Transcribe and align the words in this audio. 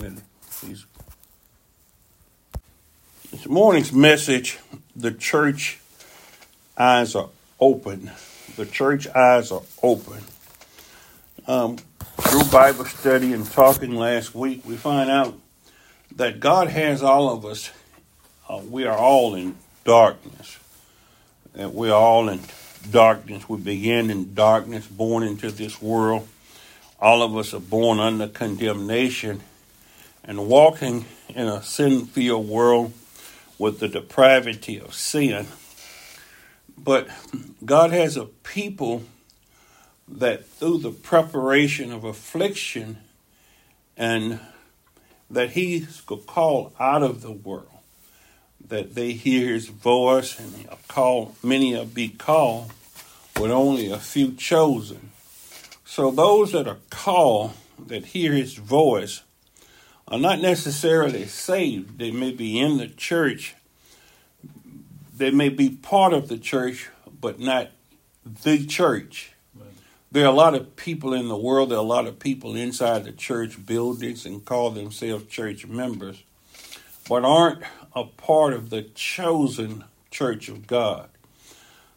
Please. 0.00 0.84
This 3.30 3.46
morning's 3.46 3.92
message, 3.92 4.58
the 4.94 5.10
church 5.10 5.78
eyes 6.76 7.14
are 7.14 7.30
open. 7.58 8.10
The 8.56 8.66
church 8.66 9.08
eyes 9.08 9.50
are 9.50 9.62
open. 9.82 10.22
Um, 11.46 11.78
through 12.20 12.44
Bible 12.44 12.84
study 12.84 13.32
and 13.32 13.50
talking 13.50 13.94
last 13.94 14.34
week, 14.34 14.66
we 14.66 14.76
find 14.76 15.10
out 15.10 15.34
that 16.16 16.40
God 16.40 16.68
has 16.68 17.02
all 17.02 17.32
of 17.32 17.46
us. 17.46 17.70
Uh, 18.48 18.60
we 18.68 18.84
are 18.84 18.96
all 18.96 19.34
in 19.34 19.56
darkness. 19.84 20.58
That 21.54 21.72
we 21.72 21.88
are 21.88 22.00
all 22.00 22.28
in 22.28 22.40
darkness. 22.90 23.48
We 23.48 23.58
begin 23.58 24.10
in 24.10 24.34
darkness, 24.34 24.86
born 24.86 25.22
into 25.22 25.50
this 25.50 25.80
world. 25.80 26.28
All 27.00 27.22
of 27.22 27.34
us 27.34 27.54
are 27.54 27.60
born 27.60 27.98
under 27.98 28.28
condemnation 28.28 29.40
and 30.26 30.48
walking 30.48 31.04
in 31.28 31.46
a 31.46 31.62
sin 31.62 32.06
filled 32.06 32.48
world 32.48 32.92
with 33.58 33.78
the 33.78 33.88
depravity 33.88 34.80
of 34.80 34.94
sin. 34.94 35.46
But 36.76 37.08
God 37.64 37.90
has 37.92 38.16
a 38.16 38.26
people 38.26 39.04
that 40.08 40.46
through 40.46 40.78
the 40.78 40.90
preparation 40.90 41.92
of 41.92 42.04
affliction 42.04 42.98
and 43.96 44.40
that 45.30 45.50
He 45.50 45.80
He's 45.80 46.00
called 46.00 46.72
out 46.78 47.02
of 47.02 47.22
the 47.22 47.32
world, 47.32 47.66
that 48.68 48.94
they 48.94 49.12
hear 49.12 49.52
His 49.52 49.68
voice 49.68 50.38
and 50.38 50.68
call 50.88 51.34
many 51.42 51.74
will 51.74 51.86
be 51.86 52.08
called, 52.08 52.72
with 53.38 53.50
only 53.50 53.90
a 53.90 53.98
few 53.98 54.32
chosen. 54.32 55.10
So 55.84 56.10
those 56.10 56.52
that 56.52 56.68
are 56.68 56.78
called 56.90 57.52
that 57.86 58.06
hear 58.06 58.32
His 58.32 58.54
voice 58.54 59.22
are 60.08 60.18
not 60.18 60.40
necessarily 60.40 61.26
saved. 61.26 61.98
They 61.98 62.10
may 62.10 62.32
be 62.32 62.58
in 62.58 62.76
the 62.76 62.88
church, 62.88 63.54
they 65.16 65.30
may 65.30 65.48
be 65.48 65.70
part 65.70 66.12
of 66.12 66.28
the 66.28 66.38
church, 66.38 66.88
but 67.20 67.40
not 67.40 67.70
the 68.24 68.64
church. 68.66 69.32
There 70.12 70.24
are 70.24 70.32
a 70.32 70.36
lot 70.36 70.54
of 70.54 70.76
people 70.76 71.12
in 71.12 71.28
the 71.28 71.36
world, 71.36 71.70
there 71.70 71.78
are 71.78 71.84
a 71.84 71.86
lot 71.86 72.06
of 72.06 72.18
people 72.18 72.54
inside 72.54 73.04
the 73.04 73.12
church 73.12 73.66
buildings 73.66 74.24
and 74.24 74.44
call 74.44 74.70
themselves 74.70 75.26
church 75.26 75.66
members, 75.66 76.22
but 77.08 77.24
aren't 77.24 77.62
a 77.94 78.04
part 78.04 78.52
of 78.52 78.70
the 78.70 78.82
chosen 78.82 79.84
church 80.10 80.48
of 80.48 80.66
God. 80.66 81.08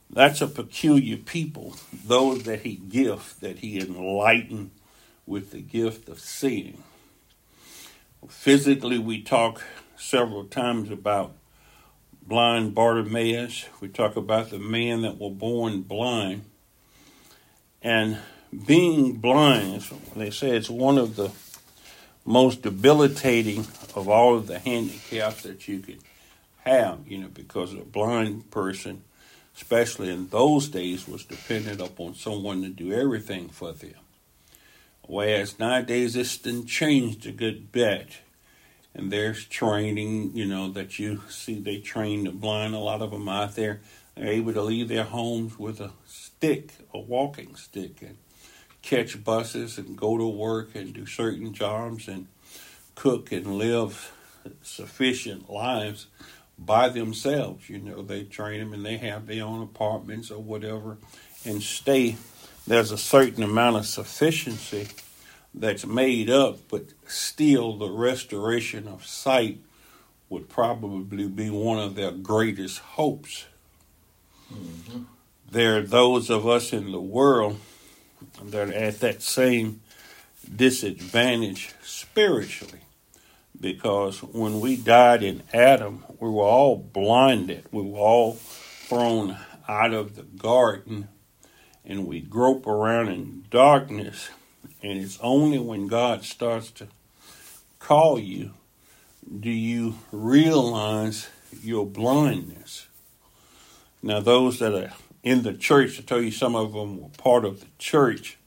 That's 0.10 0.42
a 0.42 0.48
peculiar 0.48 1.18
people, 1.18 1.76
those 1.94 2.44
that 2.44 2.62
he 2.62 2.76
gift, 2.76 3.42
that 3.42 3.60
he 3.60 3.80
enlightened 3.80 4.72
with 5.28 5.52
the 5.52 5.62
gift 5.62 6.10
of 6.10 6.20
seeing. 6.20 6.84
Physically, 8.28 9.00
we 9.00 9.22
talk 9.22 9.64
several 9.96 10.44
times 10.44 10.92
about 10.92 11.36
blind 12.22 12.76
Bartimaeus. 12.76 13.66
We 13.80 13.88
talk 13.88 14.16
about 14.16 14.50
the 14.50 14.60
man 14.60 15.02
that 15.02 15.18
were 15.18 15.32
born 15.32 15.82
blind. 15.82 16.44
And 17.82 18.18
being 18.66 19.14
blind, 19.16 19.86
they 20.16 20.32
say 20.32 20.50
it's 20.50 20.70
one 20.70 20.98
of 20.98 21.16
the 21.16 21.32
most 22.26 22.62
debilitating 22.62 23.60
of 23.96 24.10
all 24.10 24.36
of 24.36 24.48
the 24.48 24.60
handicaps 24.60 25.44
that 25.44 25.68
you 25.68 25.80
could 25.80 26.00
have, 26.66 27.00
you 27.08 27.20
know, 27.20 27.30
because 27.30 27.74
a 27.74 27.78
blind 27.78 28.52
person, 28.52 29.02
especially 29.56 30.10
in 30.10 30.28
those 30.28 30.68
days, 30.68 31.08
was 31.08 31.24
dependent 31.24 31.82
upon 31.82 32.16
someone 32.16 32.62
to 32.62 32.70
do 32.70 32.92
everything 32.92 33.50
for 33.50 33.72
them. 33.72 33.96
Whereas 35.10 35.58
nowadays 35.58 36.16
it's 36.16 36.38
been 36.38 36.68
changed 36.68 37.26
a 37.26 37.32
good 37.32 37.72
bit. 37.72 38.20
And 38.94 39.12
there's 39.12 39.44
training, 39.44 40.38
you 40.38 40.46
know, 40.46 40.70
that 40.74 41.00
you 41.00 41.24
see 41.28 41.60
they 41.60 41.80
train 41.80 42.26
the 42.26 42.32
blind. 42.32 42.76
A 42.76 42.78
lot 42.78 43.02
of 43.02 43.10
them 43.10 43.28
out 43.28 43.56
there 43.56 43.82
are 44.16 44.28
able 44.28 44.54
to 44.54 44.62
leave 44.62 44.88
their 44.88 45.06
homes 45.06 45.58
with 45.58 45.82
a 45.82 45.94
stick, 46.06 46.74
a 46.94 47.00
walking 47.00 47.56
stick, 47.56 48.04
and 48.04 48.18
catch 48.84 49.24
buses 49.24 49.80
and 49.80 49.98
go 49.98 50.16
to 50.16 50.28
work 50.28 50.76
and 50.76 50.94
do 50.94 51.08
certain 51.08 51.56
jobs 51.56 52.08
and 52.08 52.28
cook 52.94 53.32
and 53.32 53.58
live 53.58 54.12
sufficient 54.62 55.50
lives 55.50 56.06
by 56.56 56.88
themselves. 56.88 57.68
You 57.68 57.80
know, 57.80 58.04
they 58.04 58.26
train 58.26 58.60
them 58.60 58.74
and 58.74 58.86
they 58.86 58.98
have 58.98 59.26
their 59.26 59.44
own 59.44 59.64
apartments 59.64 60.30
or 60.30 60.40
whatever 60.40 60.98
and 61.46 61.64
stay 61.64 62.16
there's 62.70 62.92
a 62.92 62.98
certain 63.00 63.42
amount 63.42 63.78
of 63.78 63.86
sufficiency 63.88 64.88
that's 65.60 65.86
made 65.86 66.30
up, 66.30 66.58
but 66.70 66.86
still 67.06 67.78
the 67.78 67.90
restoration 67.90 68.88
of 68.88 69.06
sight 69.06 69.60
would 70.30 70.48
probably 70.50 71.28
be 71.28 71.50
one 71.50 71.80
of 71.80 71.96
their 71.96 72.12
greatest 72.12 72.80
hopes. 72.80 73.46
Mm-hmm. 74.54 75.04
There 75.52 75.78
are 75.78 75.82
those 75.82 76.30
of 76.30 76.48
us 76.48 76.72
in 76.72 76.92
the 76.92 77.02
world 77.02 77.60
that 78.44 78.70
are 78.70 78.74
at 78.74 79.00
that 79.00 79.22
same 79.22 79.82
disadvantage 80.56 81.74
spiritually. 81.82 82.82
Because 83.60 84.24
when 84.24 84.62
we 84.62 84.78
died 84.78 85.22
in 85.22 85.44
Adam, 85.52 86.06
we 86.20 86.30
were 86.30 86.44
all 86.44 86.78
blinded. 86.78 87.66
We 87.72 87.84
were 87.84 87.98
all 87.98 88.34
thrown 88.34 89.38
out 89.68 89.94
of 89.94 90.16
the 90.16 90.24
garden 90.24 91.10
and 91.84 92.08
we 92.08 92.22
grope 92.22 92.68
around 92.68 93.10
in 93.10 93.46
darkness. 93.50 94.30
And 94.82 95.00
it's 95.00 95.20
only 95.22 95.60
when 95.60 95.88
God 95.88 96.24
starts 96.24 96.72
to 96.72 96.88
call 97.80 98.20
you 98.20 98.52
do 99.40 99.50
you 99.50 99.96
realize 100.12 101.30
your 101.62 101.86
blindness. 101.86 102.88
Now, 104.02 104.20
those 104.22 104.60
that 104.60 104.74
are 104.74 104.94
in 105.24 105.44
the 105.44 105.54
church, 105.54 106.00
I 106.00 106.04
tell 106.04 106.22
you, 106.22 106.32
some 106.32 106.56
of 106.56 106.74
them 106.74 107.02
were 107.02 107.10
part 107.10 107.46
of 107.46 107.60
the 107.60 107.68
church. 107.78 108.38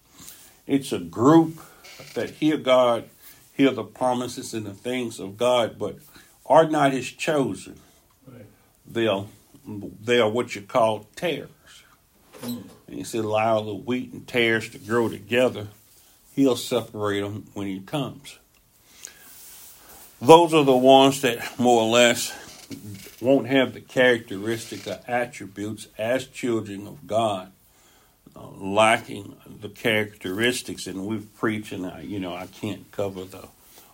It's 0.66 0.92
a 0.92 0.98
group 0.98 1.60
that 2.14 2.30
hear 2.30 2.56
God, 2.56 3.04
hear 3.54 3.70
the 3.70 3.84
promises 3.84 4.54
and 4.54 4.66
the 4.66 4.74
things 4.74 5.20
of 5.20 5.36
God, 5.36 5.78
but 5.78 5.98
are 6.46 6.68
not 6.68 6.92
His 6.92 7.10
chosen. 7.10 7.78
Right. 8.26 8.46
They 8.86 9.06
are 9.06 9.26
they 9.64 10.18
are 10.18 10.28
what 10.28 10.54
you 10.54 10.62
call 10.62 11.06
tares. 11.14 11.48
Mm. 12.40 12.64
And 12.88 12.96
he 12.96 13.04
said, 13.04 13.24
allow 13.24 13.62
the 13.62 13.74
wheat 13.74 14.12
and 14.12 14.26
tares 14.26 14.68
to 14.70 14.78
grow 14.78 15.08
together. 15.08 15.68
He'll 16.34 16.56
separate 16.56 17.20
them 17.20 17.46
when 17.54 17.66
he 17.66 17.80
comes. 17.80 18.38
Those 20.20 20.54
are 20.54 20.64
the 20.64 20.76
ones 20.76 21.20
that 21.22 21.58
more 21.58 21.82
or 21.82 21.90
less 21.90 22.32
won't 23.20 23.48
have 23.48 23.74
the 23.74 23.80
characteristic 23.80 24.86
or 24.86 25.00
attributes 25.06 25.88
as 25.98 26.26
children 26.26 26.86
of 26.86 27.06
God, 27.06 27.52
uh, 28.34 28.48
lacking 28.56 29.36
the 29.60 29.68
characteristics. 29.68 30.86
And 30.86 31.06
we've 31.06 31.34
preached, 31.36 31.72
and 31.72 31.86
I, 31.86 32.00
you 32.00 32.20
know, 32.20 32.34
I 32.34 32.46
can't 32.46 32.90
cover 32.92 33.24
the 33.24 33.48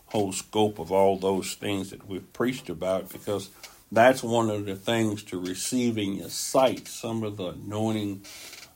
whole 0.07 0.33
scope 0.33 0.79
of 0.79 0.93
all 0.93 1.17
those 1.17 1.55
things 1.55 1.91
that 1.91 2.07
we've 2.07 2.33
preached 2.33 2.69
about 2.69 3.11
because 3.11 3.51
that's 3.91 4.23
one 4.23 4.51
of 4.51 4.67
the 4.67 4.77
things 4.77 5.23
to 5.25 5.41
receiving 5.41 6.15
your 6.15 6.29
sight. 6.29 6.89
Some 6.89 7.23
of 7.23 7.37
the 7.37 7.49
anointing 7.49 8.23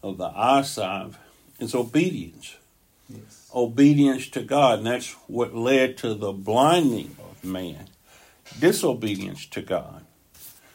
of 0.02 0.18
the 0.18 0.32
eyesight 0.34 1.12
is 1.58 1.74
obedience. 1.74 2.56
Yes. 3.08 3.41
Obedience 3.54 4.28
to 4.30 4.42
God, 4.42 4.78
and 4.78 4.86
that's 4.86 5.12
what 5.26 5.54
led 5.54 5.96
to 5.98 6.14
the 6.14 6.32
blinding 6.32 7.16
of 7.18 7.44
man. 7.44 7.88
Disobedience 8.58 9.46
to 9.46 9.62
God. 9.62 10.04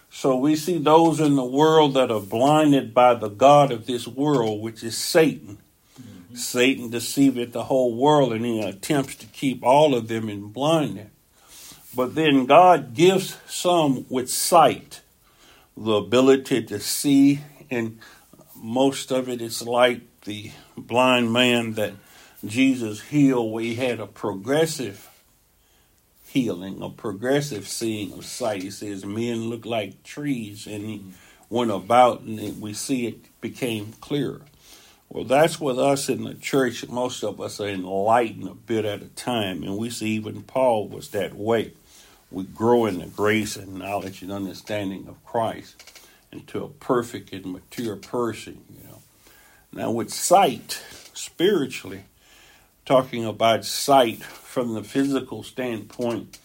So 0.10 0.36
we 0.36 0.56
see 0.56 0.80
those 0.80 1.20
in 1.20 1.36
the 1.36 1.46
world 1.46 1.94
that 1.94 2.10
are 2.10 2.20
blinded 2.20 2.94
by 2.94 3.14
the 3.14 3.30
God 3.30 3.72
of 3.72 3.86
this 3.86 4.08
world, 4.08 4.62
which 4.62 4.84
is 4.84 4.98
Satan. 4.98 5.60
Mm-hmm. 6.02 6.36
Satan 6.36 6.90
deceiveth 6.90 7.52
the 7.52 7.66
whole 7.66 7.96
world 7.96 8.34
and 8.34 8.44
he 8.44 8.60
attempts 8.60 9.16
to 9.18 9.28
keep 9.28 9.64
all 9.64 9.94
of 9.94 10.08
them 10.08 10.28
in 10.28 10.48
blindness. 10.48 11.12
But 11.96 12.16
then 12.16 12.48
God 12.48 12.96
gives 12.96 13.38
some 13.48 14.06
with 14.10 14.30
sight, 14.30 15.02
the 15.76 15.94
ability 15.94 16.64
to 16.64 16.80
see, 16.80 17.42
and 17.70 18.00
most 18.56 19.12
of 19.12 19.30
it 19.30 19.42
is 19.42 19.62
like 19.62 20.02
the 20.22 20.52
blind 20.76 21.32
man 21.32 21.74
that 21.74 21.94
Jesus 22.46 23.02
healed, 23.02 23.52
where 23.52 23.64
he 23.64 23.76
had 23.76 24.00
a 24.00 24.08
progressive 24.08 25.10
healing, 26.26 26.82
a 26.82 26.90
progressive 26.90 27.68
seeing 27.68 28.14
of 28.14 28.26
sight. 28.26 28.62
He 28.62 28.72
says 28.72 29.06
men 29.06 29.50
look 29.50 29.66
like 29.66 30.04
trees, 30.04 30.68
and 30.68 30.84
he 30.84 31.02
went 31.50 31.72
about, 31.72 32.22
and 32.22 32.62
we 32.62 32.74
see 32.74 33.08
it 33.08 33.42
became 33.42 33.94
clearer. 34.02 34.42
Well, 35.10 35.24
that's 35.24 35.60
with 35.60 35.80
us 35.80 36.10
in 36.10 36.26
the 36.26 36.34
church. 36.34 36.88
Most 36.90 37.24
of 37.24 37.40
us 37.40 37.62
are 37.62 37.70
enlightened 37.70 38.48
a 38.48 38.54
bit 38.54 38.86
at 38.86 39.02
a 39.02 39.08
time, 39.08 39.64
and 39.64 39.78
we 39.78 39.90
see 39.90 40.10
even 40.10 40.44
Paul 40.44 40.90
was 40.90 41.10
that 41.10 41.34
way 41.34 41.74
we 42.30 42.44
grow 42.44 42.86
in 42.86 43.00
the 43.00 43.06
grace 43.06 43.56
and 43.56 43.76
knowledge 43.76 44.22
and 44.22 44.32
understanding 44.32 45.08
of 45.08 45.24
Christ 45.26 46.02
into 46.32 46.64
a 46.64 46.68
perfect 46.68 47.32
and 47.32 47.54
mature 47.54 47.96
person, 47.96 48.66
you 48.70 48.88
know. 48.88 49.02
Now 49.72 49.92
with 49.92 50.14
sight, 50.14 50.84
spiritually, 51.14 52.04
talking 52.88 53.26
about 53.26 53.66
sight 53.66 54.24
from 54.24 54.74
the 54.74 54.84
physical 54.84 55.44
standpoint. 55.44 56.40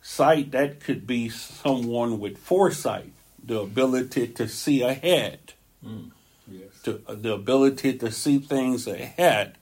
Sight, 0.00 0.50
that 0.50 0.80
could 0.80 1.06
be 1.06 1.28
someone 1.28 2.18
with 2.18 2.38
foresight, 2.38 3.12
the 3.44 3.60
ability 3.60 4.26
to 4.26 4.48
see 4.48 4.80
ahead, 4.82 5.52
mm, 5.86 6.10
yes. 6.50 6.70
to, 6.82 7.02
the 7.08 7.34
ability 7.34 7.98
to 7.98 8.10
see 8.10 8.38
things 8.38 8.88
ahead, 8.88 9.56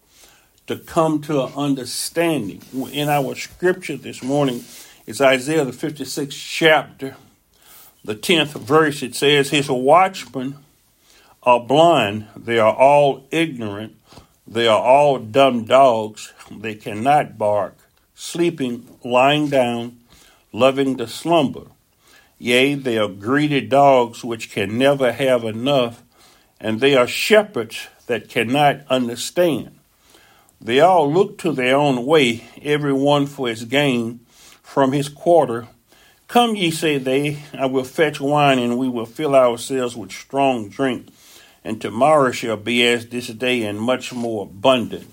to 0.68 0.76
come 0.78 1.20
to 1.20 1.42
an 1.42 1.52
understanding. 1.56 2.62
In 2.92 3.08
our 3.08 3.34
scripture 3.34 3.96
this 3.96 4.22
morning, 4.22 4.64
it's 5.06 5.20
Isaiah 5.20 5.64
the 5.64 5.72
56th 5.72 6.30
chapter, 6.30 7.16
the 8.04 8.14
10th 8.14 8.52
verse. 8.52 9.02
It 9.02 9.16
says, 9.16 9.50
His 9.50 9.68
watchmen 9.68 10.56
are 11.42 11.60
blind, 11.60 12.28
they 12.36 12.60
are 12.60 12.74
all 12.74 13.26
ignorant, 13.32 13.96
they 14.50 14.66
are 14.66 14.82
all 14.82 15.18
dumb 15.18 15.64
dogs, 15.64 16.32
they 16.50 16.74
cannot 16.74 17.38
bark, 17.38 17.76
sleeping, 18.14 18.98
lying 19.04 19.48
down, 19.48 19.98
loving 20.52 20.96
to 20.96 21.06
slumber. 21.06 21.66
Yea, 22.38 22.74
they 22.74 22.98
are 22.98 23.08
greedy 23.08 23.60
dogs 23.60 24.24
which 24.24 24.50
can 24.50 24.76
never 24.76 25.12
have 25.12 25.44
enough, 25.44 26.02
and 26.60 26.80
they 26.80 26.96
are 26.96 27.06
shepherds 27.06 27.86
that 28.06 28.28
cannot 28.28 28.80
understand. 28.88 29.78
They 30.60 30.80
all 30.80 31.10
look 31.10 31.38
to 31.38 31.52
their 31.52 31.76
own 31.76 32.04
way, 32.04 32.44
every 32.60 32.92
one 32.92 33.26
for 33.26 33.48
his 33.48 33.64
gain 33.64 34.20
from 34.62 34.92
his 34.92 35.08
quarter. 35.08 35.68
Come 36.28 36.54
ye, 36.54 36.70
say 36.70 36.98
they, 36.98 37.38
I 37.52 37.66
will 37.66 37.84
fetch 37.84 38.20
wine, 38.20 38.58
and 38.58 38.78
we 38.78 38.88
will 38.88 39.06
fill 39.06 39.34
ourselves 39.34 39.96
with 39.96 40.12
strong 40.12 40.68
drink, 40.68 41.08
and 41.64 41.80
tomorrow 41.80 42.30
shall 42.30 42.56
be 42.56 42.86
as 42.86 43.08
this 43.08 43.28
day, 43.28 43.62
and 43.62 43.80
much 43.80 44.12
more 44.12 44.44
abundant 44.44 45.12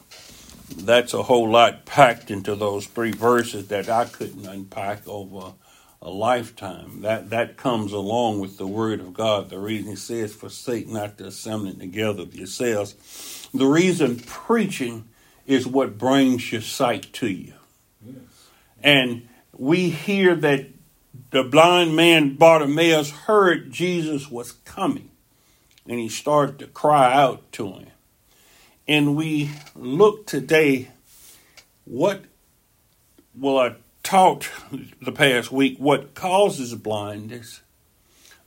that's 0.75 1.13
a 1.13 1.23
whole 1.23 1.49
lot 1.49 1.85
packed 1.85 2.29
into 2.29 2.55
those 2.55 2.85
three 2.85 3.11
verses 3.11 3.67
that 3.69 3.89
I 3.89 4.05
couldn't 4.05 4.45
unpack 4.45 5.07
over 5.07 5.53
a 6.01 6.09
lifetime. 6.09 7.01
That 7.01 7.29
that 7.31 7.57
comes 7.57 7.94
along 7.94 8.39
with 8.39 8.57
the 8.57 8.67
word 8.67 8.99
of 8.99 9.13
God. 9.13 9.49
The 9.49 9.59
reason 9.59 9.91
he 9.91 9.95
says, 9.95 10.33
forsake 10.33 10.88
not 10.88 11.17
the 11.17 11.27
assembling 11.27 11.79
together 11.79 12.21
of 12.23 12.35
yourselves. 12.35 13.50
The 13.53 13.65
reason 13.65 14.19
preaching 14.19 15.07
is 15.45 15.65
what 15.65 15.97
brings 15.97 16.51
your 16.51 16.61
sight 16.61 17.11
to 17.13 17.27
you. 17.27 17.53
Yes. 18.05 18.15
And 18.83 19.27
we 19.53 19.89
hear 19.89 20.35
that 20.35 20.67
the 21.31 21.43
blind 21.43 21.95
man 21.95 22.35
Bartimaeus 22.35 23.09
heard 23.09 23.71
Jesus 23.71 24.29
was 24.29 24.51
coming, 24.51 25.09
and 25.88 26.00
he 26.00 26.10
started 26.10 26.60
to 26.60 26.68
cry 26.68 27.13
out 27.13 27.51
to 27.54 27.72
him. 27.74 27.88
And 28.88 29.16
we 29.16 29.51
look 29.75 30.25
today 30.25 30.89
what 31.86 32.24
well 33.36 33.57
I 33.57 33.75
taught 34.04 34.50
the 35.01 35.12
past 35.12 35.51
week 35.51 35.78
what 35.78 36.13
causes 36.13 36.74
blindness 36.75 37.62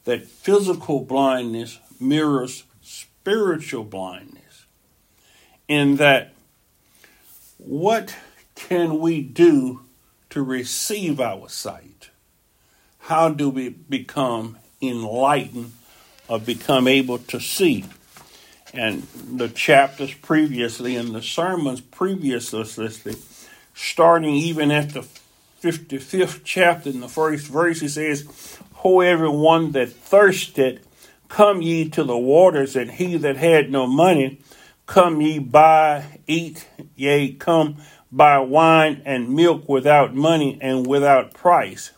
that 0.04 0.26
physical 0.26 1.00
blindness 1.00 1.78
mirrors 1.98 2.64
spiritual 2.80 3.84
blindness 3.84 4.66
in 5.68 5.96
that 5.96 6.32
what 7.58 8.16
can 8.54 8.98
we 8.98 9.20
do 9.22 9.82
to 10.30 10.42
receive 10.42 11.20
our 11.20 11.48
sight? 11.48 12.10
How 13.00 13.28
do 13.28 13.50
we 13.50 13.68
become 13.68 14.58
enlightened 14.80 15.72
become 16.38 16.86
able 16.86 17.18
to 17.18 17.40
see 17.40 17.84
and 18.72 19.02
the 19.02 19.48
chapters 19.48 20.14
previously 20.14 20.96
and 20.96 21.14
the 21.14 21.22
sermons 21.22 21.80
previously, 21.80 23.16
starting 23.74 24.34
even 24.34 24.70
at 24.70 24.90
the 24.90 25.06
55th 25.62 26.40
chapter 26.44 26.90
in 26.90 27.00
the 27.00 27.08
first 27.08 27.46
verse, 27.46 27.80
he 27.80 27.88
says, 27.88 28.58
Ho, 28.74 29.00
everyone 29.00 29.72
that 29.72 29.90
thirsted, 29.90 30.80
come 31.28 31.62
ye 31.62 31.88
to 31.90 32.04
the 32.04 32.16
waters, 32.16 32.76
and 32.76 32.92
he 32.92 33.16
that 33.18 33.36
had 33.36 33.70
no 33.70 33.86
money, 33.86 34.40
come 34.86 35.20
ye 35.20 35.38
buy, 35.38 36.20
eat, 36.26 36.66
yea, 36.96 37.32
come 37.32 37.76
buy 38.10 38.38
wine 38.38 39.02
and 39.04 39.34
milk 39.34 39.68
without 39.68 40.14
money 40.14 40.58
and 40.60 40.86
without 40.86 41.34
price. 41.34 41.92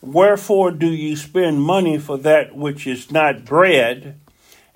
Wherefore 0.00 0.70
do 0.70 0.86
ye 0.86 1.16
spend 1.16 1.62
money 1.62 1.98
for 1.98 2.18
that 2.18 2.54
which 2.54 2.86
is 2.86 3.10
not 3.10 3.44
bread? 3.44 4.18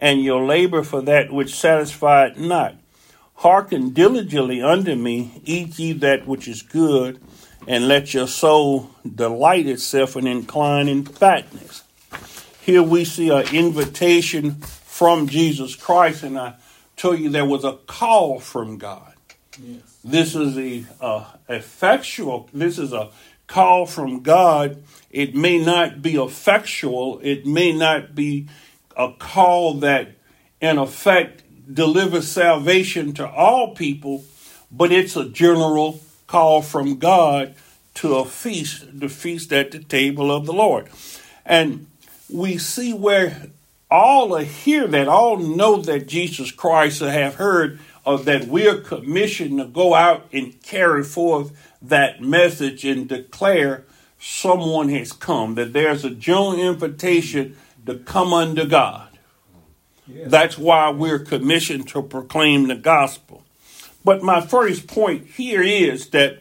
and 0.02 0.20
your 0.20 0.44
labor 0.44 0.82
for 0.82 1.00
that 1.00 1.32
which 1.32 1.54
satisfied 1.54 2.36
not. 2.36 2.74
Hearken 3.36 3.90
diligently 3.90 4.60
unto 4.60 4.96
me, 4.96 5.40
eat 5.44 5.78
ye 5.78 5.92
that 5.92 6.26
which 6.26 6.48
is 6.48 6.60
good, 6.60 7.20
and 7.68 7.86
let 7.86 8.12
your 8.12 8.26
soul 8.26 8.90
delight 9.08 9.68
itself 9.68 10.16
and 10.16 10.26
incline 10.26 10.88
in 10.88 11.04
fatness. 11.04 11.84
Here 12.60 12.82
we 12.82 13.04
see 13.04 13.30
an 13.30 13.54
invitation 13.54 14.56
from 14.56 15.28
Jesus 15.28 15.76
Christ, 15.76 16.24
and 16.24 16.36
I 16.36 16.54
tell 16.96 17.14
you 17.14 17.30
there 17.30 17.44
was 17.44 17.64
a 17.64 17.74
call 17.86 18.40
from 18.40 18.78
God. 18.78 19.14
Yes. 19.62 19.98
This 20.02 20.34
is 20.34 20.58
a 20.58 20.84
uh, 21.00 21.24
effectual. 21.48 22.48
This 22.52 22.76
is 22.76 22.92
a 22.92 23.10
call 23.46 23.86
from 23.86 24.22
God. 24.22 24.82
It 25.12 25.34
may 25.34 25.62
not 25.62 26.00
be 26.02 26.16
effectual. 26.16 27.20
It 27.22 27.46
may 27.46 27.72
not 27.72 28.14
be 28.14 28.48
a 28.96 29.12
call 29.12 29.74
that, 29.74 30.16
in 30.60 30.78
effect, 30.78 31.42
delivers 31.72 32.28
salvation 32.28 33.12
to 33.14 33.28
all 33.28 33.74
people, 33.74 34.24
but 34.70 34.90
it's 34.90 35.16
a 35.16 35.28
general 35.28 36.00
call 36.26 36.62
from 36.62 36.98
God 36.98 37.54
to 37.94 38.16
a 38.16 38.24
feast, 38.24 38.98
the 38.98 39.08
feast 39.08 39.52
at 39.52 39.70
the 39.70 39.80
table 39.80 40.34
of 40.34 40.46
the 40.46 40.52
Lord. 40.52 40.88
And 41.44 41.86
we 42.30 42.56
see 42.56 42.94
where 42.94 43.48
all 43.90 44.38
hear 44.38 44.86
that, 44.88 45.08
all 45.08 45.36
know 45.36 45.76
that 45.82 46.08
Jesus 46.08 46.50
Christ 46.50 47.00
have 47.00 47.34
heard 47.34 47.78
of 48.06 48.24
that 48.24 48.46
we're 48.46 48.80
commissioned 48.80 49.58
to 49.58 49.66
go 49.66 49.94
out 49.94 50.26
and 50.32 50.60
carry 50.62 51.04
forth 51.04 51.52
that 51.82 52.22
message 52.22 52.84
and 52.84 53.08
declare 53.08 53.84
someone 54.22 54.88
has 54.88 55.12
come, 55.12 55.56
that 55.56 55.72
there's 55.72 56.04
a 56.04 56.10
general 56.10 56.54
invitation 56.54 57.56
to 57.84 57.96
come 57.96 58.32
under 58.32 58.64
God. 58.64 59.08
Yes. 60.06 60.30
That's 60.30 60.56
why 60.56 60.90
we're 60.90 61.18
commissioned 61.18 61.88
to 61.88 62.02
proclaim 62.02 62.68
the 62.68 62.76
gospel. 62.76 63.42
But 64.04 64.22
my 64.22 64.40
first 64.40 64.86
point 64.86 65.26
here 65.26 65.62
is 65.62 66.10
that 66.10 66.38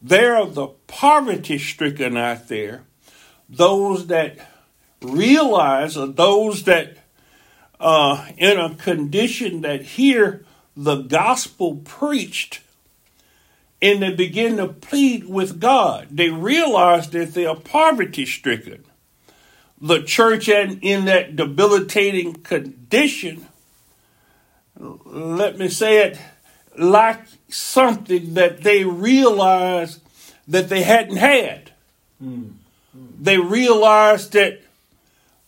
there 0.00 0.34
are 0.34 0.46
the 0.46 0.68
poverty 0.86 1.58
stricken 1.58 2.16
out 2.16 2.48
there, 2.48 2.84
those 3.50 4.06
that 4.06 4.38
realize 5.02 5.98
or 5.98 6.06
those 6.06 6.62
that 6.64 6.96
uh, 7.78 8.28
in 8.38 8.58
a 8.58 8.74
condition 8.76 9.60
that 9.60 9.82
hear 9.82 10.46
the 10.74 11.02
gospel 11.02 11.76
preached 11.76 12.60
and 13.82 14.02
they 14.02 14.12
begin 14.12 14.56
to 14.58 14.68
plead 14.68 15.28
with 15.28 15.60
God. 15.60 16.08
They 16.10 16.30
realize 16.30 17.10
that 17.10 17.34
they 17.34 17.46
are 17.46 17.56
poverty 17.56 18.26
stricken 18.26 18.84
the 19.80 20.02
church 20.02 20.48
and 20.48 20.78
in 20.82 21.06
that 21.06 21.36
debilitating 21.36 22.34
condition, 22.34 23.46
let 24.78 25.58
me 25.58 25.68
say 25.68 26.06
it, 26.06 26.18
like 26.76 27.20
something 27.48 28.34
that 28.34 28.62
they 28.62 28.84
realized 28.84 30.00
that 30.46 30.68
they 30.68 30.82
hadn't 30.82 31.16
had. 31.16 31.72
Mm. 32.22 32.52
They 33.18 33.38
realized 33.38 34.32
that 34.32 34.60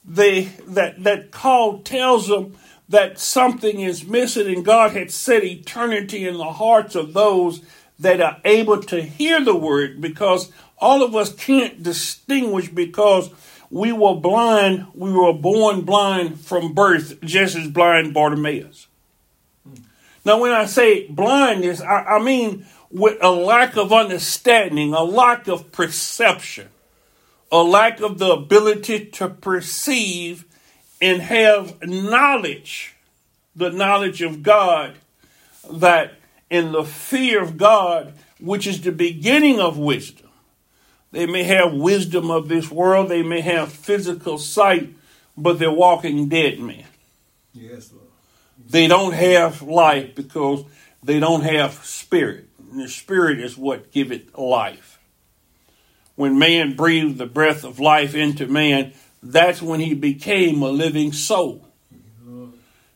they 0.04 0.44
that 0.66 1.04
that 1.04 1.30
call 1.30 1.78
tells 1.80 2.28
them 2.28 2.56
that 2.88 3.18
something 3.18 3.80
is 3.80 4.04
missing, 4.04 4.46
and 4.52 4.64
God 4.64 4.92
had 4.92 5.10
set 5.10 5.44
eternity 5.44 6.26
in 6.26 6.36
the 6.36 6.52
hearts 6.52 6.94
of 6.94 7.14
those 7.14 7.62
that 8.02 8.20
are 8.20 8.40
able 8.44 8.82
to 8.82 9.00
hear 9.00 9.42
the 9.42 9.56
word 9.56 10.00
because 10.00 10.52
all 10.78 11.02
of 11.02 11.14
us 11.14 11.32
can't 11.32 11.82
distinguish 11.82 12.68
because 12.68 13.30
we 13.70 13.92
were 13.92 14.14
blind, 14.16 14.86
we 14.94 15.12
were 15.12 15.32
born 15.32 15.82
blind 15.82 16.40
from 16.40 16.74
birth, 16.74 17.20
just 17.22 17.56
as 17.56 17.68
blind 17.68 18.12
Bartimaeus. 18.12 18.86
Now, 20.24 20.40
when 20.40 20.52
I 20.52 20.66
say 20.66 21.06
blindness, 21.08 21.80
I, 21.80 22.04
I 22.04 22.22
mean 22.22 22.66
with 22.90 23.16
a 23.22 23.30
lack 23.30 23.76
of 23.76 23.92
understanding, 23.92 24.92
a 24.92 25.02
lack 25.02 25.48
of 25.48 25.72
perception, 25.72 26.68
a 27.50 27.62
lack 27.62 28.00
of 28.00 28.18
the 28.18 28.32
ability 28.32 29.06
to 29.06 29.28
perceive 29.28 30.44
and 31.00 31.22
have 31.22 31.82
knowledge, 31.82 32.94
the 33.56 33.70
knowledge 33.70 34.22
of 34.22 34.42
God, 34.42 34.94
that 35.70 36.14
in 36.52 36.72
the 36.72 36.84
fear 36.84 37.42
of 37.42 37.56
God, 37.56 38.12
which 38.38 38.66
is 38.66 38.82
the 38.82 38.92
beginning 38.92 39.58
of 39.58 39.78
wisdom, 39.78 40.28
they 41.10 41.24
may 41.24 41.44
have 41.44 41.72
wisdom 41.72 42.30
of 42.30 42.48
this 42.48 42.70
world, 42.70 43.08
they 43.08 43.22
may 43.22 43.40
have 43.40 43.72
physical 43.72 44.36
sight, 44.36 44.94
but 45.34 45.58
they're 45.58 45.72
walking 45.72 46.28
dead 46.28 46.60
men. 46.60 46.84
Yes, 47.54 47.90
Lord. 47.90 48.06
They 48.68 48.86
don't 48.86 49.14
have 49.14 49.62
life 49.62 50.14
because 50.14 50.64
they 51.02 51.18
don't 51.18 51.42
have 51.42 51.72
spirit. 51.84 52.48
and 52.58 52.82
the 52.82 52.88
Spirit 52.88 53.40
is 53.40 53.56
what 53.56 53.90
giveth 53.90 54.36
life. 54.36 54.98
When 56.16 56.38
man 56.38 56.76
breathed 56.76 57.16
the 57.16 57.26
breath 57.26 57.64
of 57.64 57.80
life 57.80 58.14
into 58.14 58.46
man, 58.46 58.92
that's 59.22 59.62
when 59.62 59.80
he 59.80 59.94
became 59.94 60.60
a 60.60 60.68
living 60.68 61.12
soul. 61.12 61.66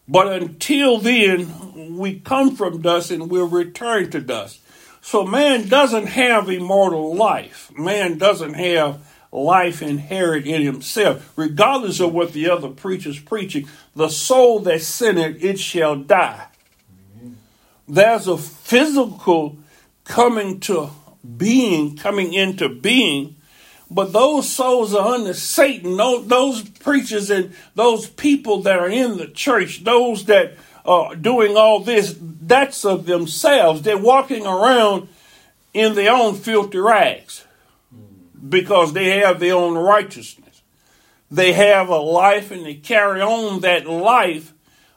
But 0.09 0.33
until 0.41 0.99
then, 0.99 1.97
we 1.97 2.21
come 2.21 2.55
from 2.55 2.81
dust 2.81 3.11
and 3.11 3.31
we'll 3.31 3.49
return 3.49 4.11
to 4.11 4.21
dust. 4.21 4.61
So 5.01 5.25
man 5.25 5.69
doesn't 5.69 6.07
have 6.07 6.49
immortal 6.49 7.15
life. 7.15 7.71
Man 7.77 8.19
doesn't 8.19 8.55
have 8.55 9.07
life 9.33 9.83
inherent 9.83 10.47
in 10.47 10.63
himself, 10.63 11.33
regardless 11.37 12.01
of 12.01 12.13
what 12.13 12.33
the 12.33 12.49
other 12.49 12.69
preachers 12.69 13.19
preaching. 13.19 13.69
The 13.95 14.09
soul 14.09 14.61
that 14.61 14.83
sinneth, 14.83 15.43
it 15.43 15.59
shall 15.59 15.97
die. 15.97 16.47
There's 17.89 18.27
a 18.27 18.37
physical 18.37 19.59
coming 20.05 20.61
to 20.61 20.91
being, 21.37 21.97
coming 21.97 22.33
into 22.33 22.69
being, 22.69 23.36
but 23.91 24.13
those 24.13 24.49
souls 24.49 24.95
are 24.95 25.15
under 25.15 25.35
Satan. 25.35 25.97
Those, 25.97 26.69
preachers 26.69 27.31
and 27.31 27.53
those 27.75 28.09
people 28.09 28.63
that 28.63 28.79
are 28.79 28.89
in 28.89 29.17
the 29.17 29.29
church, 29.29 29.85
those 29.85 30.25
that 30.27 30.55
are 30.85 31.15
doing 31.15 31.57
all 31.57 31.81
this, 31.81 32.17
that's 32.21 32.85
of 32.85 33.07
themselves. 33.07 33.83
They're 33.83 33.99
walking 33.99 34.47
around 34.47 35.09
in 35.73 35.95
their 35.95 36.13
own 36.13 36.35
filthy 36.35 36.79
rags 36.79 37.45
because 38.49 38.93
they 38.93 39.19
have 39.21 39.41
their 39.41 39.55
own 39.55 39.75
righteousness. 39.75 40.63
They 41.31 41.53
have 41.53 41.89
a 41.89 41.97
life 41.97 42.51
and 42.51 42.65
they 42.65 42.75
carry 42.75 43.21
on 43.21 43.61
that 43.61 43.87
life, 43.87 44.53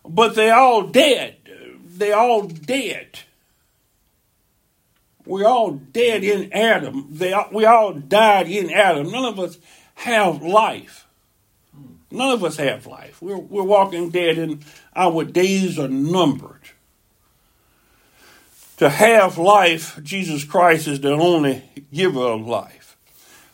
but 0.08 0.36
they're 0.36 0.56
all 0.56 0.84
dead. 0.84 1.38
They're 1.86 2.16
all 2.16 2.44
dead. 2.44 3.20
We're 5.26 5.48
all 5.48 5.72
dead 5.72 6.24
in 6.24 6.52
Adam. 6.54 7.08
They, 7.12 7.34
we 7.52 7.66
all 7.66 7.94
died 7.94 8.48
in 8.48 8.72
Adam. 8.72 9.12
None 9.12 9.26
of 9.26 9.40
us 9.40 9.58
have 9.96 10.42
life. 10.42 11.08
None 12.12 12.32
of 12.32 12.44
us 12.44 12.58
have 12.58 12.88
life. 12.88 13.22
We're, 13.22 13.38
we're 13.38 13.64
walking 13.64 14.10
dead 14.10 14.38
and 14.38 14.64
our 14.96 15.24
days 15.24 15.78
are 15.78 15.88
numbered. 15.88 16.56
To 18.78 18.90
have 18.90 19.38
life, 19.38 20.00
Jesus 20.02 20.44
Christ 20.44 20.88
is 20.88 21.02
the 21.02 21.12
only 21.12 21.64
giver 21.94 22.22
of 22.22 22.48
life. 22.48 22.98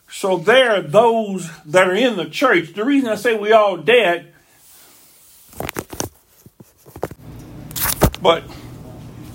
So 0.09 0.37
there 0.37 0.71
are 0.71 0.81
those 0.81 1.49
that 1.65 1.87
are 1.87 1.95
in 1.95 2.15
the 2.15 2.29
church. 2.29 2.73
The 2.73 2.85
reason 2.85 3.09
I 3.09 3.15
say 3.15 3.35
we 3.35 3.51
all 3.51 3.75
dead, 3.75 4.31
but 8.21 8.43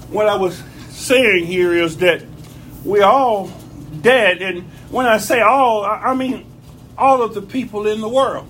what 0.09 0.27
I 0.27 0.37
was 0.37 0.63
saying 1.01 1.47
here 1.47 1.73
is 1.75 1.99
that 1.99 2.23
we're 2.85 3.05
all 3.05 3.51
dead, 4.01 4.43
and 4.43 4.63
when 4.91 5.07
I 5.07 5.19
say 5.19 5.41
all, 5.41 5.85
I 5.85 6.15
mean 6.15 6.47
all 6.97 7.23
of 7.23 7.35
the 7.35 7.43
people 7.43 7.87
in 7.87 8.01
the 8.01 8.09
world. 8.09 8.47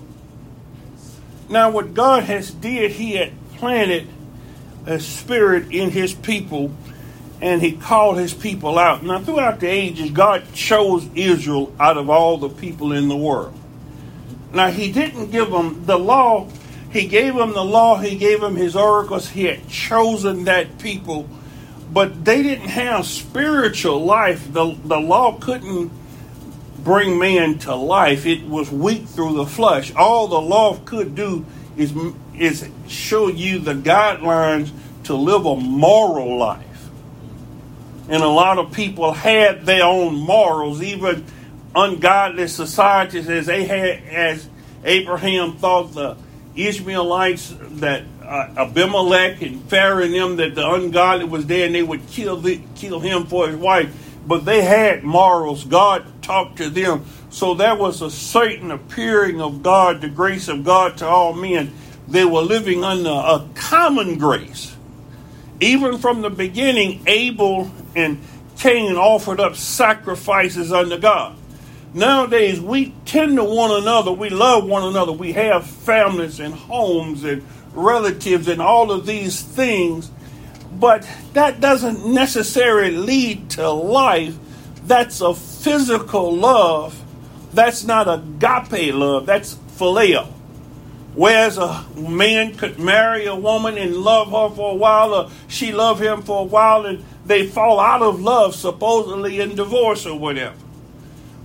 Now, 1.49 1.69
what 1.69 1.93
God 1.93 2.23
has 2.23 2.51
did, 2.51 2.91
He 2.91 3.13
had 3.13 3.33
planted 3.55 4.07
a 4.85 4.99
spirit 4.99 5.71
in 5.71 5.91
His 5.91 6.13
people 6.13 6.71
and 7.41 7.61
he 7.61 7.71
called 7.71 8.19
his 8.19 8.33
people 8.33 8.77
out. 8.77 9.03
Now, 9.03 9.19
throughout 9.19 9.59
the 9.59 9.67
ages, 9.67 10.11
God 10.11 10.43
chose 10.53 11.07
Israel 11.15 11.73
out 11.79 11.97
of 11.97 12.09
all 12.09 12.37
the 12.37 12.49
people 12.49 12.93
in 12.93 13.07
the 13.07 13.17
world. 13.17 13.53
Now, 14.53 14.67
he 14.69 14.91
didn't 14.91 15.31
give 15.31 15.49
them 15.49 15.85
the 15.85 15.97
law, 15.97 16.47
he 16.91 17.07
gave 17.07 17.33
them 17.35 17.53
the 17.53 17.63
law, 17.63 17.97
he 17.97 18.15
gave 18.15 18.41
them 18.41 18.55
his 18.55 18.75
oracles, 18.75 19.29
he 19.29 19.45
had 19.45 19.67
chosen 19.67 20.43
that 20.43 20.77
people, 20.77 21.27
but 21.91 22.23
they 22.23 22.41
didn't 22.41 22.69
have 22.69 23.05
spiritual 23.05 24.03
life. 24.03 24.51
The, 24.51 24.77
the 24.83 24.99
law 24.99 25.37
couldn't 25.39 25.91
bring 26.79 27.19
man 27.19 27.59
to 27.59 27.75
life, 27.75 28.25
it 28.25 28.43
was 28.43 28.71
weak 28.71 29.05
through 29.05 29.35
the 29.35 29.45
flesh. 29.45 29.93
All 29.95 30.27
the 30.27 30.41
law 30.41 30.79
could 30.83 31.13
do 31.13 31.45
is, 31.77 31.93
is 32.35 32.67
show 32.87 33.27
you 33.27 33.59
the 33.59 33.75
guidelines 33.75 34.71
to 35.03 35.15
live 35.15 35.45
a 35.45 35.55
moral 35.55 36.37
life 36.37 36.71
and 38.11 38.21
a 38.21 38.27
lot 38.27 38.59
of 38.59 38.73
people 38.73 39.13
had 39.13 39.65
their 39.65 39.85
own 39.85 40.15
morals, 40.15 40.81
even 40.81 41.25
ungodly 41.73 42.49
societies 42.49 43.29
as 43.29 43.45
they 43.45 43.63
had 43.63 44.03
as 44.03 44.49
Abraham 44.83 45.55
thought 45.55 45.93
the 45.93 46.17
Ishmaelites 46.53 47.55
that 47.79 48.03
Uh, 48.31 48.47
Abimelech 48.55 49.41
and 49.41 49.61
Pharaoh 49.69 50.05
and 50.05 50.13
them 50.13 50.37
that 50.37 50.55
the 50.55 50.65
ungodly 50.65 51.25
was 51.25 51.47
there 51.47 51.65
and 51.65 51.75
they 51.75 51.83
would 51.83 52.07
kill 52.07 52.37
the, 52.37 52.61
kill 52.75 53.01
him 53.01 53.25
for 53.25 53.49
his 53.49 53.57
wife. 53.57 53.93
But 54.25 54.45
they 54.45 54.61
had 54.61 55.03
morals. 55.03 55.65
God 55.65 56.05
talked 56.21 56.55
to 56.59 56.69
them. 56.69 57.03
So 57.29 57.55
there 57.55 57.75
was 57.75 58.01
a 58.01 58.09
certain 58.09 58.71
appearing 58.71 59.41
of 59.41 59.61
God, 59.61 59.99
the 59.99 60.07
grace 60.07 60.47
of 60.47 60.63
God 60.63 60.97
to 60.99 61.07
all 61.07 61.33
men. 61.33 61.73
They 62.07 62.23
were 62.23 62.39
living 62.39 62.85
under 62.85 63.09
a 63.09 63.45
common 63.53 64.17
grace. 64.17 64.77
Even 65.59 65.97
from 65.97 66.21
the 66.21 66.29
beginning, 66.29 67.03
Abel 67.07 67.69
and 67.97 68.17
Cain 68.57 68.95
offered 68.95 69.41
up 69.41 69.57
sacrifices 69.57 70.71
unto 70.71 70.97
God. 70.97 71.35
Nowadays, 71.93 72.61
we 72.61 72.93
tend 73.03 73.35
to 73.35 73.43
one 73.43 73.71
another. 73.71 74.13
We 74.13 74.29
love 74.29 74.63
one 74.63 74.83
another. 74.83 75.11
We 75.11 75.33
have 75.33 75.67
families 75.67 76.39
and 76.39 76.53
homes 76.53 77.25
and 77.25 77.43
relatives 77.73 78.47
and 78.47 78.61
all 78.61 78.91
of 78.91 79.05
these 79.05 79.41
things. 79.41 80.11
But 80.73 81.07
that 81.33 81.59
doesn't 81.59 82.05
necessarily 82.05 82.91
lead 82.91 83.49
to 83.51 83.69
life. 83.69 84.37
That's 84.85 85.21
a 85.21 85.33
physical 85.33 86.35
love. 86.35 87.01
That's 87.53 87.83
not 87.83 88.07
a 88.07 88.13
agape 88.13 88.93
love. 88.93 89.25
That's 89.25 89.55
phileo. 89.77 90.27
Whereas 91.13 91.57
a 91.57 91.85
man 91.97 92.55
could 92.55 92.79
marry 92.79 93.25
a 93.25 93.35
woman 93.35 93.77
and 93.77 93.97
love 93.97 94.31
her 94.31 94.55
for 94.55 94.71
a 94.71 94.75
while, 94.75 95.13
or 95.13 95.29
she 95.49 95.73
love 95.73 96.01
him 96.01 96.21
for 96.21 96.41
a 96.41 96.45
while, 96.45 96.85
and 96.85 97.03
they 97.25 97.47
fall 97.47 97.81
out 97.81 98.01
of 98.01 98.21
love, 98.21 98.55
supposedly 98.55 99.41
in 99.41 99.55
divorce 99.55 100.05
or 100.05 100.17
whatever. 100.17 100.55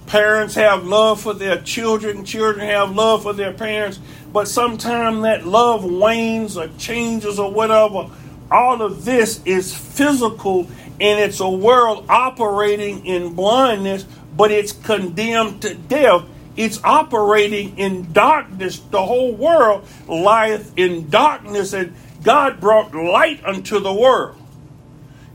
Parents 0.07 0.55
have 0.55 0.87
love 0.87 1.21
for 1.21 1.35
their 1.35 1.61
children, 1.61 2.25
children 2.25 2.65
have 2.65 2.95
love 2.95 3.25
for 3.25 3.33
their 3.33 3.53
parents, 3.53 3.99
but 4.37 4.49
sometimes 4.49 5.23
that 5.23 5.47
love 5.47 5.83
wanes 5.83 6.59
or 6.59 6.69
changes 6.77 7.39
or 7.39 7.51
whatever. 7.51 8.11
All 8.51 8.83
of 8.83 9.07
this 9.07 9.43
is 9.47 9.75
physical 9.75 10.69
and 11.01 11.19
it's 11.19 11.41
a 11.41 11.49
world 11.49 12.05
operating 12.11 13.07
in 13.07 13.33
blindness, 13.33 14.05
but 14.37 14.51
it's 14.51 14.73
condemned 14.73 15.63
to 15.63 15.75
death. 15.75 16.25
It's 16.55 16.85
operating 16.85 17.79
in 17.79 18.13
darkness. 18.13 18.79
The 18.79 19.03
whole 19.03 19.33
world 19.33 19.89
lieth 20.07 20.71
in 20.77 21.09
darkness, 21.09 21.73
and 21.73 21.95
God 22.23 22.61
brought 22.61 22.95
light 22.95 23.43
unto 23.43 23.81
the 23.81 23.95
world. 23.95 24.37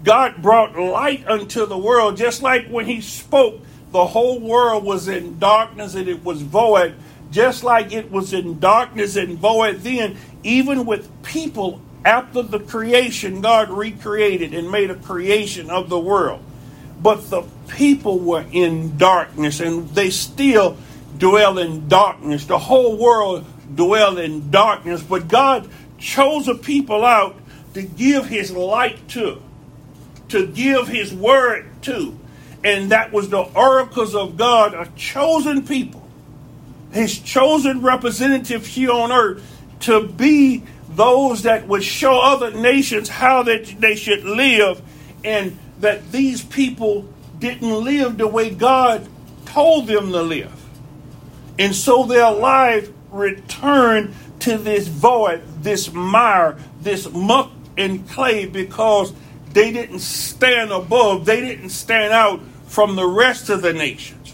God 0.03 0.43
brought 0.43 0.77
light 0.77 1.27
unto 1.27 1.65
the 1.65 1.77
world, 1.77 2.17
just 2.17 2.43
like 2.43 2.67
when 2.67 2.85
He 2.85 3.01
spoke, 3.01 3.61
the 3.91 4.05
whole 4.05 4.39
world 4.39 4.83
was 4.83 5.07
in 5.07 5.39
darkness 5.39 5.95
and 5.95 6.07
it 6.07 6.23
was 6.23 6.43
void. 6.43 6.93
Just 7.31 7.63
like 7.63 7.93
it 7.93 8.11
was 8.11 8.33
in 8.33 8.59
darkness 8.59 9.15
and 9.15 9.37
void 9.37 9.79
then, 9.81 10.17
even 10.43 10.85
with 10.85 11.09
people 11.23 11.81
after 12.03 12.41
the 12.41 12.59
creation, 12.59 13.41
God 13.41 13.69
recreated 13.69 14.53
and 14.53 14.69
made 14.69 14.91
a 14.91 14.95
creation 14.95 15.69
of 15.69 15.89
the 15.89 15.99
world. 15.99 16.41
But 17.01 17.29
the 17.29 17.43
people 17.67 18.19
were 18.19 18.45
in 18.51 18.97
darkness 18.97 19.59
and 19.59 19.89
they 19.89 20.09
still 20.09 20.77
dwell 21.17 21.57
in 21.57 21.87
darkness. 21.87 22.45
The 22.45 22.59
whole 22.59 22.97
world 22.97 23.45
dwell 23.73 24.17
in 24.17 24.51
darkness, 24.51 25.01
but 25.01 25.27
God 25.27 25.69
chose 25.97 26.47
a 26.47 26.55
people 26.55 27.05
out 27.05 27.35
to 27.73 27.81
give 27.81 28.25
his 28.25 28.51
light 28.51 29.07
to 29.09 29.41
to 30.31 30.47
give 30.47 30.87
his 30.87 31.13
word 31.13 31.69
to. 31.83 32.17
And 32.63 32.91
that 32.91 33.11
was 33.11 33.29
the 33.29 33.41
oracles 33.41 34.15
of 34.15 34.37
God, 34.37 34.73
a 34.73 34.87
chosen 34.95 35.65
people, 35.67 36.00
his 36.91 37.17
chosen 37.19 37.81
representative 37.81 38.65
here 38.65 38.91
on 38.91 39.11
earth 39.11 39.43
to 39.81 40.07
be 40.07 40.63
those 40.89 41.43
that 41.43 41.67
would 41.67 41.83
show 41.83 42.19
other 42.19 42.51
nations 42.51 43.09
how 43.09 43.43
that 43.43 43.65
they 43.79 43.95
should 43.95 44.23
live 44.23 44.81
and 45.23 45.57
that 45.79 46.11
these 46.11 46.43
people 46.43 47.07
didn't 47.39 47.83
live 47.83 48.17
the 48.17 48.27
way 48.27 48.49
God 48.49 49.07
told 49.45 49.87
them 49.87 50.11
to 50.11 50.21
live. 50.21 50.53
And 51.57 51.75
so 51.75 52.03
their 52.03 52.31
life 52.31 52.89
returned 53.11 54.13
to 54.39 54.57
this 54.57 54.87
void, 54.87 55.43
this 55.61 55.91
mire, 55.91 56.57
this 56.81 57.11
muck 57.11 57.51
and 57.77 58.07
clay 58.09 58.45
because 58.45 59.13
they 59.53 59.71
didn't 59.71 59.99
stand 59.99 60.71
above, 60.71 61.25
they 61.25 61.41
didn't 61.41 61.69
stand 61.69 62.13
out 62.13 62.41
from 62.67 62.95
the 62.95 63.05
rest 63.05 63.49
of 63.49 63.61
the 63.61 63.73
nations. 63.73 64.33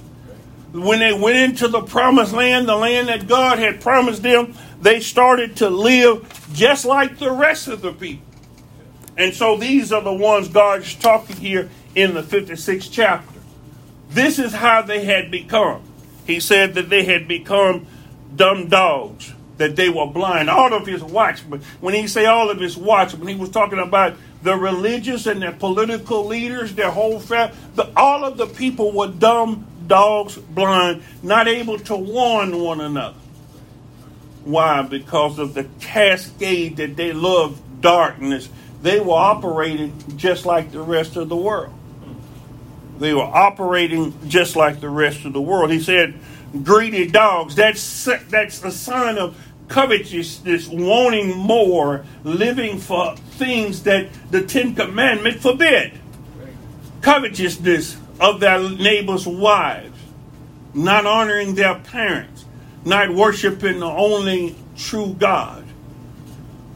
When 0.74 1.00
they 1.00 1.14
went 1.14 1.38
into 1.38 1.68
the 1.68 1.82
promised 1.82 2.34
land, 2.34 2.68
the 2.68 2.76
land 2.76 3.08
that 3.08 3.28
God 3.28 3.58
had 3.60 3.80
promised 3.82 4.22
them, 4.22 4.54
they 4.82 5.00
started 5.00 5.56
to 5.58 5.70
live 5.70 6.50
just 6.54 6.86
like 6.86 7.18
the 7.18 7.32
rest 7.32 7.68
of 7.68 7.82
the 7.82 7.94
people. 7.94 8.26
And 9.18 9.34
so 9.34 9.58
these 9.58 9.92
are 9.92 10.02
the 10.02 10.14
ones 10.14 10.48
God's 10.48 10.94
talking 10.94 11.38
here 11.38 11.70
in 11.96 12.14
the 12.14 12.22
56th 12.22 12.90
chapter. 12.92 13.40
This 14.10 14.40
is 14.40 14.54
how 14.54 14.84
they 14.84 15.04
had 15.04 15.32
become. 15.32 15.82
He 16.26 16.40
said 16.40 16.76
that 16.76 16.90
they 16.90 17.04
had 17.04 17.28
become 17.28 17.88
dumb 18.36 18.68
dogs, 18.68 19.34
that 19.58 19.76
they 19.76 19.90
were 19.90 20.06
blind. 20.06 20.50
All 20.50 20.74
of 20.74 20.86
his 20.86 21.04
watchmen, 21.04 21.62
when 21.80 21.94
he 21.94 22.08
say 22.08 22.26
all 22.26 22.50
of 22.50 22.60
his 22.60 22.78
watchmen, 22.78 23.28
he 23.28 23.36
was 23.36 23.50
talking 23.50 23.80
about 23.80 24.16
the 24.44 24.56
religious 24.56 25.26
and 25.26 25.42
the 25.42 25.52
political 25.52 26.26
leaders, 26.26 26.76
their 26.76 26.92
whole 26.92 27.20
family. 27.20 27.56
The, 27.76 27.92
all 27.98 28.24
of 28.24 28.38
the 28.38 28.46
people 28.46 28.92
were 28.92 29.08
dumb 29.08 29.66
dogs, 29.88 30.38
blind, 30.38 31.04
not 31.24 31.48
able 31.48 31.80
to 31.80 31.96
warn 31.96 32.60
one 32.60 32.82
another. 32.82 33.18
Why? 34.44 34.82
Because 34.82 35.40
of 35.40 35.54
the 35.54 35.66
cascade 35.80 36.78
that 36.78 36.96
they 36.96 37.14
love 37.14 37.60
darkness. 37.82 38.50
They 38.82 39.00
were 39.00 39.14
operating 39.14 40.18
just 40.18 40.46
like 40.46 40.72
the 40.72 40.82
rest 40.82 41.16
of 41.16 41.30
the 41.30 41.36
world. 41.36 41.74
They 43.00 43.14
were 43.14 43.22
operating 43.22 44.14
just 44.28 44.56
like 44.56 44.80
the 44.80 44.90
rest 44.90 45.26
of 45.26 45.34
the 45.34 45.42
world. 45.42 45.72
He 45.72 45.80
said, 45.80 46.20
greedy 46.64 47.08
dogs. 47.08 47.56
That's 47.56 48.06
that's 48.30 48.64
a 48.64 48.72
sign 48.72 49.18
of 49.18 49.38
covetousness, 49.68 50.70
wanting 50.70 51.36
more, 51.36 52.06
living 52.24 52.80
for 52.80 53.16
things 53.16 53.84
that 53.84 54.08
the 54.32 54.42
Ten 54.44 54.76
Commandments 54.76 55.44
forbid. 55.44 55.94
Covetousness 57.02 57.98
of 58.20 58.40
their 58.40 58.60
neighbors' 58.60 59.28
wives, 59.28 59.98
not 60.74 61.06
honoring 61.06 61.56
their 61.56 61.76
parents, 61.76 62.46
not 62.86 63.14
worshiping 63.14 63.80
the 63.80 63.86
only 63.86 64.56
true 64.76 65.16
God. 65.18 65.66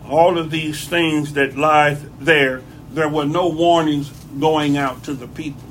All 0.05 0.37
of 0.37 0.51
these 0.51 0.87
things 0.87 1.33
that 1.33 1.57
lie 1.57 1.93
there, 2.19 2.61
there 2.91 3.09
were 3.09 3.25
no 3.25 3.47
warnings 3.47 4.09
going 4.39 4.77
out 4.77 5.03
to 5.05 5.13
the 5.13 5.27
people. 5.27 5.63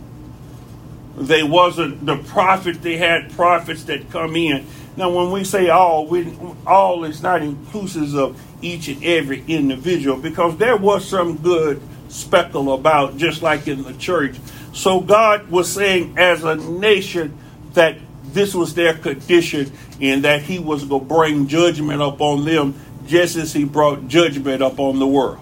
They 1.16 1.42
wasn't 1.42 2.06
the 2.06 2.16
prophet. 2.16 2.82
They 2.82 2.96
had 2.96 3.32
prophets 3.32 3.84
that 3.84 4.10
come 4.10 4.36
in. 4.36 4.66
Now, 4.96 5.10
when 5.10 5.30
we 5.30 5.44
say 5.44 5.68
all, 5.68 6.06
we, 6.06 6.32
all 6.66 7.04
is 7.04 7.22
not 7.22 7.42
inclusive 7.42 8.14
of 8.14 8.40
each 8.62 8.88
and 8.88 9.02
every 9.04 9.44
individual 9.46 10.16
because 10.16 10.56
there 10.56 10.76
was 10.76 11.06
some 11.06 11.36
good 11.36 11.80
speckle 12.08 12.72
about, 12.74 13.16
just 13.16 13.42
like 13.42 13.68
in 13.68 13.82
the 13.82 13.94
church. 13.94 14.36
So 14.72 15.00
God 15.00 15.50
was 15.50 15.72
saying, 15.72 16.16
as 16.18 16.44
a 16.44 16.56
nation, 16.56 17.36
that 17.74 17.98
this 18.24 18.54
was 18.54 18.74
their 18.74 18.94
condition 18.94 19.72
and 20.00 20.24
that 20.24 20.42
He 20.42 20.58
was 20.58 20.84
going 20.84 21.06
to 21.06 21.14
bring 21.14 21.48
judgment 21.48 22.00
upon 22.00 22.44
them, 22.44 22.74
just 23.06 23.36
as 23.36 23.52
He 23.52 23.64
brought 23.64 24.08
judgment 24.08 24.62
upon 24.62 24.98
the 24.98 25.06
world. 25.06 25.38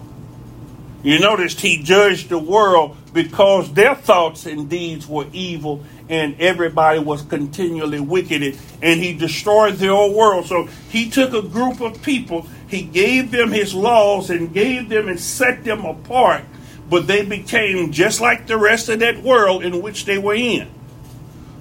You 1.03 1.19
noticed 1.19 1.61
He 1.61 1.81
judged 1.81 2.29
the 2.29 2.39
world 2.39 2.97
because 3.13 3.73
their 3.73 3.95
thoughts 3.95 4.45
and 4.45 4.69
deeds 4.69 5.07
were 5.07 5.27
evil 5.33 5.83
and 6.09 6.39
everybody 6.39 6.99
was 6.99 7.21
continually 7.21 7.99
wicked 7.99 8.57
and 8.81 8.99
he 8.99 9.13
destroyed 9.13 9.75
the 9.75 9.87
whole 9.87 10.13
world 10.13 10.45
so 10.45 10.67
he 10.89 11.09
took 11.09 11.33
a 11.33 11.41
group 11.41 11.81
of 11.81 12.01
people 12.01 12.45
he 12.67 12.81
gave 12.81 13.31
them 13.31 13.51
his 13.51 13.73
laws 13.73 14.29
and 14.29 14.53
gave 14.53 14.89
them 14.89 15.07
and 15.07 15.19
set 15.19 15.63
them 15.63 15.85
apart 15.85 16.43
but 16.89 17.07
they 17.07 17.23
became 17.23 17.91
just 17.91 18.19
like 18.19 18.47
the 18.47 18.57
rest 18.57 18.89
of 18.89 18.99
that 18.99 19.21
world 19.21 19.63
in 19.63 19.81
which 19.81 20.05
they 20.05 20.17
were 20.17 20.35
in 20.35 20.67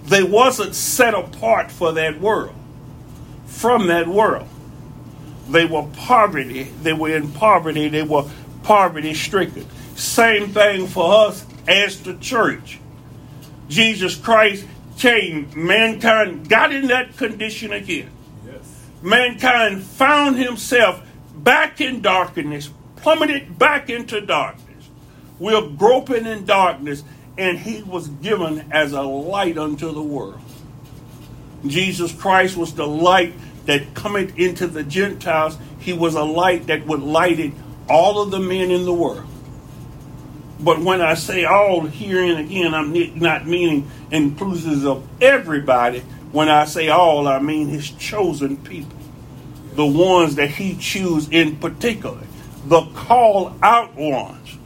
they 0.04 0.22
wasn't 0.22 0.74
set 0.74 1.14
apart 1.14 1.70
for 1.70 1.92
that 1.92 2.20
world 2.20 2.54
from 3.46 3.86
that 3.88 4.08
world 4.08 4.48
they 5.48 5.64
were 5.64 5.86
poverty 5.94 6.64
they 6.82 6.92
were 6.92 7.14
in 7.14 7.30
poverty 7.32 7.88
they 7.88 8.02
were 8.02 8.24
poverty 8.62 9.14
stricken 9.14 9.66
same 9.98 10.50
thing 10.50 10.86
for 10.86 11.26
us 11.26 11.44
as 11.66 12.00
the 12.02 12.14
church. 12.14 12.78
Jesus 13.68 14.14
Christ 14.14 14.64
came, 14.96 15.50
mankind 15.54 16.48
got 16.48 16.72
in 16.72 16.86
that 16.86 17.16
condition 17.16 17.72
again. 17.72 18.08
Yes. 18.46 18.86
Mankind 19.02 19.82
found 19.82 20.36
himself 20.36 21.04
back 21.34 21.80
in 21.80 22.00
darkness, 22.00 22.70
plummeted 22.96 23.58
back 23.58 23.90
into 23.90 24.20
darkness. 24.20 24.67
We're 25.38 25.68
groping 25.68 26.26
in 26.26 26.44
darkness, 26.44 27.04
and 27.36 27.58
he 27.58 27.82
was 27.82 28.08
given 28.08 28.72
as 28.72 28.92
a 28.92 29.02
light 29.02 29.56
unto 29.58 29.92
the 29.92 30.02
world. 30.02 30.40
Jesus 31.66 32.12
Christ 32.12 32.56
was 32.56 32.74
the 32.74 32.86
light 32.86 33.34
that 33.66 33.94
cometh 33.94 34.38
into 34.38 34.66
the 34.66 34.82
Gentiles. 34.82 35.58
He 35.78 35.92
was 35.92 36.14
a 36.14 36.24
light 36.24 36.66
that 36.68 36.86
would 36.86 37.02
light 37.02 37.38
it 37.38 37.52
all 37.88 38.20
of 38.20 38.30
the 38.30 38.40
men 38.40 38.70
in 38.70 38.84
the 38.84 38.92
world. 38.92 39.26
But 40.60 40.80
when 40.80 41.00
I 41.00 41.14
say 41.14 41.44
all 41.44 41.82
here 41.82 42.22
and 42.22 42.40
again, 42.40 42.74
I'm 42.74 43.18
not 43.18 43.46
meaning 43.46 43.88
inclusive 44.10 44.84
of 44.86 45.08
everybody. 45.22 46.00
When 46.32 46.48
I 46.48 46.64
say 46.64 46.88
all, 46.88 47.28
I 47.28 47.38
mean 47.38 47.68
his 47.68 47.90
chosen 47.90 48.56
people, 48.58 48.98
the 49.74 49.86
ones 49.86 50.34
that 50.34 50.50
he 50.50 50.76
chooses 50.76 51.30
in 51.30 51.56
particular, 51.56 52.20
the 52.66 52.82
call 52.94 53.54
out 53.62 53.94
ones. 53.94 54.57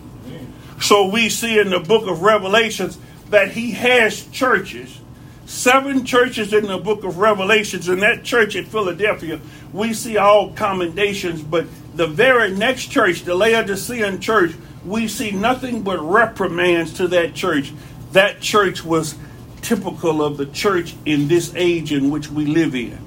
So 0.82 1.06
we 1.06 1.28
see 1.28 1.60
in 1.60 1.70
the 1.70 1.78
book 1.78 2.08
of 2.08 2.22
Revelations 2.22 2.98
that 3.30 3.52
he 3.52 3.70
has 3.70 4.26
churches, 4.26 5.00
seven 5.46 6.04
churches 6.04 6.52
in 6.52 6.66
the 6.66 6.76
book 6.76 7.04
of 7.04 7.18
Revelations. 7.18 7.88
In 7.88 8.00
that 8.00 8.24
church 8.24 8.56
at 8.56 8.66
Philadelphia, 8.66 9.40
we 9.72 9.94
see 9.94 10.16
all 10.16 10.52
commendations, 10.52 11.40
but 11.40 11.66
the 11.94 12.08
very 12.08 12.50
next 12.50 12.86
church, 12.86 13.22
the 13.22 13.36
Laodicean 13.36 14.20
church, 14.20 14.54
we 14.84 15.06
see 15.06 15.30
nothing 15.30 15.82
but 15.82 16.00
reprimands 16.00 16.94
to 16.94 17.06
that 17.08 17.34
church. 17.34 17.72
That 18.10 18.40
church 18.40 18.84
was 18.84 19.14
typical 19.60 20.20
of 20.20 20.36
the 20.36 20.46
church 20.46 20.96
in 21.06 21.28
this 21.28 21.54
age 21.54 21.92
in 21.92 22.10
which 22.10 22.28
we 22.28 22.44
live 22.46 22.74
in. 22.74 22.98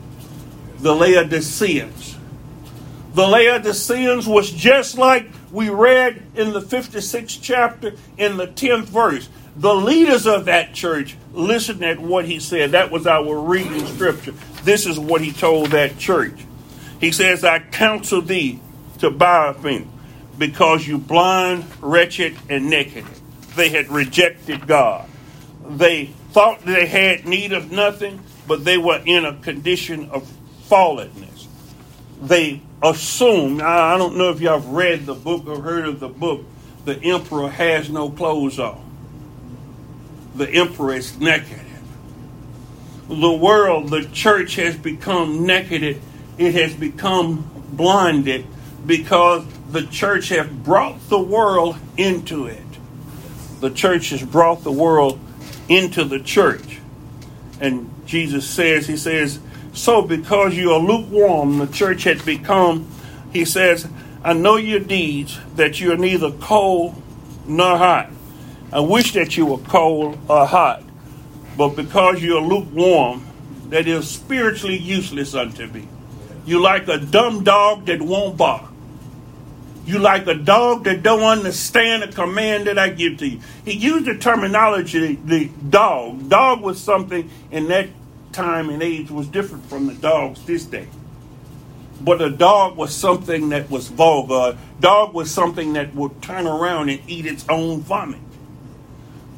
The 0.79 0.95
Laodiceans. 0.95 2.15
The 3.13 3.27
Laodiceans 3.27 4.27
was 4.27 4.49
just 4.49 4.97
like 4.97 5.29
we 5.55 5.69
read 5.69 6.21
in 6.35 6.51
the 6.51 6.59
56th 6.59 7.39
chapter 7.41 7.93
in 8.17 8.35
the 8.35 8.45
10th 8.45 8.83
verse. 8.83 9.29
The 9.55 9.73
leaders 9.73 10.27
of 10.27 10.45
that 10.45 10.73
church 10.73 11.15
listened 11.31 11.83
at 11.83 11.97
what 11.97 12.25
he 12.25 12.41
said. 12.41 12.71
That 12.71 12.91
was 12.91 13.07
our 13.07 13.39
reading 13.39 13.85
scripture. 13.87 14.33
This 14.65 14.85
is 14.85 14.99
what 14.99 15.21
he 15.21 15.31
told 15.31 15.67
that 15.67 15.97
church. 15.97 16.37
He 16.99 17.13
says, 17.13 17.45
I 17.45 17.59
counsel 17.59 18.21
thee 18.21 18.59
to 18.99 19.09
buy 19.09 19.47
of 19.47 19.63
me 19.63 19.87
because 20.37 20.85
you 20.85 20.97
blind, 20.97 21.63
wretched, 21.81 22.35
and 22.49 22.69
naked. 22.69 23.05
They 23.55 23.69
had 23.69 23.89
rejected 23.89 24.67
God. 24.67 25.07
They 25.65 26.07
thought 26.31 26.65
they 26.65 26.85
had 26.85 27.25
need 27.25 27.53
of 27.53 27.71
nothing, 27.71 28.21
but 28.45 28.65
they 28.65 28.77
were 28.77 29.01
in 29.05 29.23
a 29.23 29.37
condition 29.37 30.09
of 30.09 30.29
fallenness. 30.67 31.34
They 32.25 32.61
assume. 32.81 33.61
I 33.63 33.97
don't 33.97 34.17
know 34.17 34.29
if 34.29 34.41
y'all 34.41 34.59
have 34.59 34.69
read 34.69 35.05
the 35.05 35.13
book 35.13 35.45
or 35.47 35.61
heard 35.61 35.85
of 35.87 35.99
the 35.99 36.07
book, 36.07 36.43
The 36.85 36.97
Emperor 36.97 37.49
Has 37.49 37.89
No 37.89 38.09
Clothes 38.09 38.59
On. 38.59 38.81
The 40.35 40.49
Emperor 40.49 40.95
is 40.95 41.19
naked. 41.19 41.61
The 43.07 43.31
world, 43.31 43.89
the 43.89 44.05
church 44.05 44.55
has 44.55 44.75
become 44.75 45.45
naked. 45.45 46.01
It 46.37 46.55
has 46.55 46.73
become 46.73 47.49
blinded 47.69 48.47
because 48.85 49.45
the 49.71 49.85
church 49.85 50.29
has 50.29 50.47
brought 50.47 51.09
the 51.09 51.19
world 51.19 51.77
into 51.97 52.47
it. 52.47 52.61
The 53.59 53.69
church 53.69 54.09
has 54.09 54.23
brought 54.23 54.63
the 54.63 54.71
world 54.71 55.19
into 55.69 56.03
the 56.03 56.19
church. 56.19 56.79
And 57.61 57.89
Jesus 58.05 58.47
says, 58.47 58.87
He 58.87 58.97
says, 58.97 59.39
So 59.75 60.01
because 60.01 60.55
you 60.55 60.71
are 60.71 60.79
lukewarm, 60.79 61.59
the 61.59 61.67
church 61.67 62.05
has 62.05 62.21
become, 62.23 62.87
He 63.33 63.43
says, 63.43 63.87
I 64.23 64.31
know 64.31 64.55
your 64.55 64.79
deeds, 64.79 65.37
that 65.57 65.81
you 65.81 65.91
are 65.91 65.97
neither 65.97 66.31
cold 66.31 66.95
nor 67.45 67.77
hot. 67.77 68.09
I 68.71 68.79
wish 68.79 69.11
that 69.13 69.35
you 69.35 69.45
were 69.45 69.57
cold 69.57 70.17
or 70.29 70.45
hot, 70.45 70.81
but 71.57 71.75
because 71.75 72.23
you 72.23 72.37
are 72.37 72.41
lukewarm, 72.41 73.27
that 73.69 73.85
is 73.87 74.09
spiritually 74.09 74.77
useless 74.77 75.35
unto 75.35 75.67
me. 75.67 75.87
You 76.45 76.61
like 76.61 76.87
a 76.87 76.97
dumb 76.97 77.43
dog 77.43 77.85
that 77.87 78.01
won't 78.01 78.37
bark. 78.37 78.71
You 79.85 79.99
like 79.99 80.25
a 80.27 80.35
dog 80.35 80.85
that 80.85 81.03
don't 81.03 81.21
understand 81.21 82.03
the 82.03 82.07
command 82.07 82.67
that 82.67 82.79
I 82.79 82.89
give 82.89 83.17
to 83.17 83.27
you. 83.27 83.41
He 83.65 83.73
used 83.73 84.05
the 84.05 84.17
terminology, 84.17 85.15
the 85.15 85.49
dog. 85.69 86.29
Dog 86.29 86.61
was 86.61 86.81
something 86.81 87.29
in 87.51 87.67
that 87.67 87.89
time 88.35 88.69
and 88.69 88.83
age 88.83 89.09
was 89.09 89.27
different 89.27 89.65
from 89.65 89.87
the 89.87 89.93
dogs 89.93 90.45
this 90.45 90.65
day. 90.65 90.87
But 92.01 92.21
a 92.21 92.29
dog 92.29 92.75
was 92.75 92.93
something 92.93 93.49
that 93.49 93.69
was 93.69 93.87
vulgar. 93.87 94.57
Dog 94.79 95.13
was 95.13 95.31
something 95.31 95.73
that 95.73 95.95
would 95.95 96.21
turn 96.21 96.45
around 96.45 96.89
and 96.89 97.01
eat 97.07 97.25
its 97.25 97.45
own 97.49 97.79
vomit. 97.81 98.19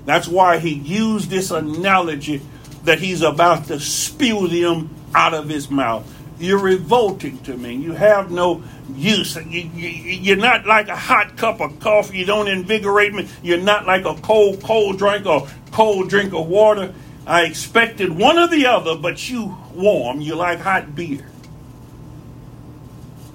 That's 0.05 0.27
why 0.27 0.57
he 0.57 0.73
used 0.73 1.29
this 1.29 1.51
analogy 1.51 2.41
that 2.83 2.99
he's 2.99 3.21
about 3.21 3.65
to 3.65 3.79
spew 3.79 4.47
them 4.47 4.89
out 5.13 5.33
of 5.33 5.47
his 5.47 5.69
mouth. 5.69 6.11
You're 6.39 6.59
revolting 6.59 7.39
to 7.43 7.57
me. 7.57 7.75
You 7.75 7.93
have 7.93 8.31
no 8.31 8.63
use. 8.95 9.35
You, 9.35 10.33
are 10.33 10.37
not 10.37 10.65
like 10.65 10.87
a 10.87 10.95
hot 10.95 11.35
cup 11.35 11.61
of 11.61 11.79
coffee. 11.79 12.19
You 12.19 12.25
don't 12.25 12.47
invigorate 12.47 13.13
me. 13.13 13.27
You're 13.43 13.57
not 13.59 13.85
like 13.85 14.05
a 14.05 14.15
cold, 14.21 14.63
cold 14.63 14.97
drink 14.97 15.25
or 15.25 15.47
cold 15.71 16.09
drink 16.09 16.33
of 16.33 16.47
water. 16.47 16.93
I 17.27 17.43
expected 17.43 18.17
one 18.17 18.39
or 18.39 18.47
the 18.47 18.67
other, 18.67 18.95
but 18.95 19.29
you 19.29 19.57
warm. 19.73 20.21
You 20.21 20.35
like 20.35 20.59
hot 20.59 20.95
beer. 20.95 21.27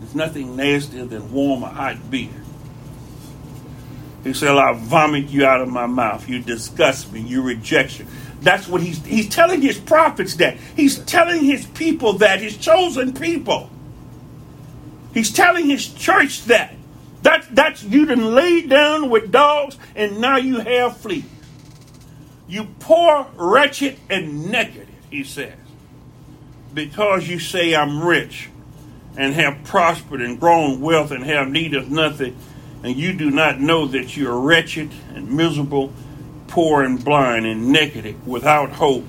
There's 0.01 0.15
nothing 0.15 0.57
nastier 0.57 1.05
than 1.05 1.31
warm 1.31 1.63
or 1.63 1.69
hot 1.69 2.11
beer. 2.11 2.31
He 4.25 4.33
said, 4.33 4.57
I'll 4.57 4.75
vomit 4.75 5.29
you 5.29 5.45
out 5.45 5.61
of 5.61 5.69
my 5.69 5.87
mouth. 5.87 6.27
You 6.27 6.41
disgust 6.41 7.13
me. 7.13 7.21
You 7.21 7.43
rejection. 7.43 8.07
That's 8.41 8.67
what 8.67 8.81
he's 8.81 9.05
he's 9.05 9.29
telling 9.29 9.61
his 9.61 9.79
prophets 9.79 10.37
that. 10.37 10.57
He's 10.75 10.99
telling 11.01 11.45
his 11.45 11.67
people 11.67 12.15
that, 12.15 12.41
his 12.41 12.57
chosen 12.57 13.13
people. 13.13 13.69
He's 15.13 15.31
telling 15.31 15.67
his 15.67 15.87
church 15.87 16.45
that. 16.45 16.75
That 17.23 17.47
that's 17.55 17.83
you 17.83 18.07
done 18.07 18.35
laid 18.35 18.71
down 18.71 19.11
with 19.11 19.31
dogs 19.31 19.77
and 19.95 20.21
now 20.21 20.39
you 20.39 20.61
have 20.61 20.97
fleas. 20.97 21.25
You 22.49 22.69
poor, 22.81 23.27
wretched, 23.37 23.99
and 24.11 24.51
naked, 24.51 24.89
he 25.11 25.25
says. 25.25 25.55
Because 26.75 27.29
you 27.29 27.39
say 27.39 27.75
I'm 27.75 28.03
rich 28.03 28.49
and 29.17 29.35
have 29.35 29.65
prospered 29.65 30.21
and 30.21 30.41
grown 30.41 30.81
wealth 30.81 31.11
and 31.11 31.25
have 31.25 31.49
need 31.49 31.75
of 31.75 31.91
nothing, 31.91 32.37
and 32.83 32.97
you 32.97 33.13
do 33.13 33.31
not 33.31 33.61
know 33.61 33.87
that 33.87 34.17
you 34.17 34.29
are 34.31 34.41
wretched 34.41 34.91
and 35.15 35.31
miserable 35.31 35.93
poor 36.49 36.83
and 36.83 37.03
blind 37.03 37.47
and 37.47 37.73
naked 37.73 38.27
without 38.27 38.71
hope 38.71 39.05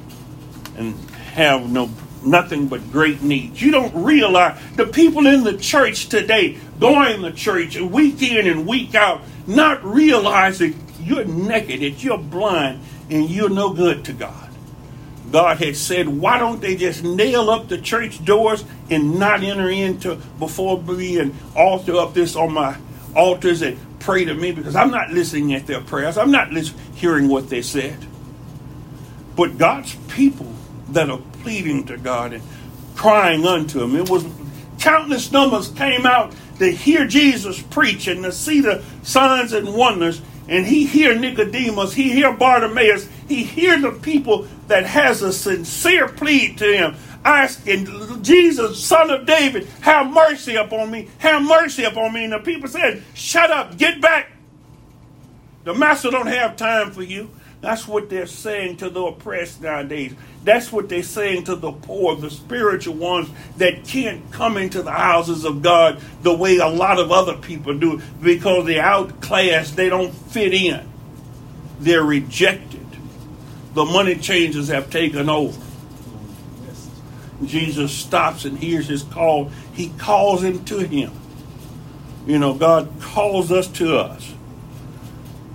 and 0.78 0.96
have 1.34 1.70
no 1.70 1.90
nothing 2.24 2.68
but 2.68 2.92
great 2.92 3.22
needs. 3.22 3.62
You 3.62 3.72
don't 3.72 3.94
realize 4.04 4.58
the 4.76 4.86
people 4.86 5.28
in 5.28 5.44
the 5.44 5.58
church 5.58 6.08
today 6.08 6.58
going 6.80 7.22
to 7.22 7.32
church 7.32 7.78
week 7.78 8.22
in 8.22 8.48
and 8.48 8.66
week 8.66 8.96
out, 8.96 9.22
not 9.46 9.84
realizing 9.84 10.80
you're 11.02 11.26
naked, 11.26 12.02
you're 12.02 12.18
blind, 12.18 12.80
and 13.10 13.30
you're 13.30 13.50
no 13.50 13.74
good 13.74 14.06
to 14.06 14.14
God. 14.14 14.50
God 15.32 15.58
has 15.58 15.80
said, 15.80 16.08
why 16.08 16.38
don't 16.38 16.62
they 16.62 16.76
just 16.76 17.04
nail 17.04 17.50
up 17.50 17.68
the 17.68 17.78
church 17.80 18.24
doors 18.24 18.64
and 18.90 19.20
not 19.20 19.42
enter 19.42 19.70
into 19.70 20.16
before 20.38 20.80
being 20.80 21.36
altar 21.56 21.96
up 21.96 22.14
this 22.14 22.36
on 22.36 22.54
my 22.54 22.78
altars 23.16 23.62
and 23.62 23.80
pray 24.00 24.26
to 24.26 24.34
me 24.34 24.52
because 24.52 24.76
I'm 24.76 24.92
not 24.92 25.12
listening 25.12 25.54
at 25.54 25.66
their 25.66 25.82
prayers. 25.82 26.18
I'm 26.18 26.32
not 26.32 26.52
hearing 26.96 27.30
what 27.30 27.50
they 27.50 27.62
said. 27.62 27.98
But 29.36 29.58
God's 29.58 29.96
people 30.08 30.54
that 30.90 31.10
are 31.10 31.22
pleading 31.42 31.86
to 31.86 31.98
God 31.98 32.34
and 32.34 32.44
crying 32.96 33.46
unto 33.46 33.82
Him. 33.82 33.96
It 33.96 34.10
was 34.10 34.26
countless 34.80 35.32
numbers 35.32 35.70
came 35.70 36.06
out 36.06 36.34
to 36.60 36.72
hear 36.72 37.08
Jesus 37.08 37.62
preach 37.62 38.08
and 38.08 38.24
to 38.24 38.32
see 38.32 38.62
the 38.62 38.84
signs 39.02 39.54
and 39.54 39.74
wonders. 39.74 40.22
And 40.48 40.66
he 40.66 40.86
hear 40.86 41.18
Nicodemus, 41.18 41.94
he 41.94 42.12
hear 42.12 42.34
Bartimaeus, 42.34 43.08
he 43.28 43.44
hear 43.44 43.80
the 43.80 43.92
people 43.92 44.48
that 44.68 44.86
has 44.86 45.22
a 45.22 45.32
sincere 45.32 46.10
plea 46.10 46.54
to 46.56 46.66
him 46.66 46.96
asking 47.26 48.22
Jesus, 48.22 48.84
son 48.84 49.10
of 49.10 49.26
David, 49.26 49.66
have 49.82 50.12
mercy 50.12 50.56
upon 50.56 50.92
me, 50.92 51.10
have 51.20 51.42
mercy 51.42 51.84
upon 51.84 52.14
me. 52.14 52.26
And 52.26 52.34
the 52.34 52.40
people 52.40 52.68
said, 52.68 53.04
shut 53.14 53.50
up, 53.50 53.78
get 53.78 54.02
back. 54.02 54.32
The 55.64 55.74
master 55.74 56.12
don't 56.12 56.28
have 56.28 56.58
time 56.58 56.92
for 56.92 57.04
you. 57.04 57.30
That's 57.64 57.88
what 57.88 58.10
they're 58.10 58.28
saying 58.28 58.76
to 58.78 58.90
the 58.90 59.02
oppressed 59.02 59.62
nowadays. 59.62 60.14
That's 60.44 60.70
what 60.70 60.90
they're 60.90 61.02
saying 61.02 61.46
to 61.46 61.56
the 61.56 61.72
poor, 61.72 62.14
the 62.14 62.30
spiritual 62.30 62.96
ones 62.96 63.30
that 63.56 63.86
can't 63.86 64.30
come 64.34 64.58
into 64.58 64.82
the 64.82 64.92
houses 64.92 65.46
of 65.46 65.62
God 65.62 66.02
the 66.24 66.36
way 66.36 66.58
a 66.58 66.68
lot 66.68 67.00
of 67.00 67.10
other 67.10 67.38
people 67.38 67.80
do 67.80 68.02
because 68.22 68.66
they're 68.66 68.84
outclassed, 68.84 69.78
they 69.78 69.88
don't 69.88 70.14
fit 70.14 70.54
in. 70.54 70.86
They're 71.80 72.04
rejected. 72.04 72.86
The 73.76 73.86
money 73.86 74.16
changers 74.16 74.68
have 74.68 74.90
taken 74.90 75.30
over. 75.30 75.58
Jesus 77.46 77.94
stops 77.94 78.44
and 78.44 78.60
hears 78.60 78.90
his 78.90 79.04
call. 79.04 79.52
He 79.72 79.88
calls 79.98 80.44
him 80.44 80.66
to 80.66 80.80
him. 80.80 81.14
You 82.28 82.40
know, 82.40 82.56
God 82.56 82.92
calls 83.00 83.54
us 83.54 83.70
to 83.70 83.98
us. 83.98 84.34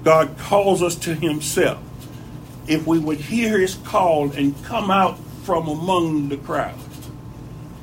God 0.04 0.38
calls 0.38 0.82
us 0.82 0.94
to 1.00 1.14
himself. 1.14 1.82
If 2.68 2.86
we 2.86 2.98
would 2.98 3.18
hear 3.18 3.58
his 3.58 3.74
call 3.74 4.30
and 4.30 4.54
come 4.64 4.90
out 4.90 5.18
from 5.42 5.66
among 5.66 6.28
the 6.28 6.36
crowd, 6.36 6.78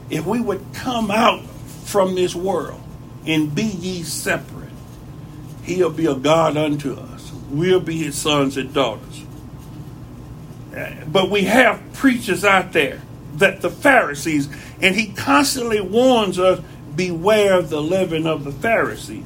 if 0.10 0.26
we 0.26 0.40
would 0.40 0.64
come 0.74 1.10
out 1.10 1.44
from 1.86 2.16
this 2.16 2.36
world 2.36 2.82
and 3.26 3.54
be 3.54 3.64
ye 3.64 4.04
separate, 4.04 4.70
he'll 5.64 5.90
be 5.90 6.06
a 6.06 6.16
God 6.16 6.56
unto 6.56 6.94
us. 6.94 7.32
We'll 7.50 7.80
be 7.80 7.98
his 7.98 8.16
sons 8.16 8.58
and 8.58 8.74
daughters. 8.74 9.24
But 11.08 11.32
we 11.32 11.46
have 11.46 11.82
preachers 11.94 12.46
out 12.46 12.74
there 12.74 13.02
that 13.38 13.62
the 13.62 13.70
Pharisees, 13.70 14.50
and 14.82 14.96
he 14.96 15.08
constantly 15.08 15.82
warns 15.82 16.38
us 16.38 16.62
beware 16.96 17.58
of 17.58 17.70
the 17.70 17.82
leaven 17.82 18.28
of 18.28 18.44
the 18.44 18.52
Pharisees. 18.52 19.24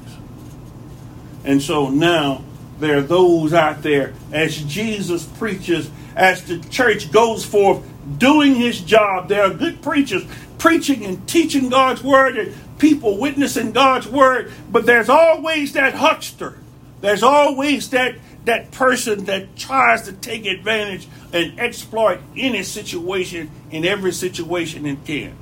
And 1.44 1.62
so 1.62 1.90
now 1.90 2.44
there 2.80 2.98
are 2.98 3.02
those 3.02 3.54
out 3.54 3.82
there 3.84 4.14
as 4.32 4.58
Jesus 4.58 5.26
preaches, 5.26 5.90
as 6.16 6.44
the 6.46 6.60
church 6.70 7.12
goes 7.12 7.46
forth 7.46 7.84
doing 8.18 8.56
his 8.56 8.82
job. 8.82 9.28
There 9.28 9.44
are 9.44 9.54
good 9.54 9.82
preachers 9.82 10.26
preaching 10.58 11.06
and 11.06 11.28
teaching 11.28 11.70
God's 11.70 12.04
word 12.04 12.38
and 12.38 12.56
people 12.80 13.18
witnessing 13.18 13.72
God's 13.72 14.08
word, 14.08 14.52
but 14.72 14.86
there's 14.86 15.10
always 15.10 15.74
that 15.74 15.94
huckster. 15.94 16.58
There's 17.02 17.24
always 17.24 17.90
that 17.92 18.16
that 18.46 18.72
person 18.72 19.26
that 19.26 19.56
tries 19.56 20.04
to 20.04 20.14
take 20.14 20.46
advantage 20.46 21.08
and 21.34 21.60
exploit 21.60 22.20
any 22.36 22.64
situation 22.64 23.52
in 23.70 23.86
every 23.86 24.12
situation 24.12 24.86
it 24.86 25.06
can. 25.06 25.36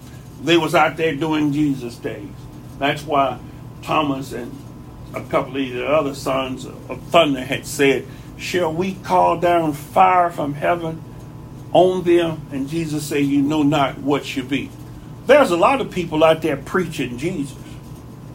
They 0.43 0.57
was 0.57 0.75
out 0.75 0.97
there 0.97 1.15
doing 1.15 1.53
Jesus 1.53 1.95
days. 1.95 2.27
That's 2.79 3.03
why 3.03 3.39
Thomas 3.81 4.33
and 4.33 4.51
a 5.17 5.29
couple 5.29 5.57
of 5.57 5.69
the 5.69 5.87
other 5.87 6.13
sons 6.13 6.65
of 6.65 7.01
thunder 7.09 7.43
had 7.43 7.65
said, 7.65 8.05
Shall 8.37 8.73
we 8.73 8.93
call 8.95 9.39
down 9.39 9.73
fire 9.73 10.29
from 10.29 10.53
heaven 10.53 11.03
on 11.73 12.03
them? 12.03 12.41
And 12.51 12.69
Jesus 12.69 13.05
said, 13.05 13.25
You 13.25 13.41
know 13.41 13.63
not 13.63 13.97
what 13.97 14.35
you 14.35 14.43
be. 14.43 14.69
There's 15.25 15.51
a 15.51 15.57
lot 15.57 15.81
of 15.81 15.91
people 15.91 16.23
out 16.23 16.41
there 16.41 16.57
preaching 16.57 17.17
Jesus. 17.17 17.57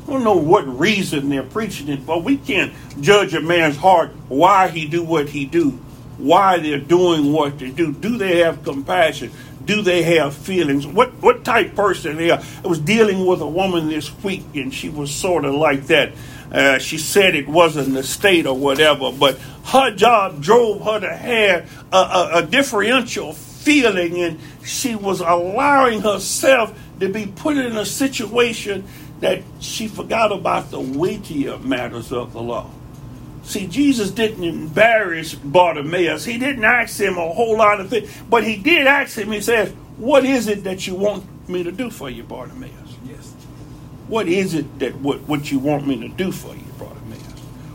I 0.06 0.10
don't 0.10 0.24
know 0.24 0.36
what 0.36 0.66
reason 0.78 1.28
they're 1.28 1.44
preaching 1.44 1.88
it 1.88 2.04
but 2.04 2.24
We 2.24 2.36
can't 2.36 2.72
judge 3.00 3.34
a 3.34 3.40
man's 3.40 3.76
heart 3.76 4.10
why 4.28 4.68
he 4.68 4.86
do 4.86 5.02
what 5.02 5.28
he 5.28 5.46
do, 5.46 5.70
why 6.18 6.58
they're 6.58 6.78
doing 6.78 7.32
what 7.32 7.58
they 7.58 7.70
do. 7.70 7.92
Do 7.92 8.18
they 8.18 8.38
have 8.38 8.64
compassion? 8.64 9.30
Do 9.64 9.82
they 9.82 10.02
have 10.02 10.34
feelings? 10.34 10.86
What 10.86 11.14
what 11.22 11.44
type 11.44 11.74
person 11.74 12.16
they 12.16 12.30
are? 12.30 12.42
I 12.64 12.66
was 12.66 12.78
dealing 12.78 13.26
with 13.26 13.40
a 13.40 13.46
woman 13.46 13.88
this 13.88 14.12
week, 14.22 14.44
and 14.54 14.72
she 14.72 14.88
was 14.88 15.14
sort 15.14 15.44
of 15.44 15.54
like 15.54 15.86
that. 15.86 16.12
Uh, 16.50 16.78
she 16.78 16.98
said 16.98 17.34
it 17.34 17.48
wasn't 17.48 17.94
the 17.94 18.02
state 18.02 18.46
or 18.46 18.56
whatever, 18.56 19.10
but 19.10 19.38
her 19.66 19.90
job 19.94 20.42
drove 20.42 20.82
her 20.82 21.00
to 21.00 21.16
have 21.16 21.86
a, 21.92 21.96
a, 21.96 22.30
a 22.34 22.42
differential 22.42 23.32
feeling, 23.32 24.20
and 24.20 24.38
she 24.64 24.94
was 24.94 25.20
allowing 25.20 26.00
herself 26.00 26.78
to 27.00 27.08
be 27.08 27.26
put 27.26 27.56
in 27.56 27.76
a 27.76 27.86
situation 27.86 28.84
that 29.20 29.42
she 29.60 29.88
forgot 29.88 30.32
about 30.32 30.70
the 30.70 30.80
weightier 30.80 31.58
matters 31.58 32.12
of 32.12 32.32
the 32.32 32.42
law. 32.42 32.68
See, 33.44 33.66
Jesus 33.66 34.10
didn't 34.10 34.44
embarrass 34.44 35.34
Bartimaeus. 35.34 36.24
He 36.24 36.38
didn't 36.38 36.64
ask 36.64 36.98
him 36.98 37.18
a 37.18 37.32
whole 37.32 37.58
lot 37.58 37.80
of 37.80 37.90
things, 37.90 38.10
but 38.30 38.44
he 38.44 38.56
did 38.56 38.86
ask 38.86 39.18
him, 39.18 39.32
he 39.32 39.40
says, 39.40 39.72
What 39.96 40.24
is 40.24 40.48
it 40.48 40.64
that 40.64 40.86
you 40.86 40.94
want 40.94 41.48
me 41.48 41.62
to 41.64 41.72
do 41.72 41.90
for 41.90 42.08
you, 42.08 42.22
Bartimaeus? 42.22 42.96
Yes. 43.04 43.32
What 44.08 44.28
is 44.28 44.54
it 44.54 44.78
that 44.78 44.94
what, 44.96 45.22
what 45.22 45.50
you 45.50 45.58
want 45.58 45.86
me 45.86 46.00
to 46.00 46.08
do 46.08 46.30
for 46.30 46.54
you, 46.54 46.64
Bartimaeus? 46.78 47.22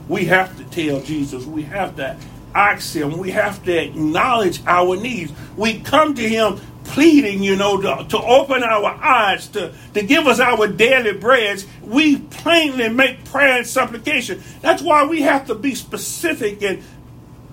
We 0.07 0.25
have 0.25 0.57
to 0.57 0.63
tell 0.65 1.01
Jesus, 1.01 1.45
we 1.45 1.63
have 1.63 1.97
to 1.97 2.17
ask 2.57 2.95
we 2.95 3.31
have 3.31 3.63
to 3.65 3.77
acknowledge 3.77 4.61
our 4.65 4.95
needs. 4.95 5.31
We 5.55 5.79
come 5.79 6.15
to 6.15 6.27
him 6.27 6.59
pleading, 6.87 7.43
you 7.43 7.55
know, 7.55 7.79
to, 7.79 8.05
to 8.09 8.17
open 8.17 8.63
our 8.63 8.89
eyes, 8.89 9.47
to, 9.49 9.73
to 9.93 10.01
give 10.01 10.25
us 10.25 10.39
our 10.39 10.67
daily 10.67 11.13
breads, 11.13 11.67
we 11.83 12.17
plainly 12.17 12.89
make 12.89 13.25
prayer 13.25 13.57
and 13.57 13.67
supplication. 13.67 14.41
That's 14.61 14.81
why 14.81 15.05
we 15.05 15.21
have 15.21 15.47
to 15.47 15.55
be 15.55 15.75
specific 15.75 16.63
and 16.63 16.83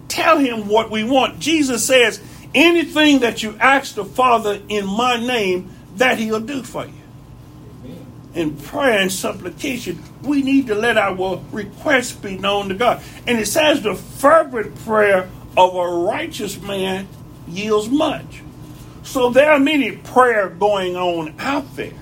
tell 0.09 0.39
him 0.39 0.69
what 0.69 0.91
we 0.91 1.05
want. 1.05 1.41
Jesus 1.41 1.85
says, 1.85 2.21
anything 2.55 3.21
that 3.21 3.43
you 3.43 3.57
ask 3.59 3.95
the 3.95 4.05
Father 4.05 4.61
in 4.69 4.87
my 4.87 5.17
name, 5.17 5.71
that 5.97 6.19
he'll 6.19 6.41
do 6.41 6.63
for 6.63 6.87
you. 6.87 6.93
In 8.35 8.57
prayer 8.57 9.01
and 9.01 9.13
supplication, 9.13 10.03
we 10.23 10.43
need 10.43 10.67
to 10.69 10.75
let 10.75 10.99
our 10.99 11.41
requests 11.53 12.13
be 12.13 12.37
known 12.39 12.69
to 12.71 12.75
God. 12.75 13.03
And 13.27 13.39
it 13.39 13.47
says 13.47 13.83
the 13.83 13.95
fervent 13.95 14.75
prayer 14.85 15.29
of 15.57 15.75
a 15.77 15.89
righteous 15.89 16.61
man 16.61 17.09
yields 17.49 17.89
much. 17.89 18.43
So 19.05 19.31
there 19.31 19.53
are 19.53 19.61
many 19.61 19.93
prayer 19.93 20.49
going 20.49 20.97
on 20.97 21.35
out 21.39 21.77
there. 21.77 21.93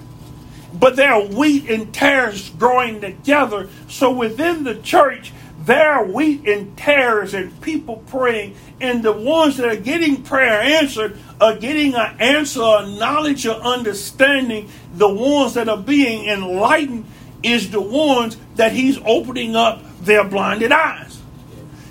but 0.72 0.96
there 0.96 1.12
are 1.14 1.22
wheat 1.24 1.68
and 1.70 1.92
tares 1.94 2.50
growing 2.50 3.00
together. 3.00 3.68
So 3.88 4.10
within 4.12 4.64
the 4.64 4.76
church, 4.76 5.32
wheat 6.04 6.46
and 6.48 6.76
tares 6.76 7.34
and 7.34 7.60
people 7.60 7.96
praying, 8.08 8.56
and 8.80 9.02
the 9.02 9.12
ones 9.12 9.56
that 9.58 9.68
are 9.68 9.76
getting 9.76 10.22
prayer 10.22 10.60
answered 10.60 11.16
are 11.40 11.56
getting 11.56 11.94
an 11.94 12.16
answer, 12.20 12.62
a 12.62 12.86
knowledge, 12.86 13.46
or 13.46 13.54
understanding. 13.54 14.68
The 14.94 15.08
ones 15.08 15.54
that 15.54 15.68
are 15.68 15.78
being 15.78 16.28
enlightened 16.28 17.06
is 17.42 17.70
the 17.70 17.80
ones 17.80 18.36
that 18.56 18.72
he's 18.72 18.98
opening 19.04 19.56
up 19.56 19.82
their 20.00 20.24
blinded 20.24 20.72
eyes. 20.72 21.20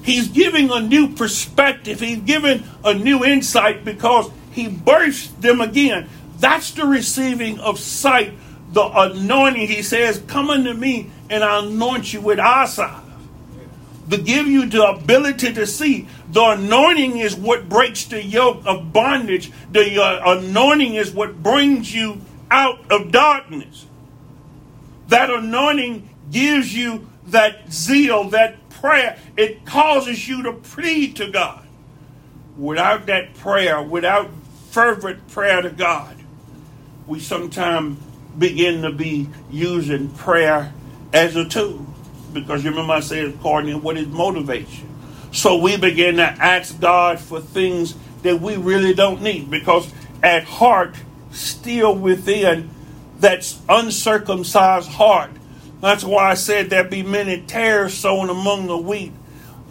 He's 0.04 0.28
giving 0.28 0.72
a 0.72 0.80
new 0.80 1.10
perspective. 1.10 2.00
He's 2.00 2.20
giving 2.20 2.64
a 2.84 2.94
new 2.94 3.24
insight 3.24 3.86
because 3.86 4.30
he 4.52 4.68
bursts 4.68 5.28
them 5.34 5.62
again. 5.62 6.10
That's 6.40 6.72
the 6.72 6.86
receiving 6.86 7.60
of 7.60 7.80
sight, 7.80 8.34
the 8.72 8.84
anointing. 8.84 9.68
He 9.68 9.84
says, 9.84 10.24
Come 10.28 10.50
unto 10.50 10.74
me 10.74 11.12
and 11.30 11.44
I'll 11.44 11.68
anoint 11.68 12.14
you 12.14 12.22
with 12.22 12.40
eye 12.40 12.66
salve. 12.66 13.01
To 14.12 14.18
give 14.18 14.48
you 14.48 14.66
the 14.66 14.84
ability 14.84 15.54
to 15.54 15.66
see. 15.66 16.08
The 16.32 16.44
anointing 16.44 17.18
is 17.18 17.36
what 17.36 17.70
breaks 17.70 18.06
the 18.06 18.24
yoke 18.24 18.62
of 18.66 18.92
bondage. 18.92 19.52
The 19.72 20.02
uh, 20.02 20.38
anointing 20.38 20.96
is 20.96 21.12
what 21.12 21.42
brings 21.42 21.94
you 21.96 22.22
out 22.50 22.92
of 22.92 23.12
darkness. 23.12 23.86
That 25.08 25.30
anointing 25.30 26.10
gives 26.30 26.76
you 26.76 27.08
that 27.28 27.72
zeal, 27.72 28.26
that 28.32 28.70
prayer. 28.70 29.18
It 29.38 29.66
causes 29.66 30.28
you 30.28 30.44
to 30.44 30.54
plead 30.54 31.16
to 31.18 31.32
God. 31.32 31.66
Without 32.58 33.06
that 33.06 33.34
prayer, 33.36 33.82
without 33.82 34.30
fervent 34.72 35.28
prayer 35.30 35.62
to 35.62 35.70
God, 35.70 36.18
we 37.08 37.20
sometimes 37.20 37.98
begin 38.38 38.82
to 38.82 38.92
be 38.92 39.30
using 39.50 40.10
prayer 40.10 40.74
as 41.14 41.36
a 41.36 41.48
tool. 41.48 41.86
Because 42.34 42.64
you 42.64 42.70
remember 42.70 42.94
I 42.94 43.00
said, 43.02 43.26
according 43.26 43.72
to 43.72 43.78
what 43.78 43.98
it 43.98 44.12
motivates 44.12 44.80
you. 44.80 44.88
So 45.32 45.58
we 45.58 45.78
begin 45.78 46.18
to 46.18 46.24
ask 46.24 46.80
God 46.80 47.20
for 47.20 47.40
things 47.40 47.96
that 48.24 48.42
we 48.42 48.58
really 48.58 48.94
don't 48.94 49.22
need. 49.22 49.50
Because 49.50 49.92
at 50.22 50.44
heart, 50.44 50.96
still 51.32 51.96
within 51.96 52.70
that 53.20 53.56
uncircumcised 53.70 54.90
heart, 54.90 55.32
that's 55.82 56.04
why 56.04 56.32
I 56.32 56.34
said 56.36 56.70
there 56.70 56.84
be 56.84 57.02
many 57.02 57.42
tares 57.42 57.94
sown 57.94 58.30
among 58.30 58.68
the 58.68 58.78
wheat. 58.78 59.14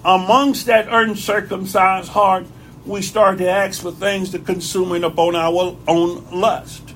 Amongst 0.05 0.67
that 0.67 0.89
uncircumcised 0.89 2.09
heart, 2.09 2.47
we 2.87 3.03
start 3.03 3.39
to 3.39 3.49
ask 3.49 3.83
for 3.83 3.93
things 3.93 4.31
to 4.31 4.39
consume 4.39 4.93
it 4.95 5.05
upon 5.05 5.37
our 5.37 5.77
own 5.87 6.27
lust. 6.31 6.90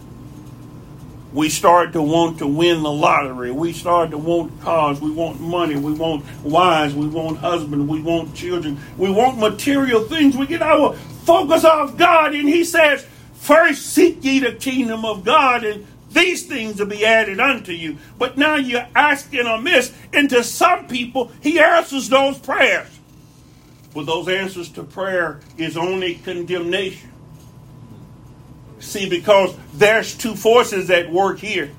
We 1.35 1.49
start 1.49 1.93
to 1.95 2.01
want 2.01 2.39
to 2.39 2.47
win 2.47 2.85
the 2.85 2.93
lottery. 2.93 3.51
We 3.51 3.73
start 3.73 4.13
to 4.13 4.19
want 4.19 4.61
cars. 4.61 5.01
We 5.01 5.11
want 5.11 5.41
money. 5.41 5.75
We 5.75 5.93
want 5.93 6.25
wives. 6.45 6.95
We 6.95 7.09
want 7.09 7.39
husbands. 7.39 7.91
We 7.91 8.01
want 8.01 8.37
children. 8.37 8.79
We 8.97 9.11
want 9.11 9.39
material 9.39 10.05
things. 10.05 10.37
We 10.37 10.47
get 10.47 10.63
our 10.63 10.95
focus 11.25 11.65
off 11.65 11.97
God, 11.97 12.37
and 12.37 12.49
He 12.49 12.63
says, 12.65 13.05
First 13.35 13.85
seek 13.87 14.25
ye 14.25 14.39
the 14.39 14.53
kingdom 14.53 15.05
of 15.05 15.25
God, 15.25 15.65
and 15.65 15.85
these 16.13 16.47
things 16.47 16.79
will 16.79 16.87
be 16.87 17.05
added 17.05 17.41
unto 17.41 17.73
you. 17.73 17.99
But 18.17 18.39
now 18.39 18.55
you're 18.55 18.87
asking 18.95 19.47
amiss, 19.47 19.93
and 20.13 20.31
to 20.31 20.45
some 20.45 20.87
people, 20.87 21.33
He 21.41 21.59
answers 21.59 22.09
those 22.09 22.39
prayers. 22.39 22.89
But 23.93 24.07
those 24.07 24.29
answers 24.29 24.69
to 24.71 24.85
prayer 24.85 25.41
is 25.59 25.77
only 25.77 26.15
condemnation. 26.15 27.11
See, 28.85 29.09
because 29.09 29.57
there's 29.73 30.15
two 30.15 30.37
forces 30.37 30.91
at 30.91 31.11
work 31.11 31.39
here 31.39 31.71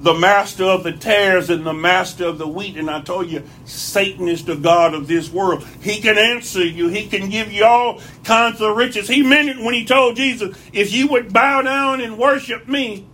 the 0.00 0.14
master 0.14 0.64
of 0.64 0.84
the 0.84 0.92
tares 0.92 1.50
and 1.50 1.66
the 1.66 1.72
master 1.72 2.24
of 2.26 2.38
the 2.38 2.46
wheat. 2.46 2.76
And 2.76 2.88
I 2.88 3.00
told 3.00 3.28
you, 3.28 3.42
Satan 3.64 4.28
is 4.28 4.44
the 4.44 4.54
God 4.54 4.94
of 4.94 5.08
this 5.08 5.30
world. 5.30 5.66
He 5.80 6.00
can 6.00 6.18
answer 6.18 6.64
you, 6.64 6.88
he 6.88 7.08
can 7.08 7.30
give 7.30 7.52
you 7.52 7.64
all 7.64 8.00
kinds 8.24 8.60
of 8.60 8.76
riches. 8.76 9.08
He 9.08 9.22
meant 9.22 9.48
it 9.48 9.58
when 9.58 9.74
he 9.74 9.84
told 9.84 10.16
Jesus, 10.16 10.56
if 10.72 10.92
you 10.92 11.08
would 11.08 11.32
bow 11.32 11.62
down 11.62 12.00
and 12.00 12.18
worship 12.18 12.68
me, 12.68 13.06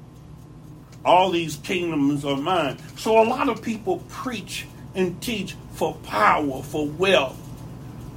all 1.04 1.30
these 1.30 1.56
kingdoms 1.56 2.24
are 2.24 2.36
mine. 2.36 2.78
So 2.96 3.22
a 3.22 3.24
lot 3.24 3.48
of 3.48 3.62
people 3.62 4.02
preach 4.08 4.66
and 4.94 5.20
teach 5.22 5.56
for 5.72 5.94
power, 6.04 6.62
for 6.62 6.86
wealth, 6.86 7.38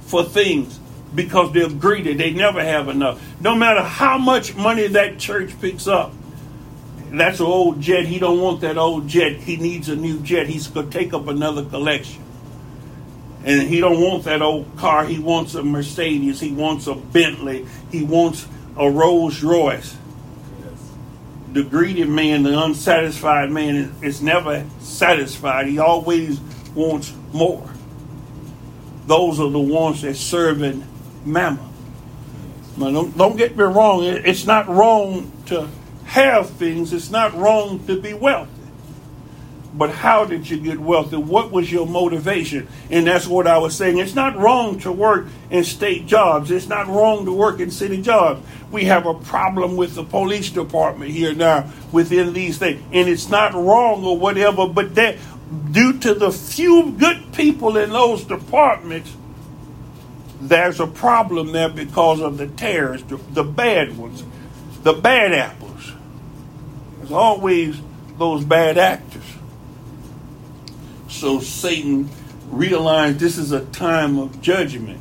for 0.02 0.24
things 0.24 0.78
because 1.14 1.52
they're 1.52 1.68
greedy. 1.68 2.14
They 2.14 2.32
never 2.32 2.62
have 2.62 2.88
enough. 2.88 3.22
No 3.40 3.54
matter 3.54 3.82
how 3.82 4.18
much 4.18 4.54
money 4.54 4.86
that 4.88 5.18
church 5.18 5.58
picks 5.60 5.86
up, 5.86 6.12
that's 7.10 7.40
an 7.40 7.46
old 7.46 7.80
jet. 7.80 8.04
He 8.06 8.18
don't 8.18 8.40
want 8.40 8.60
that 8.60 8.76
old 8.76 9.08
jet. 9.08 9.36
He 9.36 9.56
needs 9.56 9.88
a 9.88 9.96
new 9.96 10.20
jet. 10.20 10.46
He's 10.46 10.68
to 10.68 10.84
take 10.84 11.14
up 11.14 11.26
another 11.26 11.64
collection. 11.64 12.22
And 13.44 13.62
he 13.62 13.80
don't 13.80 14.00
want 14.00 14.24
that 14.24 14.42
old 14.42 14.76
car. 14.76 15.06
He 15.06 15.18
wants 15.18 15.54
a 15.54 15.62
Mercedes. 15.62 16.40
He 16.40 16.52
wants 16.52 16.86
a 16.86 16.94
Bentley. 16.94 17.66
He 17.90 18.02
wants 18.02 18.46
a 18.76 18.90
Rolls 18.90 19.42
Royce. 19.42 19.96
The 21.52 21.62
greedy 21.62 22.04
man, 22.04 22.42
the 22.42 22.62
unsatisfied 22.62 23.50
man, 23.50 23.94
is 24.02 24.20
never 24.20 24.66
satisfied. 24.80 25.66
He 25.66 25.78
always 25.78 26.38
wants 26.74 27.14
more. 27.32 27.66
Those 29.06 29.40
are 29.40 29.50
the 29.50 29.58
ones 29.58 30.02
that 30.02 30.16
serving 30.16 30.84
mammon. 31.24 31.68
Now, 32.76 32.90
don't, 32.90 33.16
don't 33.16 33.36
get 33.36 33.56
me 33.56 33.64
wrong. 33.64 34.04
It's 34.04 34.46
not 34.46 34.68
wrong 34.68 35.32
to 35.46 35.68
have 36.04 36.50
things. 36.50 36.92
It's 36.92 37.10
not 37.10 37.34
wrong 37.34 37.84
to 37.86 38.00
be 38.00 38.14
wealthy. 38.14 38.52
But 39.74 39.90
how 39.90 40.24
did 40.24 40.48
you 40.48 40.58
get 40.58 40.80
wealthy? 40.80 41.16
What 41.16 41.52
was 41.52 41.70
your 41.70 41.86
motivation? 41.86 42.66
And 42.90 43.06
that's 43.06 43.26
what 43.26 43.46
I 43.46 43.58
was 43.58 43.76
saying. 43.76 43.98
It's 43.98 44.14
not 44.14 44.36
wrong 44.36 44.80
to 44.80 44.90
work 44.90 45.26
in 45.50 45.62
state 45.62 46.06
jobs. 46.06 46.50
It's 46.50 46.68
not 46.68 46.86
wrong 46.88 47.26
to 47.26 47.32
work 47.32 47.60
in 47.60 47.70
city 47.70 48.00
jobs. 48.00 48.44
We 48.72 48.84
have 48.84 49.06
a 49.06 49.14
problem 49.14 49.76
with 49.76 49.94
the 49.94 50.04
police 50.04 50.50
department 50.50 51.10
here 51.10 51.34
now 51.34 51.70
within 51.92 52.32
these 52.32 52.58
things. 52.58 52.82
And 52.92 53.08
it's 53.08 53.28
not 53.28 53.54
wrong 53.54 54.04
or 54.04 54.18
whatever, 54.18 54.66
but 54.66 54.94
that 54.94 55.16
due 55.70 55.98
to 55.98 56.14
the 56.14 56.32
few 56.32 56.92
good 56.92 57.32
people 57.32 57.76
in 57.76 57.90
those 57.90 58.24
departments, 58.24 59.14
there's 60.40 60.80
a 60.80 60.86
problem 60.86 61.52
there 61.52 61.68
because 61.68 62.20
of 62.20 62.38
the 62.38 62.46
tares, 62.46 63.02
the, 63.04 63.44
bad 63.44 63.96
ones, 63.98 64.22
the 64.82 64.92
bad 64.92 65.32
apples. 65.32 65.92
There's 66.98 67.12
always 67.12 67.80
those 68.18 68.44
bad 68.44 68.78
actors. 68.78 69.24
So 71.08 71.40
Satan 71.40 72.08
realized 72.50 73.18
this 73.18 73.38
is 73.38 73.52
a 73.52 73.64
time 73.66 74.18
of 74.18 74.40
judgment. 74.40 75.00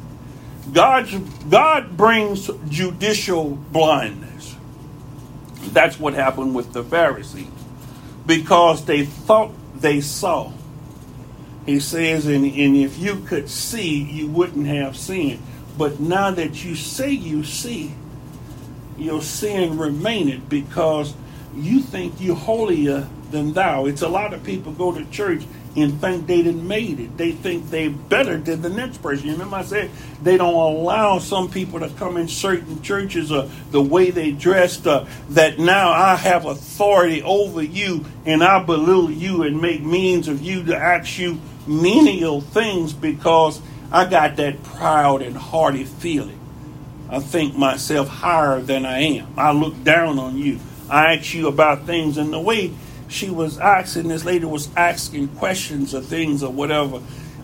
God, 0.73 1.07
God 1.49 1.95
brings 1.95 2.49
judicial 2.69 3.51
blindness. 3.51 4.55
That's 5.71 5.99
what 5.99 6.13
happened 6.13 6.55
with 6.55 6.73
the 6.73 6.83
Pharisees. 6.83 7.47
Because 8.25 8.85
they 8.85 9.05
thought 9.05 9.51
they 9.79 10.01
saw. 10.01 10.51
He 11.67 11.81
says, 11.81 12.25
and, 12.25 12.45
and 12.45 12.77
if 12.77 12.97
you 12.97 13.17
could 13.17 13.49
see, 13.49 14.01
you 14.01 14.27
wouldn't 14.27 14.67
have 14.67 14.95
sin. 14.95 15.39
But 15.77 15.99
now 15.99 16.31
that 16.31 16.63
you 16.63 16.75
say 16.75 17.11
you 17.11 17.43
see, 17.43 17.93
your 18.97 19.21
sin 19.21 19.77
remaineth 19.77 20.47
because 20.49 21.13
you 21.53 21.81
think 21.81 22.15
you're 22.19 22.37
holier 22.37 23.09
than 23.31 23.51
thou. 23.51 23.85
It's 23.85 24.01
a 24.01 24.07
lot 24.07 24.33
of 24.33 24.43
people 24.43 24.71
go 24.71 24.93
to 24.93 25.03
church 25.11 25.43
and 25.75 25.99
think 26.01 26.25
they 26.25 26.41
didn't 26.41 26.65
made 26.65 26.99
it. 26.99 27.17
They 27.17 27.33
think 27.33 27.69
they're 27.69 27.91
better 27.91 28.37
than 28.37 28.61
the 28.61 28.69
next 28.69 29.01
person. 29.03 29.27
You 29.27 29.33
remember 29.33 29.57
I 29.57 29.63
said 29.63 29.91
they 30.23 30.37
don't 30.37 30.53
allow 30.53 31.19
some 31.19 31.51
people 31.51 31.81
to 31.81 31.89
come 31.89 32.15
in 32.15 32.29
certain 32.29 32.81
churches 32.81 33.31
or 33.31 33.49
the 33.71 33.81
way 33.81 34.09
they 34.09 34.31
dressed 34.31 34.87
uh, 34.87 35.05
that 35.31 35.59
now 35.59 35.91
I 35.91 36.15
have 36.15 36.45
authority 36.45 37.21
over 37.21 37.61
you 37.61 38.05
and 38.25 38.41
I 38.41 38.63
belittle 38.63 39.11
you 39.11 39.43
and 39.43 39.61
make 39.61 39.83
means 39.83 40.29
of 40.29 40.41
you 40.41 40.63
to 40.63 40.75
ask 40.75 41.19
you 41.19 41.39
menial 41.67 42.41
things 42.41 42.93
because 42.93 43.61
I 43.91 44.05
got 44.05 44.35
that 44.37 44.63
proud 44.63 45.21
and 45.21 45.35
haughty 45.35 45.85
feeling. 45.85 46.39
I 47.09 47.19
think 47.19 47.55
myself 47.55 48.07
higher 48.07 48.59
than 48.61 48.85
I 48.85 48.99
am. 48.99 49.33
I 49.37 49.51
look 49.51 49.83
down 49.83 50.19
on 50.19 50.37
you. 50.37 50.59
I 50.89 51.15
ask 51.15 51.33
you 51.33 51.47
about 51.47 51.85
things, 51.85 52.17
and 52.17 52.33
the 52.33 52.39
way 52.39 52.73
she 53.07 53.29
was 53.29 53.57
asking, 53.59 54.09
this 54.09 54.25
lady 54.25 54.45
was 54.45 54.69
asking 54.75 55.29
questions 55.29 55.95
or 55.95 56.01
things 56.01 56.43
or 56.43 56.51
whatever, 56.51 57.01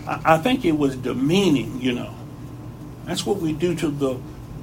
I, 0.07 0.35
I 0.35 0.37
think 0.37 0.65
it 0.65 0.77
was 0.77 0.95
demeaning, 0.95 1.81
you 1.81 1.93
know. 1.93 2.13
That's 3.05 3.25
what 3.25 3.37
we 3.37 3.53
do 3.53 3.75
to 3.75 3.89
the 3.89 4.19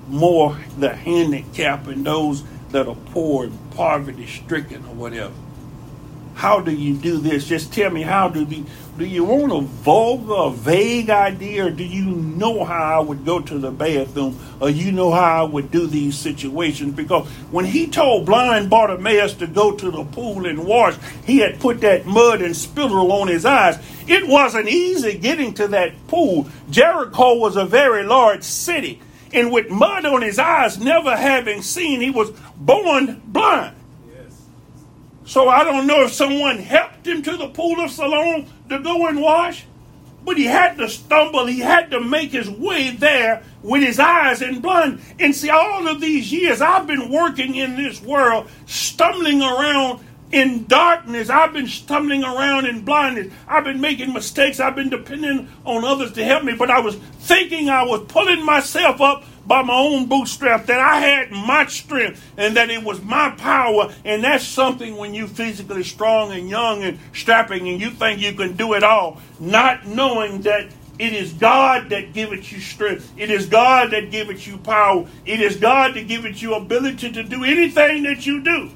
more 0.08 0.58
the 0.78 0.94
handicapped 0.94 1.86
and 1.86 2.04
those 2.04 2.42
that 2.70 2.88
are 2.88 2.96
poor 3.06 3.44
and 3.44 3.70
poverty 3.72 4.26
stricken 4.26 4.84
or 4.86 4.94
whatever. 4.94 5.34
how 6.34 6.60
do 6.60 6.72
you 6.72 6.94
do 6.96 7.18
this? 7.18 7.46
Just 7.46 7.72
tell 7.72 7.90
me 7.90 8.02
how 8.02 8.28
do 8.28 8.44
the 8.44 8.64
do 9.00 9.06
you 9.06 9.24
want 9.24 9.50
a 9.50 9.60
vulgar, 9.62 10.54
vague 10.54 11.08
idea, 11.08 11.66
or 11.66 11.70
do 11.70 11.82
you 11.82 12.04
know 12.04 12.64
how 12.64 12.98
I 12.98 13.00
would 13.00 13.24
go 13.24 13.40
to 13.40 13.58
the 13.58 13.70
bathroom, 13.70 14.38
or 14.60 14.68
you 14.68 14.92
know 14.92 15.10
how 15.10 15.46
I 15.46 15.48
would 15.48 15.70
do 15.70 15.86
these 15.86 16.18
situations? 16.18 16.94
Because 16.94 17.26
when 17.50 17.64
he 17.64 17.86
told 17.86 18.26
blind 18.26 18.68
Bartimaeus 18.68 19.32
to 19.34 19.46
go 19.46 19.72
to 19.72 19.90
the 19.90 20.04
pool 20.04 20.44
and 20.44 20.66
wash, 20.66 20.96
he 21.24 21.38
had 21.38 21.60
put 21.60 21.80
that 21.80 22.04
mud 22.04 22.42
and 22.42 22.54
spittle 22.54 23.10
on 23.10 23.28
his 23.28 23.46
eyes. 23.46 23.78
It 24.06 24.28
wasn't 24.28 24.68
easy 24.68 25.16
getting 25.16 25.54
to 25.54 25.68
that 25.68 25.94
pool. 26.06 26.46
Jericho 26.68 27.38
was 27.38 27.56
a 27.56 27.64
very 27.64 28.04
large 28.04 28.42
city, 28.42 29.00
and 29.32 29.50
with 29.50 29.70
mud 29.70 30.04
on 30.04 30.20
his 30.20 30.38
eyes, 30.38 30.78
never 30.78 31.16
having 31.16 31.62
seen, 31.62 32.02
he 32.02 32.10
was 32.10 32.32
born 32.58 33.22
blind. 33.24 33.76
So 35.24 35.48
I 35.48 35.64
don't 35.64 35.86
know 35.86 36.02
if 36.02 36.12
someone 36.12 36.58
helped 36.58 37.06
him 37.06 37.22
to 37.22 37.36
the 37.36 37.48
pool 37.48 37.80
of 37.80 37.90
Siloam 37.92 38.46
to 38.70 38.78
go 38.78 39.06
and 39.06 39.20
wash, 39.20 39.66
but 40.24 40.36
he 40.36 40.44
had 40.44 40.76
to 40.78 40.88
stumble. 40.88 41.46
He 41.46 41.60
had 41.60 41.90
to 41.90 42.00
make 42.00 42.30
his 42.30 42.48
way 42.48 42.90
there 42.90 43.42
with 43.62 43.82
his 43.82 43.98
eyes 43.98 44.42
in 44.42 44.60
blind. 44.60 45.00
And 45.18 45.34
see, 45.34 45.50
all 45.50 45.86
of 45.86 46.00
these 46.00 46.32
years 46.32 46.60
I've 46.60 46.86
been 46.86 47.10
working 47.10 47.54
in 47.54 47.76
this 47.76 48.00
world, 48.02 48.48
stumbling 48.66 49.42
around 49.42 50.00
in 50.32 50.66
darkness. 50.66 51.28
I've 51.28 51.52
been 51.52 51.66
stumbling 51.66 52.22
around 52.22 52.66
in 52.66 52.82
blindness. 52.82 53.32
I've 53.48 53.64
been 53.64 53.80
making 53.80 54.12
mistakes. 54.12 54.60
I've 54.60 54.76
been 54.76 54.90
depending 54.90 55.48
on 55.64 55.84
others 55.84 56.12
to 56.12 56.24
help 56.24 56.44
me. 56.44 56.54
But 56.54 56.70
I 56.70 56.80
was 56.80 56.94
thinking 56.94 57.68
I 57.68 57.82
was 57.82 58.02
pulling 58.06 58.44
myself 58.44 59.00
up 59.00 59.24
by 59.50 59.62
my 59.62 59.74
own 59.74 60.06
bootstrap, 60.06 60.66
that 60.66 60.78
I 60.78 61.00
had 61.00 61.32
my 61.32 61.66
strength 61.66 62.24
and 62.36 62.56
that 62.56 62.70
it 62.70 62.84
was 62.84 63.02
my 63.02 63.30
power. 63.30 63.92
And 64.04 64.22
that's 64.22 64.46
something 64.46 64.96
when 64.96 65.12
you 65.12 65.26
physically 65.26 65.82
strong 65.82 66.30
and 66.30 66.48
young 66.48 66.84
and 66.84 67.00
strapping 67.12 67.68
and 67.68 67.80
you 67.80 67.90
think 67.90 68.20
you 68.20 68.32
can 68.32 68.54
do 68.54 68.74
it 68.74 68.84
all, 68.84 69.20
not 69.40 69.88
knowing 69.88 70.42
that 70.42 70.68
it 71.00 71.12
is 71.12 71.32
God 71.32 71.90
that 71.90 72.12
giveth 72.12 72.52
you 72.52 72.60
strength. 72.60 73.12
It 73.16 73.28
is 73.28 73.46
God 73.46 73.90
that 73.90 74.12
giveth 74.12 74.46
you 74.46 74.56
power. 74.56 75.08
It 75.26 75.40
is 75.40 75.56
God 75.56 75.94
that 75.94 76.06
giveth 76.06 76.40
you 76.40 76.54
ability 76.54 77.10
to 77.10 77.24
do 77.24 77.42
anything 77.42 78.04
that 78.04 78.24
you 78.24 78.44
do. 78.44 78.70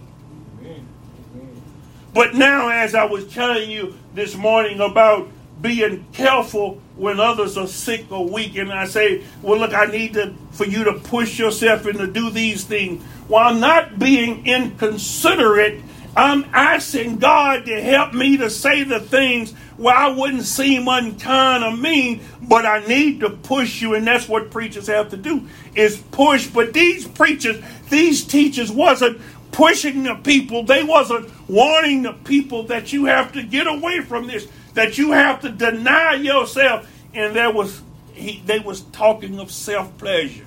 But 2.13 2.35
now, 2.35 2.69
as 2.69 2.97
I 2.97 3.05
was 3.05 3.33
telling 3.33 3.71
you 3.71 3.95
this 4.13 4.35
morning 4.35 4.81
about 4.81 5.29
being 5.63 6.05
careful 6.13 6.81
when 6.97 7.19
others 7.19 7.57
are 7.57 7.67
sick 7.67 8.07
or 8.11 8.29
weak, 8.29 8.57
and 8.57 8.73
I 8.73 8.87
say, 8.87 9.23
"Well, 9.43 9.59
look, 9.59 9.75
I 9.75 9.87
need 9.87 10.15
to 10.15 10.33
for 10.53 10.65
you 10.65 10.85
to 10.85 10.93
push 10.95 11.39
yourself 11.39 11.87
and 11.87 11.99
to 11.99 12.07
do 12.07 12.31
these 12.31 12.65
things," 12.65 13.03
while 13.27 13.55
not 13.55 13.99
being 13.99 14.47
inconsiderate, 14.47 15.81
I'm 16.17 16.47
asking 16.53 17.17
God 17.17 17.67
to 17.67 17.83
help 17.83 18.15
me 18.15 18.37
to 18.37 18.49
say 18.49 18.85
the 18.85 19.01
things 19.01 19.53
where 19.77 19.97
I 19.97 20.09
wouldn't 20.09 20.45
seem 20.45 20.87
unkind 20.87 21.65
or 21.65 21.77
mean, 21.77 22.21
but 22.41 22.65
I 22.65 22.87
need 22.87 23.19
to 23.21 23.31
push 23.31 23.83
you, 23.83 23.95
and 23.95 24.07
that's 24.07 24.29
what 24.29 24.53
preachers 24.53 24.87
have 24.87 25.11
to 25.11 25.17
do 25.17 25.43
is 25.75 25.97
push. 25.97 26.47
But 26.47 26.73
these 26.73 27.09
preachers, 27.09 27.57
these 27.91 28.23
teachers 28.23 28.71
wasn't 28.71 29.21
pushing 29.51 30.05
the 30.05 30.15
people, 30.15 30.63
they 30.63 30.85
wasn't 30.85 31.29
warning 31.49 32.03
the 32.03 32.13
people 32.13 32.65
that 32.65 32.93
you 32.93 33.07
have 33.07 33.33
to 33.33 33.43
get 33.43 33.67
away 33.67 34.01
from 34.01 34.29
this 34.29 34.47
that 34.75 34.99
you 34.99 35.13
have 35.13 35.41
to 35.43 35.51
deny 35.51 36.15
yourself. 36.15 36.91
And 37.15 37.35
there 37.35 37.53
was 37.53 37.83
he, 38.13 38.43
they 38.47 38.61
was 38.61 38.81
talking 38.81 39.41
of 39.41 39.51
self 39.51 39.97
pleasure. 39.99 40.45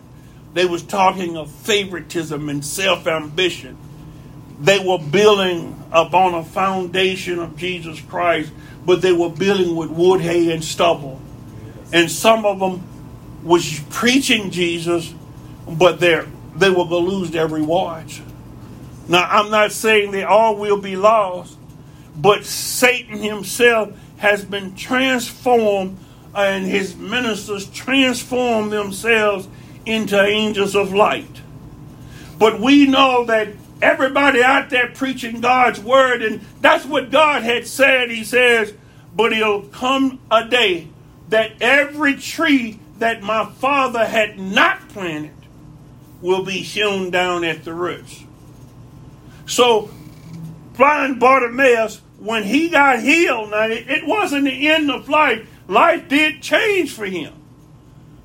They 0.53 0.65
was 0.65 0.83
talking 0.83 1.37
of 1.37 1.51
favoritism 1.51 2.49
and 2.49 2.63
self 2.63 3.07
ambition. 3.07 3.77
They 4.59 4.79
were 4.79 4.99
building 4.99 5.81
upon 5.91 6.33
a 6.33 6.43
foundation 6.43 7.39
of 7.39 7.57
Jesus 7.57 8.01
Christ, 8.01 8.51
but 8.85 9.01
they 9.01 9.11
were 9.11 9.29
building 9.29 9.75
with 9.75 9.91
wood, 9.91 10.21
hay, 10.21 10.51
and 10.51 10.63
stubble. 10.63 11.21
And 11.93 12.09
some 12.09 12.45
of 12.45 12.59
them 12.59 12.83
was 13.43 13.79
preaching 13.91 14.49
Jesus, 14.49 15.13
but 15.67 15.99
they 15.99 16.23
they 16.55 16.69
were 16.69 16.85
going 16.85 17.05
to 17.05 17.11
lose 17.11 17.31
their 17.31 17.47
rewards. 17.47 18.21
Now, 19.07 19.23
I'm 19.23 19.51
not 19.51 19.71
saying 19.71 20.11
they 20.11 20.23
all 20.23 20.55
will 20.55 20.81
be 20.81 20.95
lost, 20.95 21.57
but 22.15 22.45
Satan 22.45 23.19
himself 23.19 23.97
has 24.17 24.43
been 24.43 24.75
transformed 24.75 25.97
and 26.35 26.65
his 26.65 26.95
ministers 26.95 27.65
transformed 27.67 28.71
themselves 28.71 29.47
into 29.85 30.21
angels 30.21 30.75
of 30.75 30.93
light. 30.93 31.41
But 32.37 32.59
we 32.59 32.85
know 32.85 33.25
that 33.25 33.49
everybody 33.81 34.43
out 34.43 34.69
there 34.69 34.89
preaching 34.89 35.41
God's 35.41 35.79
word, 35.79 36.21
and 36.21 36.41
that's 36.61 36.85
what 36.85 37.09
God 37.09 37.43
had 37.43 37.65
said. 37.65 38.11
He 38.11 38.23
says, 38.23 38.73
But 39.15 39.33
it'll 39.33 39.63
come 39.63 40.19
a 40.29 40.47
day 40.47 40.89
that 41.29 41.53
every 41.61 42.15
tree 42.15 42.79
that 42.99 43.23
my 43.23 43.45
father 43.45 44.05
had 44.05 44.39
not 44.39 44.89
planted 44.89 45.31
will 46.21 46.43
be 46.43 46.59
hewn 46.59 47.09
down 47.09 47.43
at 47.43 47.63
the 47.63 47.73
roots. 47.73 48.23
So, 49.45 49.89
blind 50.75 51.19
Bartimaeus 51.19 52.01
when 52.27 52.43
he 52.43 52.69
got 52.69 52.99
healed, 52.99 53.51
now 53.51 53.67
it 53.67 54.05
wasn't 54.05 54.43
the 54.43 54.67
end 54.67 54.91
of 54.91 55.07
life. 55.07 55.47
Life 55.67 56.09
did 56.09 56.41
change 56.41 56.93
for 56.93 57.05
him. 57.05 57.33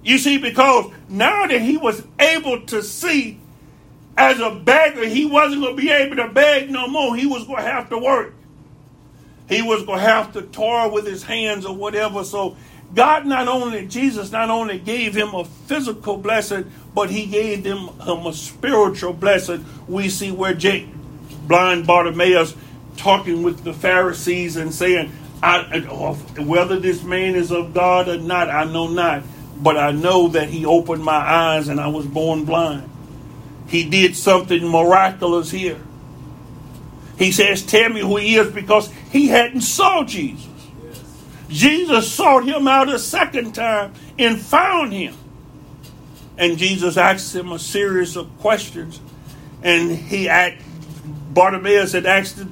You 0.03 0.19
see, 0.19 0.39
because 0.39 0.93
now 1.09 1.47
that 1.47 1.61
he 1.61 1.77
was 1.77 2.05
able 2.19 2.67
to 2.67 2.83
see 2.83 3.39
as 4.17 4.41
a 4.41 4.51
beggar, 4.51 5.07
he 5.07 5.25
wasn't 5.25 5.63
going 5.63 5.77
to 5.77 5.81
be 5.81 5.91
able 5.91 6.17
to 6.17 6.29
beg 6.29 6.69
no 6.69 6.89
more. 6.89 7.15
He 7.17 7.27
was 7.27 7.45
going 7.45 7.63
to 7.63 7.71
have 7.71 7.91
to 7.91 7.99
work. 7.99 8.35
He 9.49 9.63
was 9.63 9.85
going 9.85 10.01
to 10.01 10.05
have 10.05 10.33
to 10.33 10.43
toil 10.43 10.91
with 10.91 11.07
his 11.07 11.23
hands 11.23 11.65
or 11.65 11.77
whatever. 11.77 12.25
So 12.25 12.57
God 12.95 13.25
not 13.25 13.47
only, 13.47 13.87
Jesus 13.87 14.33
not 14.33 14.51
only 14.51 14.79
gave 14.79 15.15
him 15.15 15.33
a 15.35 15.45
physical 15.45 16.17
blessing, 16.17 16.71
but 16.93 17.09
he 17.09 17.27
gave 17.27 17.65
him, 17.65 17.89
him 18.01 18.27
a 18.27 18.33
spiritual 18.33 19.13
blessing. 19.13 19.65
We 19.87 20.09
see 20.09 20.33
where 20.33 20.55
Jake, 20.55 20.89
blind 21.47 21.87
Bartimaeus 21.87 22.57
talking 22.97 23.43
with 23.43 23.65
the 23.65 23.73
Pharisees 23.73 24.57
and 24.57 24.75
saying, 24.75 25.13
I, 25.43 25.59
uh, 25.59 26.15
whether 26.43 26.79
this 26.79 27.03
man 27.03 27.35
is 27.35 27.51
of 27.51 27.75
God 27.75 28.09
or 28.09 28.19
not, 28.19 28.49
I 28.49 28.65
know 28.65 28.89
not. 28.89 29.25
But 29.57 29.77
I 29.77 29.93
know 29.93 30.29
that 30.29 30.49
he 30.49 30.65
opened 30.65 31.05
my 31.05 31.13
eyes 31.13 31.69
and 31.69 31.81
I 31.81 31.89
was 31.89 32.07
born 32.07 32.45
blind. 32.45 32.89
He 33.69 33.89
did 33.89 34.17
something 34.17 34.67
miraculous 34.69 35.51
here. 35.51 35.81
He 37.17 37.33
says, 37.33 37.65
Tell 37.65 37.89
me 37.89 38.01
who 38.01 38.17
he 38.17 38.37
is 38.37 38.53
because 38.53 38.91
he 39.11 39.29
hadn't 39.29 39.61
saw 39.63 40.05
Jesus. 40.05 40.49
Yes. 40.83 41.25
Jesus 41.49 42.13
sought 42.13 42.45
him 42.45 42.67
out 42.67 42.89
a 42.89 42.99
second 42.99 43.53
time 43.53 43.95
and 44.19 44.41
found 44.41 44.93
him. 44.93 45.15
And 46.37 46.59
Jesus 46.59 46.97
asked 46.97 47.35
him 47.35 47.53
a 47.53 47.59
series 47.59 48.17
of 48.17 48.37
questions. 48.39 49.01
And 49.63 49.91
he 49.91 50.29
asked, 50.29 50.63
Bartimaeus 51.33 51.93
had 51.93 52.07
asked 52.07 52.45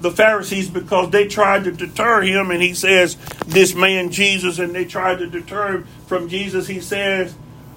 the 0.00 0.10
Pharisees 0.10 0.70
because 0.70 1.10
they 1.10 1.26
tried 1.26 1.64
to 1.64 1.72
deter 1.72 2.22
him, 2.22 2.50
and 2.50 2.62
he 2.62 2.74
says, 2.74 3.16
This 3.46 3.74
man 3.74 4.10
Jesus, 4.10 4.58
and 4.58 4.74
they 4.74 4.84
tried 4.84 5.18
to 5.18 5.26
deter 5.26 5.78
him 5.78 5.86
from 6.06 6.28
Jesus. 6.28 6.66
He 6.66 6.80
says, 6.80 7.34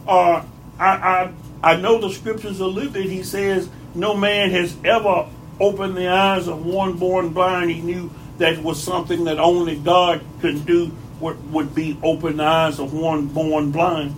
uh, 0.07 0.43
I, 0.79 0.87
I, 0.87 1.33
I 1.63 1.75
know 1.77 1.99
the 1.99 2.09
scriptures 2.09 2.61
are 2.61 2.67
living. 2.67 3.09
He 3.09 3.23
says, 3.23 3.69
No 3.95 4.15
man 4.15 4.51
has 4.51 4.75
ever 4.83 5.27
opened 5.59 5.95
the 5.95 6.07
eyes 6.07 6.47
of 6.47 6.65
one 6.65 6.97
born 6.97 7.29
blind. 7.29 7.71
He 7.71 7.81
knew 7.81 8.11
that 8.37 8.61
was 8.63 8.81
something 8.81 9.25
that 9.25 9.39
only 9.39 9.77
God 9.77 10.21
could 10.41 10.65
do, 10.65 10.91
would 11.19 11.75
be 11.75 11.97
open 12.01 12.37
the 12.37 12.43
eyes 12.43 12.79
of 12.79 12.93
one 12.93 13.27
born 13.27 13.71
blind. 13.71 14.15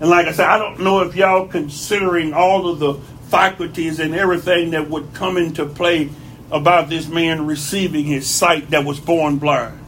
And 0.00 0.08
like 0.08 0.26
I 0.26 0.32
said, 0.32 0.46
I 0.46 0.58
don't 0.58 0.80
know 0.80 1.00
if 1.00 1.16
y'all 1.16 1.48
considering 1.48 2.32
all 2.32 2.68
of 2.68 2.78
the 2.78 2.94
faculties 3.28 4.00
and 4.00 4.14
everything 4.14 4.70
that 4.70 4.88
would 4.88 5.12
come 5.12 5.36
into 5.36 5.66
play 5.66 6.08
about 6.50 6.88
this 6.88 7.08
man 7.08 7.46
receiving 7.46 8.04
his 8.04 8.28
sight 8.28 8.70
that 8.70 8.84
was 8.84 9.00
born 9.00 9.38
blind. 9.38 9.78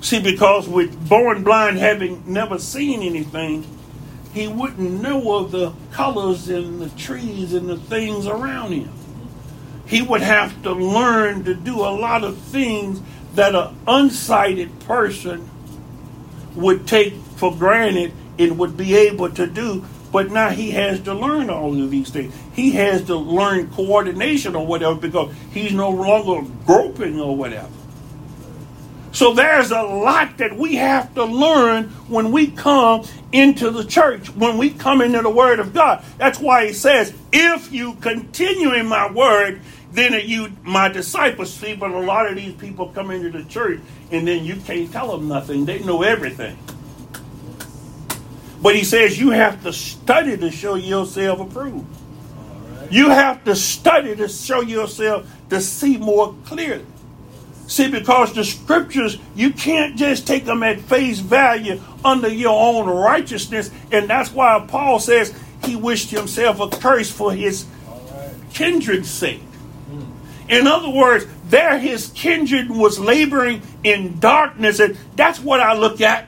See, 0.00 0.20
because 0.20 0.68
with 0.68 1.08
born 1.08 1.42
blind, 1.42 1.78
having 1.78 2.22
never 2.26 2.58
seen 2.58 3.02
anything, 3.02 3.66
he 4.32 4.46
wouldn't 4.46 5.02
know 5.02 5.36
of 5.36 5.50
the 5.50 5.72
colors 5.90 6.48
and 6.48 6.80
the 6.80 6.90
trees 6.90 7.52
and 7.52 7.68
the 7.68 7.76
things 7.76 8.26
around 8.26 8.72
him. 8.72 8.90
He 9.86 10.02
would 10.02 10.20
have 10.20 10.62
to 10.62 10.72
learn 10.72 11.44
to 11.44 11.54
do 11.54 11.80
a 11.80 11.90
lot 11.90 12.22
of 12.22 12.38
things 12.38 13.00
that 13.34 13.54
an 13.54 13.76
unsighted 13.86 14.80
person 14.80 15.48
would 16.54 16.86
take 16.86 17.14
for 17.36 17.54
granted 17.54 18.12
and 18.38 18.58
would 18.58 18.76
be 18.76 18.94
able 18.94 19.30
to 19.30 19.46
do 19.46 19.84
but 20.10 20.30
now 20.30 20.50
he 20.50 20.70
has 20.72 21.00
to 21.00 21.14
learn 21.14 21.50
all 21.50 21.80
of 21.80 21.90
these 21.90 22.10
things. 22.10 22.34
He 22.54 22.72
has 22.72 23.04
to 23.04 23.16
learn 23.16 23.70
coordination 23.70 24.56
or 24.56 24.66
whatever 24.66 24.94
because 24.94 25.34
he's 25.52 25.72
no 25.72 25.90
longer 25.90 26.48
groping 26.66 27.20
or 27.20 27.36
whatever. 27.36 27.68
So 29.12 29.32
there's 29.34 29.70
a 29.70 29.82
lot 29.82 30.38
that 30.38 30.56
we 30.56 30.76
have 30.76 31.14
to 31.14 31.24
learn 31.24 31.88
when 32.08 32.30
we 32.30 32.48
come 32.48 33.04
into 33.32 33.70
the 33.70 33.84
church, 33.84 34.30
when 34.30 34.58
we 34.58 34.70
come 34.70 35.00
into 35.00 35.22
the 35.22 35.30
Word 35.30 35.60
of 35.60 35.72
God. 35.74 36.04
That's 36.18 36.38
why 36.38 36.66
he 36.66 36.72
says, 36.72 37.12
if 37.32 37.72
you 37.72 37.94
continue 37.94 38.74
in 38.74 38.86
my 38.86 39.10
Word, 39.10 39.60
then 39.92 40.12
you 40.28 40.52
my 40.62 40.88
disciples. 40.88 41.52
See, 41.52 41.74
but 41.74 41.90
a 41.90 41.98
lot 41.98 42.28
of 42.28 42.36
these 42.36 42.54
people 42.54 42.88
come 42.88 43.10
into 43.10 43.30
the 43.30 43.44
church 43.44 43.80
and 44.10 44.28
then 44.28 44.44
you 44.44 44.56
can't 44.56 44.92
tell 44.92 45.16
them 45.16 45.28
nothing. 45.28 45.64
They 45.64 45.80
know 45.80 46.02
everything. 46.02 46.58
But 48.60 48.74
he 48.74 48.84
says 48.84 49.18
you 49.18 49.30
have 49.30 49.62
to 49.62 49.72
study 49.72 50.36
to 50.36 50.50
show 50.50 50.74
yourself 50.74 51.40
approved. 51.40 51.86
You 52.90 53.10
have 53.10 53.44
to 53.44 53.54
study 53.54 54.16
to 54.16 54.28
show 54.28 54.60
yourself 54.62 55.30
to 55.50 55.60
see 55.60 55.98
more 55.98 56.34
clearly. 56.44 56.86
See, 57.66 57.90
because 57.90 58.32
the 58.32 58.44
scriptures, 58.44 59.18
you 59.34 59.52
can't 59.52 59.96
just 59.96 60.26
take 60.26 60.46
them 60.46 60.62
at 60.62 60.80
face 60.80 61.18
value 61.18 61.80
under 62.02 62.28
your 62.28 62.58
own 62.58 62.88
righteousness. 62.88 63.70
And 63.92 64.08
that's 64.08 64.32
why 64.32 64.64
Paul 64.66 64.98
says 64.98 65.38
he 65.64 65.76
wished 65.76 66.10
himself 66.10 66.60
a 66.60 66.68
curse 66.68 67.10
for 67.10 67.30
his 67.30 67.66
kindred's 68.54 69.10
sake. 69.10 69.42
In 70.48 70.66
other 70.66 70.88
words, 70.88 71.26
there 71.50 71.78
his 71.78 72.08
kindred 72.14 72.70
was 72.70 72.98
laboring 72.98 73.60
in 73.84 74.18
darkness. 74.18 74.80
And 74.80 74.96
that's 75.14 75.38
what 75.38 75.60
I 75.60 75.74
look 75.74 76.00
at 76.00 76.26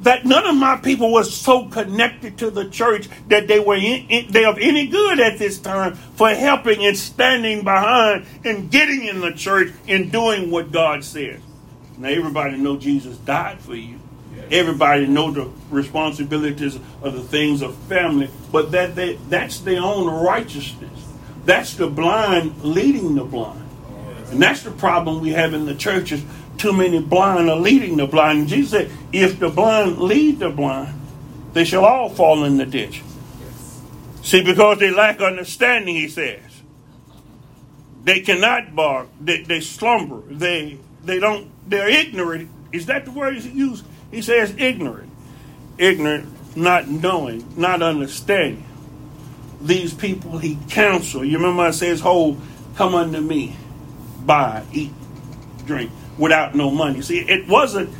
that 0.00 0.24
none 0.24 0.46
of 0.46 0.56
my 0.56 0.76
people 0.76 1.10
was 1.10 1.34
so 1.34 1.66
connected 1.66 2.38
to 2.38 2.50
the 2.50 2.68
church 2.68 3.08
that 3.28 3.48
they 3.48 3.58
were 3.58 3.76
in, 3.76 4.06
in, 4.08 4.30
they 4.30 4.44
of 4.44 4.58
any 4.58 4.86
good 4.86 5.20
at 5.20 5.38
this 5.38 5.58
time 5.58 5.94
for 5.94 6.28
helping 6.30 6.84
and 6.84 6.96
standing 6.96 7.64
behind 7.64 8.26
and 8.44 8.70
getting 8.70 9.04
in 9.04 9.20
the 9.20 9.32
church 9.32 9.72
and 9.88 10.12
doing 10.12 10.50
what 10.50 10.70
God 10.70 11.04
said. 11.04 11.40
Now 11.98 12.08
everybody 12.08 12.56
know 12.58 12.76
Jesus 12.76 13.16
died 13.18 13.60
for 13.60 13.74
you. 13.74 13.98
Everybody 14.50 15.06
know 15.06 15.30
the 15.32 15.50
responsibilities 15.70 16.76
of 17.02 17.14
the 17.14 17.22
things 17.22 17.62
of 17.62 17.74
family, 17.74 18.30
but 18.52 18.70
that 18.72 18.94
they, 18.94 19.14
that's 19.28 19.60
their 19.60 19.80
own 19.80 20.06
righteousness. 20.24 20.92
That's 21.44 21.74
the 21.74 21.88
blind 21.88 22.62
leading 22.62 23.14
the 23.14 23.24
blind. 23.24 23.62
And 24.30 24.42
that's 24.42 24.62
the 24.62 24.72
problem 24.72 25.20
we 25.20 25.30
have 25.30 25.54
in 25.54 25.66
the 25.66 25.74
churches 25.74 26.22
too 26.58 26.72
many 26.72 27.00
blind 27.00 27.48
are 27.48 27.56
leading 27.56 27.96
the 27.96 28.06
blind. 28.06 28.38
And 28.40 28.48
Jesus 28.48 28.70
said, 28.70 28.90
if 29.12 29.38
the 29.38 29.48
blind 29.48 29.98
lead 29.98 30.38
the 30.38 30.50
blind, 30.50 31.00
they 31.52 31.64
shall 31.64 31.84
all 31.84 32.10
fall 32.10 32.44
in 32.44 32.56
the 32.56 32.66
ditch. 32.66 33.02
See, 34.22 34.42
because 34.42 34.78
they 34.78 34.90
lack 34.90 35.20
understanding, 35.20 35.94
he 35.94 36.08
says. 36.08 36.42
They 38.02 38.20
cannot 38.20 38.74
bark. 38.74 39.08
They, 39.20 39.42
they 39.42 39.60
slumber. 39.60 40.22
They 40.28 40.78
they 41.04 41.18
don't. 41.18 41.50
They're 41.68 41.88
ignorant. 41.88 42.50
Is 42.72 42.86
that 42.86 43.04
the 43.04 43.10
word 43.10 43.36
he 43.36 43.50
used? 43.50 43.84
He 44.10 44.22
says 44.22 44.54
ignorant, 44.58 45.10
ignorant, 45.78 46.56
not 46.56 46.88
knowing, 46.88 47.44
not 47.56 47.82
understanding. 47.82 48.64
These 49.60 49.94
people 49.94 50.38
he 50.38 50.58
counsel. 50.68 51.24
You 51.24 51.38
remember 51.38 51.62
I 51.62 51.70
says, 51.72 52.00
"Hold, 52.00 52.40
come 52.76 52.94
unto 52.94 53.20
me, 53.20 53.56
buy, 54.24 54.64
eat, 54.72 54.92
drink." 55.64 55.90
Without 56.18 56.54
no 56.54 56.70
money. 56.70 57.02
See, 57.02 57.20
it 57.20 57.46
wasn't 57.46 57.90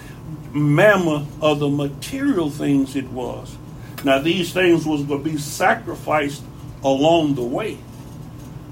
mammoth 0.53 1.27
of 1.43 1.59
the 1.61 1.69
material 1.69 2.51
things 2.51 2.97
it 2.97 3.09
was. 3.11 3.57
Now 4.05 4.19
these 4.19 4.53
things 4.53 4.87
was 4.87 5.03
going 5.03 5.23
to 5.23 5.31
be 5.31 5.39
sacrificed 5.39 6.43
along 6.83 7.35
the 7.35 7.43
way. 7.43 7.79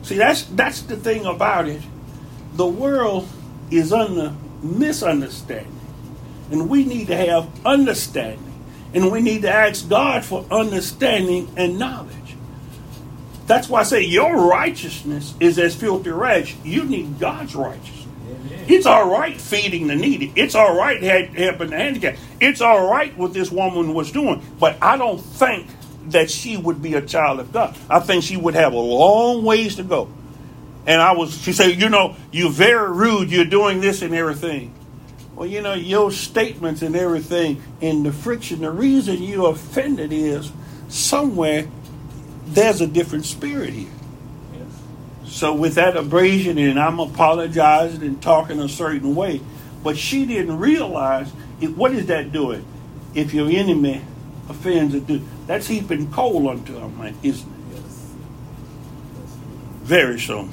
See, 0.03 0.17
that's 0.17 0.43
that's 0.45 0.83
the 0.83 0.97
thing 0.97 1.27
about 1.27 1.69
it. 1.69 1.83
The 2.55 2.67
world 2.67 3.29
is 3.71 3.93
under 3.93 4.35
misunderstanding, 4.63 5.81
and 6.51 6.69
we 6.69 6.85
need 6.85 7.09
to 7.09 7.17
have 7.17 7.49
understanding, 7.67 8.53
and 8.93 9.11
we 9.11 9.21
need 9.21 9.43
to 9.43 9.51
ask 9.51 9.89
God 9.89 10.25
for 10.25 10.45
understanding 10.51 11.53
and 11.57 11.79
knowledge. 11.79 12.37
That's 13.47 13.69
why 13.69 13.81
I 13.81 13.83
say 13.83 14.03
your 14.03 14.49
righteousness 14.49 15.35
is 15.41 15.59
as 15.59 15.75
filthy 15.75 16.11
rags. 16.11 16.55
You 16.65 16.85
need 16.85 17.19
God's 17.19 17.55
righteousness. 17.55 18.04
It's 18.69 18.87
all 18.87 19.11
right 19.11 19.41
feeding 19.41 19.87
the 19.87 19.97
needy. 19.97 20.33
It's 20.35 20.55
all 20.55 20.77
right 20.77 21.03
helping 21.03 21.71
the 21.71 21.77
handicapped. 21.77 22.19
It's 22.41 22.61
all 22.61 22.91
right 22.91 23.17
what 23.17 23.33
this 23.33 23.51
woman 23.51 23.95
was 23.95 24.13
doing. 24.13 24.43
But 24.59 24.79
I 24.83 24.97
don't 24.97 25.19
think 25.19 25.69
that 26.07 26.31
she 26.31 26.57
would 26.57 26.83
be 26.83 26.95
a 26.95 27.03
child 27.03 27.41
of 27.41 27.53
God. 27.53 27.77
I 27.89 28.01
think 28.01 28.25
she 28.25 28.37
would 28.37 28.55
have 28.55 28.73
a 28.73 28.79
long 28.79 29.45
ways 29.45 29.77
to 29.77 29.83
go. 29.83 30.11
And 30.87 31.01
I 31.01 31.13
was, 31.13 31.41
she 31.41 31.53
said, 31.53 31.81
you 31.81 31.89
know, 31.89 32.17
you're 32.31 32.51
very 32.51 32.93
rude. 32.93 33.31
You're 33.31 33.47
doing 33.47 33.81
this 33.81 34.03
and 34.03 34.15
everything. 34.15 34.75
Well, 35.35 35.49
you 35.49 35.63
know, 35.63 35.75
your 35.75 36.11
statements 36.11 36.83
and 36.83 36.95
everything 36.95 37.63
and 37.81 38.05
the 38.05 38.13
friction, 38.13 38.61
the 38.61 38.71
reason 38.71 39.23
you're 39.23 39.51
offended 39.51 40.13
is 40.13 40.53
somewhere 40.89 41.67
there's 42.47 42.81
a 42.81 42.87
different 42.87 43.25
spirit 43.25 43.71
here. 43.71 43.89
So 45.35 45.53
with 45.53 45.75
that 45.75 45.97
abrasion, 45.97 46.59
and 46.59 46.79
I'm 46.79 47.01
apologizing 47.01 48.03
and 48.03 48.23
talking 48.23 48.61
a 48.61 48.69
certain 48.69 49.17
way, 49.17 49.41
but 49.83 49.99
she 49.99 50.27
didn't 50.27 50.61
realize 50.61 51.33
it, 51.61 51.77
what 51.77 51.91
is 51.91 52.07
that 52.07 52.31
doing? 52.31 52.65
If 53.17 53.35
your 53.35 53.51
enemy 53.51 54.01
offends 54.49 54.95
a 54.95 55.01
that's 55.49 55.67
heaping 55.67 56.13
coal 56.13 56.49
unto 56.49 56.79
him, 56.79 57.17
isn't 57.25 57.49
it? 57.49 57.75
Yes. 57.75 58.15
Very 59.83 60.21
so. 60.21 60.49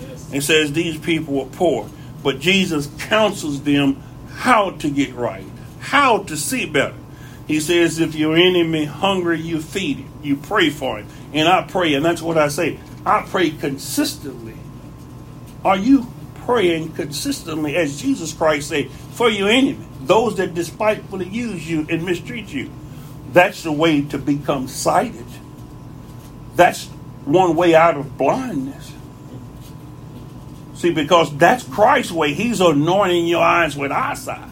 Yes. 0.00 0.32
It 0.32 0.40
says 0.40 0.72
these 0.72 0.96
people 0.96 1.34
were 1.34 1.44
poor, 1.44 1.90
but 2.22 2.40
Jesus 2.40 2.88
counsels 3.00 3.62
them 3.62 4.02
how 4.36 4.70
to 4.70 4.88
get 4.88 5.12
right, 5.12 5.44
how 5.80 6.22
to 6.22 6.36
see 6.38 6.64
better. 6.64 6.96
He 7.46 7.60
says, 7.60 7.98
if 7.98 8.14
your 8.14 8.36
enemy 8.36 8.86
hungry, 8.86 9.38
you 9.38 9.60
feed 9.60 9.98
him, 9.98 10.12
you 10.22 10.36
pray 10.36 10.70
for 10.70 10.96
him. 10.96 11.08
And 11.34 11.46
I 11.46 11.60
pray, 11.60 11.92
and 11.92 12.02
that's 12.02 12.22
what 12.22 12.38
I 12.38 12.48
say. 12.48 12.80
I 13.06 13.22
pray 13.22 13.50
consistently. 13.50 14.56
Are 15.64 15.76
you 15.76 16.06
praying 16.46 16.92
consistently 16.92 17.76
as 17.76 18.00
Jesus 18.00 18.32
Christ 18.32 18.68
said 18.68 18.90
for 18.90 19.28
your 19.28 19.48
enemy, 19.48 19.86
those 20.00 20.36
that 20.36 20.54
despitefully 20.54 21.28
use 21.28 21.68
you 21.68 21.86
and 21.88 22.04
mistreat 22.04 22.52
you? 22.52 22.70
That's 23.32 23.62
the 23.62 23.72
way 23.72 24.02
to 24.02 24.18
become 24.18 24.68
sighted. 24.68 25.26
That's 26.56 26.86
one 27.24 27.56
way 27.56 27.74
out 27.74 27.96
of 27.96 28.16
blindness. 28.16 28.92
See, 30.74 30.92
because 30.92 31.36
that's 31.36 31.64
Christ's 31.64 32.12
way. 32.12 32.34
He's 32.34 32.60
anointing 32.60 33.26
your 33.26 33.42
eyes 33.42 33.76
with 33.76 33.90
eyesight. 33.90 34.50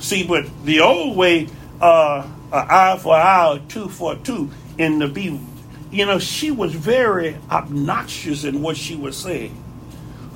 See, 0.00 0.26
but 0.26 0.46
the 0.64 0.80
old 0.80 1.16
way, 1.16 1.48
uh, 1.80 2.26
eye 2.52 2.98
for 3.00 3.14
eye, 3.14 3.60
two 3.68 3.88
for 3.88 4.16
two, 4.16 4.50
and 4.78 5.00
to 5.00 5.08
be 5.08 5.40
you 5.94 6.04
know, 6.04 6.18
she 6.18 6.50
was 6.50 6.74
very 6.74 7.36
obnoxious 7.48 8.42
in 8.42 8.62
what 8.62 8.76
she 8.76 8.96
was 8.96 9.16
saying. 9.16 9.62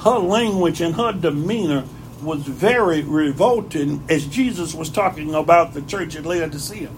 Her 0.00 0.18
language 0.18 0.80
and 0.80 0.94
her 0.94 1.12
demeanor 1.12 1.84
was 2.22 2.42
very 2.42 3.02
revolting 3.02 4.04
as 4.09 4.24
Jesus 4.26 4.72
was 4.72 4.88
talking 4.88 5.34
about 5.34 5.74
the 5.74 5.82
church 5.82 6.14
at 6.14 6.24
Laodicea. 6.24 6.90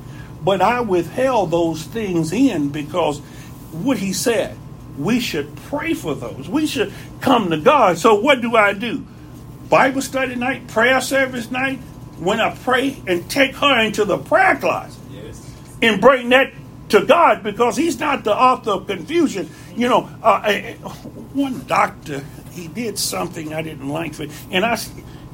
But 0.42 0.60
I 0.60 0.80
withheld 0.80 1.50
those 1.50 1.84
things 1.84 2.32
in 2.32 2.68
because 2.68 3.20
what 3.72 3.96
he 3.96 4.12
said, 4.12 4.58
we 4.98 5.20
should 5.20 5.56
pray 5.56 5.94
for 5.94 6.14
those. 6.14 6.46
We 6.46 6.66
should 6.66 6.92
come 7.22 7.48
to 7.50 7.56
God. 7.56 7.96
So 7.96 8.20
what 8.20 8.42
do 8.42 8.56
I 8.56 8.74
do? 8.74 9.06
Bible 9.70 10.02
study 10.02 10.34
night, 10.34 10.68
prayer 10.68 11.00
service 11.00 11.50
night, 11.50 11.78
when 12.18 12.40
I 12.40 12.54
pray 12.54 13.00
and 13.06 13.28
take 13.30 13.54
her 13.56 13.80
into 13.80 14.04
the 14.04 14.18
prayer 14.18 14.56
closet 14.56 15.00
yes. 15.10 15.50
and 15.80 15.98
bring 15.98 16.28
that 16.30 16.52
to 16.90 17.04
God 17.04 17.42
because 17.42 17.76
He's 17.76 17.98
not 17.98 18.24
the 18.24 18.34
author 18.34 18.72
of 18.72 18.86
confusion. 18.86 19.48
You 19.76 19.88
know, 19.88 20.10
uh, 20.22 20.52
one 21.32 21.64
doctor 21.66 22.24
he 22.52 22.68
did 22.68 22.98
something 22.98 23.54
I 23.54 23.62
didn't 23.62 23.88
like, 23.88 24.14
for, 24.14 24.26
and 24.50 24.64
I, 24.64 24.78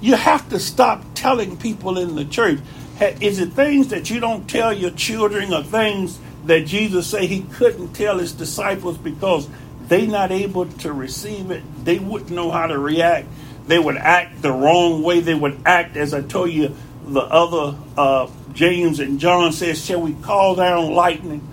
you 0.01 0.15
have 0.15 0.49
to 0.51 0.59
stop 0.59 1.03
telling 1.15 1.57
people 1.57 1.99
in 1.99 2.15
the 2.15 2.25
church. 2.25 2.61
Is 3.01 3.41
it 3.41 3.53
things 3.53 3.89
that 3.89 4.09
you 4.11 4.21
don't 4.21 4.49
tell 4.49 4.73
your 4.73 4.91
children, 4.91 5.53
or 5.53 5.63
things 5.63 6.19
that 6.47 6.67
Jesus 6.67 7.07
say 7.07 7.27
He 7.27 7.43
couldn't 7.43 7.93
tell 7.95 8.19
His 8.19 8.33
disciples 8.33 8.97
because 8.97 9.49
they 9.89 10.07
not 10.07 10.31
able 10.31 10.67
to 10.67 10.93
receive 10.93 11.51
it? 11.51 11.63
They 11.85 11.99
wouldn't 11.99 12.31
know 12.31 12.51
how 12.51 12.67
to 12.67 12.79
react. 12.79 13.29
They 13.67 13.79
would 13.79 13.97
act 13.97 14.41
the 14.43 14.53
wrong 14.53 15.03
way. 15.03 15.21
They 15.21 15.35
would 15.35 15.61
act, 15.67 15.97
as 15.97 16.15
I 16.15 16.23
told 16.23 16.51
you, 16.51 16.75
the 17.07 17.21
other 17.21 17.77
uh, 17.97 18.29
James 18.57 19.01
and 19.01 19.21
John 19.21 19.53
says, 19.53 19.85
Shall 19.85 20.01
we 20.01 20.15
call 20.15 20.57
down 20.57 20.95
lightning? 20.95 21.47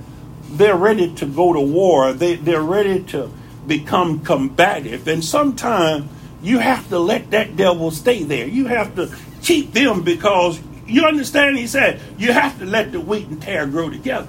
They're 0.49 0.77
ready 0.77 1.13
to 1.15 1.25
go 1.25 1.51
to 1.51 1.59
war. 1.59 2.13
They, 2.13 2.35
they're 2.35 2.61
ready 2.61 3.03
to 3.05 3.29
become 3.67 4.21
combative. 4.21 5.07
And 5.07 5.23
sometimes 5.23 6.09
you 6.41 6.59
have 6.59 6.87
to 6.89 6.99
let 6.99 7.31
that 7.31 7.57
devil 7.57 7.91
stay 7.91 8.23
there. 8.23 8.47
You 8.47 8.67
have 8.67 8.95
to 8.95 9.13
keep 9.41 9.73
them 9.73 10.03
because 10.03 10.61
you 10.87 11.05
understand, 11.05 11.57
he 11.57 11.67
said, 11.67 11.99
you 12.17 12.31
have 12.31 12.57
to 12.59 12.65
let 12.65 12.91
the 12.93 13.01
wheat 13.01 13.27
and 13.27 13.41
tare 13.41 13.67
grow 13.67 13.89
together. 13.89 14.27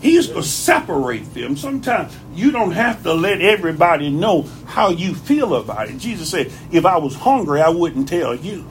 He's 0.00 0.28
going 0.28 0.42
to 0.42 0.48
separate 0.48 1.34
them. 1.34 1.56
Sometimes 1.56 2.16
you 2.34 2.52
don't 2.52 2.72
have 2.72 3.02
to 3.02 3.14
let 3.14 3.40
everybody 3.40 4.10
know 4.10 4.42
how 4.66 4.90
you 4.90 5.14
feel 5.14 5.56
about 5.56 5.88
it. 5.88 5.98
Jesus 5.98 6.30
said, 6.30 6.52
if 6.70 6.86
I 6.86 6.98
was 6.98 7.14
hungry, 7.16 7.60
I 7.60 7.70
wouldn't 7.70 8.08
tell 8.08 8.34
you. 8.34 8.64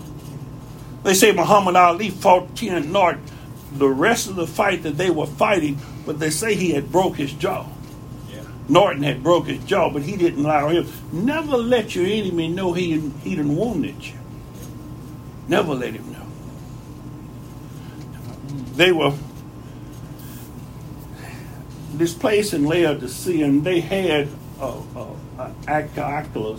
They 1.06 1.14
say 1.14 1.32
Muhammad 1.32 1.76
Ali 1.76 2.10
fought 2.10 2.56
Ken 2.56 2.92
Norton 2.92 3.22
the 3.72 3.88
rest 3.88 4.28
of 4.28 4.36
the 4.36 4.48
fight 4.48 4.82
that 4.82 4.98
they 4.98 5.12
were 5.12 5.28
fighting, 5.28 5.80
but 6.04 6.18
they 6.20 6.32
say 6.32 6.56
he 6.56 6.72
had 6.72 6.92
broke 6.92 7.18
his 7.18 7.32
jaw. 7.34 7.68
Yeah. 8.32 8.42
Norton 8.68 9.04
had 9.04 9.22
broke 9.22 9.46
his 9.46 9.64
jaw, 9.66 9.92
but 9.92 10.02
he 10.02 10.18
didn't 10.18 10.44
allow 10.44 10.70
him. 10.70 10.88
Never 11.12 11.58
let 11.58 11.96
your 11.96 12.08
enemy 12.08 12.48
know 12.48 12.74
he 12.74 13.00
he 13.24 13.36
done 13.36 13.56
wounded 13.56 14.04
you. 14.04 14.18
Never 15.48 15.76
let 15.76 15.94
him 15.94 16.12
know. 16.12 16.26
They 18.74 18.92
were 18.92 19.14
this 21.94 22.16
place 22.16 22.52
in 22.52 22.66
Laodicea, 22.66 23.46
and 23.46 23.64
they 23.64 23.80
had 23.80 24.28
a 24.60 24.82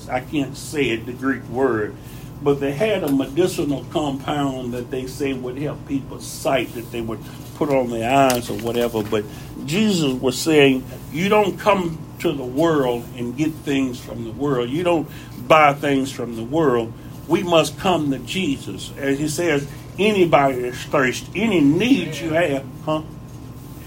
I 0.09 0.21
can't 0.21 0.57
say 0.57 0.91
it, 0.91 1.05
the 1.05 1.13
Greek 1.13 1.43
word, 1.49 1.97
but 2.43 2.61
they 2.61 2.73
had 2.73 3.03
a 3.03 3.11
medicinal 3.11 3.85
compound 3.91 4.73
that 4.75 4.91
they 4.91 5.07
say 5.07 5.33
would 5.33 5.59
help 5.59 5.87
people's 5.89 6.27
sight 6.27 6.73
that 6.75 6.91
they 6.93 7.01
would 7.01 7.21
put 7.55 7.71
on 7.71 7.91
their 7.91 8.11
eyes 8.11 8.51
or 8.51 8.59
whatever. 8.59 9.03
But 9.03 9.25
Jesus 9.65 10.13
was 10.13 10.39
saying, 10.39 10.85
You 11.13 11.29
don't 11.29 11.59
come 11.59 11.99
to 12.21 12.33
the 12.33 12.45
world 12.45 13.05
and 13.17 13.37
get 13.37 13.53
things 13.53 13.99
from 13.99 14.25
the 14.25 14.31
world. 14.31 14.71
You 14.71 14.83
don't 14.83 15.09
buy 15.49 15.75
things 15.75 16.13
from 16.13 16.37
the 16.37 16.45
world. 16.45 16.93
We 17.29 17.43
must 17.43 17.79
come 17.79 18.11
to 18.11 18.19
Jesus. 18.21 18.93
As 18.97 19.19
he 19.19 19.29
says, 19.29 19.67
anybody 19.99 20.63
that's 20.63 20.83
thirsty, 20.85 21.43
any 21.43 21.61
need 21.61 22.15
you 22.15 22.31
have, 22.31 22.65
huh? 22.85 23.03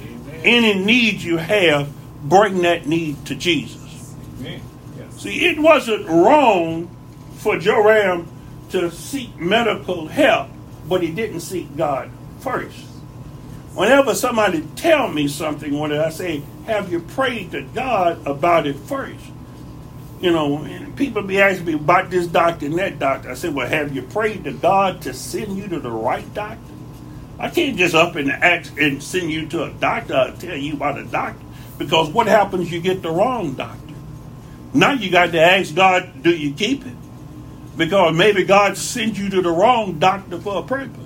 Amen. 0.02 0.42
Any 0.44 0.84
need 0.84 1.22
you 1.22 1.38
have, 1.38 1.92
bring 2.24 2.62
that 2.64 2.88
need 2.88 3.26
to 3.28 3.36
Jesus. 3.36 4.14
Yes. 4.42 5.22
See, 5.22 5.46
it 5.46 5.60
wasn't 5.60 6.08
wrong 6.08 6.90
for 7.36 7.58
Joram 7.58 8.28
to 8.70 8.92
seek 8.92 9.38
medical 9.38 10.08
help, 10.08 10.50
but 10.88 11.02
he 11.02 11.12
didn't 11.12 11.42
seek 11.42 11.76
God 11.76 12.10
first. 12.40 12.78
Whenever 13.74 14.16
somebody 14.16 14.68
tell 14.76 15.08
me 15.08 15.28
something, 15.28 15.78
when 15.78 15.92
I 15.92 16.10
say, 16.10 16.44
have 16.66 16.92
you 16.92 17.00
prayed 17.00 17.52
to 17.52 17.62
God 17.62 18.26
about 18.26 18.68
it 18.68 18.76
first? 18.76 19.24
You 20.20 20.32
know, 20.32 20.92
people 20.98 21.22
be 21.22 21.40
asking 21.40 21.66
me 21.66 21.74
about 21.74 22.10
this 22.10 22.28
doctor 22.28 22.66
and 22.66 22.78
that 22.78 23.00
doctor. 23.00 23.32
I 23.32 23.36
said, 23.36 23.54
well, 23.54 23.68
have 23.68 23.96
you 23.96 24.02
prayed 24.02 24.44
to 24.44 24.52
God 24.52 25.02
to 25.04 25.14
send 25.14 25.58
you 25.58 25.68
to 25.70 25.80
the 25.80 25.92
right 25.92 26.32
doctor? 26.34 26.74
I 27.38 27.50
can't 27.50 27.78
just 27.78 27.96
up 27.96 28.16
and 28.18 28.30
ask 28.30 28.78
and 28.78 29.02
send 29.02 29.32
you 29.32 29.48
to 29.48 29.64
a 29.64 29.72
doctor 29.72 30.14
I'll 30.14 30.36
tell 30.36 30.58
you 30.58 30.74
about 30.74 30.98
a 30.98 31.06
doctor. 31.06 31.46
Because 31.78 32.10
what 32.10 32.28
happens 32.28 32.70
you 32.70 32.82
get 32.82 33.02
the 33.02 33.12
wrong 33.12 33.54
doctor? 33.54 33.94
Now 34.74 34.92
you 34.92 35.10
got 35.10 35.32
to 35.32 35.40
ask 35.40 35.74
God, 35.74 36.22
do 36.22 36.32
you 36.36 36.54
keep 36.54 36.86
it? 36.86 36.94
Because 37.80 38.14
maybe 38.14 38.44
God 38.44 38.78
sent 38.78 39.18
you 39.18 39.30
to 39.30 39.42
the 39.42 39.50
wrong 39.50 40.00
doctor 40.00 40.38
for 40.38 40.60
a 40.60 40.64
purpose. 40.64 41.00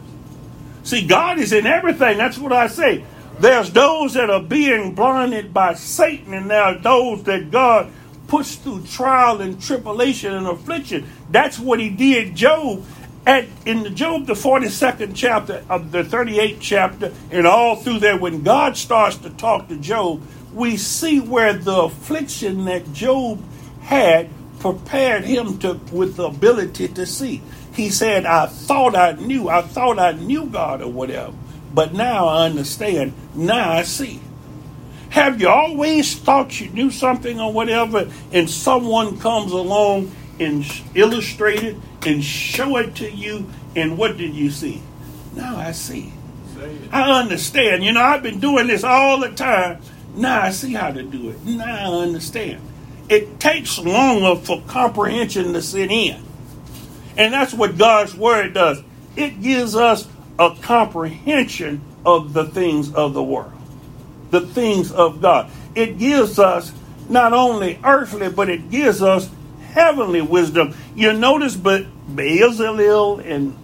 See, 0.82 1.06
God 1.06 1.38
is 1.38 1.54
in 1.54 1.68
everything. 1.68 2.18
That's 2.18 2.40
what 2.40 2.52
I 2.52 2.66
say. 2.66 3.06
There's 3.40 3.72
those 3.72 4.16
that 4.16 4.32
are 4.32 4.42
being 4.42 4.96
blinded 4.96 5.54
by 5.54 5.76
Satan, 5.76 6.34
and 6.34 6.50
there 6.50 6.64
are 6.64 6.78
those 6.78 7.24
that 7.26 7.52
God 7.52 7.92
puts 8.28 8.56
through 8.56 8.86
trial 8.88 9.40
and 9.40 9.62
tribulation 9.62 10.34
and 10.34 10.48
affliction. 10.48 11.08
That's 11.30 11.60
what 11.60 11.80
he 11.80 11.92
did 11.92 12.36
Job. 12.36 12.84
At, 13.26 13.46
in 13.68 13.84
the 13.84 13.92
Job, 13.92 14.26
the 14.26 14.34
42nd 14.34 15.14
chapter 15.16 15.64
of 15.70 15.92
the 15.92 16.04
38th 16.04 16.58
chapter, 16.60 17.14
and 17.30 17.46
all 17.46 17.76
through 17.76 18.00
there, 18.00 18.18
when 18.18 18.42
God 18.42 18.76
starts 18.78 19.18
to 19.18 19.30
talk 19.30 19.68
to 19.68 19.78
Job, 19.78 20.24
we 20.54 20.76
see 20.78 21.20
where 21.20 21.54
the 21.54 21.84
affliction 21.84 22.66
that 22.66 22.92
Job 22.94 23.42
had 23.82 24.30
prepared 24.64 25.26
him 25.26 25.58
to 25.60 25.74
with 25.92 26.16
the 26.16 26.24
ability 26.24 26.88
to 26.88 27.06
see. 27.06 27.42
He 27.74 27.90
said, 27.90 28.26
I 28.26 28.46
thought 28.46 28.96
I 28.96 29.12
knew, 29.12 29.50
I 29.50 29.62
thought 29.62 30.00
I 30.00 30.14
knew 30.14 30.46
God 30.46 30.82
or 30.82 30.90
whatever, 30.90 31.34
but 31.74 31.94
now 31.94 32.30
I 32.30 32.46
understand, 32.46 33.12
now 33.36 33.74
I 33.74 33.84
see. 33.84 34.22
Have 35.10 35.42
you 35.42 35.50
always 35.50 36.16
thought 36.18 36.62
you 36.62 36.70
knew 36.70 36.92
something 36.92 37.42
or 37.42 37.52
whatever, 37.52 38.10
and 38.32 38.50
someone 38.50 39.20
comes 39.20 39.52
along 39.52 40.16
and 40.40 40.66
illustrate 40.96 41.62
it 41.62 41.76
and 42.06 42.24
show 42.24 42.78
it 42.78 42.96
to 42.96 43.12
you, 43.12 43.50
and 43.76 43.98
what 43.98 44.16
did 44.16 44.34
you 44.34 44.50
see? 44.50 44.82
Now 45.36 45.58
I 45.58 45.74
see. 45.74 46.14
I 46.90 47.20
understand. 47.20 47.84
You 47.84 47.92
know, 47.92 48.02
I've 48.02 48.24
been 48.24 48.40
doing 48.40 48.68
this 48.68 48.86
all 48.86 49.20
the 49.20 49.32
time. 49.34 49.82
Now 50.16 50.42
I 50.42 50.52
see 50.52 50.72
how 50.72 50.92
to 50.92 51.04
do 51.04 51.32
it. 51.32 51.44
Now 51.44 51.66
I 51.66 52.04
understand 52.04 52.62
it 53.14 53.40
takes 53.40 53.78
longer 53.78 54.42
for 54.42 54.62
comprehension 54.68 55.54
to 55.54 55.62
sit 55.62 55.92
in. 55.92 56.22
And 57.16 57.32
that's 57.32 57.54
what 57.54 57.78
God's 57.78 58.16
Word 58.16 58.54
does. 58.54 58.82
It 59.16 59.42
gives 59.42 59.76
us 59.76 60.08
a 60.40 60.56
comprehension 60.62 61.82
of 62.06 62.34
the 62.34 62.46
things 62.46 62.92
of 62.94 63.14
the 63.14 63.24
world, 63.24 63.54
the 64.32 64.42
things 64.42 64.92
of 64.92 65.22
God. 65.22 65.52
It 65.76 66.00
gives 66.00 66.40
us 66.40 66.74
not 67.08 67.34
only 67.34 67.80
earthly, 67.84 68.30
but 68.30 68.50
it 68.50 68.72
gives 68.72 69.02
us 69.02 69.30
heavenly 69.72 70.22
wisdom. 70.22 70.74
You 70.96 71.14
notice, 71.14 71.56
but 71.56 71.86
Bezalel, 72.16 73.24
and 73.24 73.56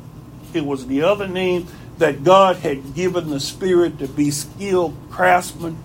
it 0.53 0.63
was 0.63 0.85
the 0.85 1.03
other 1.03 1.27
name 1.27 1.67
that 1.97 2.23
God 2.23 2.57
had 2.57 2.93
given 2.93 3.29
the 3.29 3.39
Spirit 3.39 3.99
to 3.99 4.07
be 4.07 4.29
skilled 4.29 4.95
craftsmen. 5.09 5.77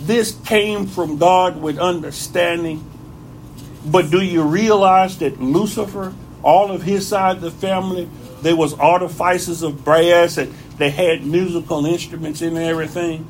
This 0.00 0.32
came 0.44 0.86
from 0.86 1.18
God 1.18 1.60
with 1.60 1.78
understanding 1.78 2.84
but 3.84 4.10
do 4.10 4.20
you 4.20 4.42
realize 4.42 5.18
that 5.18 5.40
Lucifer, 5.40 6.14
all 6.42 6.70
of 6.70 6.82
his 6.82 7.06
side 7.06 7.36
of 7.36 7.42
the 7.42 7.50
family, 7.50 8.08
there 8.42 8.56
was 8.56 8.74
artifices 8.74 9.62
of 9.62 9.84
brass 9.84 10.36
and 10.36 10.54
they 10.78 10.90
had 10.90 11.24
musical 11.24 11.84
instruments 11.86 12.40
and 12.40 12.56
everything. 12.56 13.26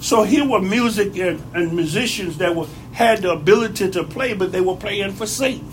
So 0.00 0.22
here 0.22 0.46
were 0.46 0.60
music 0.60 1.16
and, 1.16 1.42
and 1.54 1.74
musicians 1.74 2.38
that 2.38 2.54
were 2.54 2.66
had 2.92 3.22
the 3.22 3.32
ability 3.32 3.90
to 3.90 4.04
play, 4.04 4.32
but 4.32 4.52
they 4.52 4.60
were 4.60 4.76
playing 4.76 5.12
for 5.12 5.26
Satan. 5.26 5.70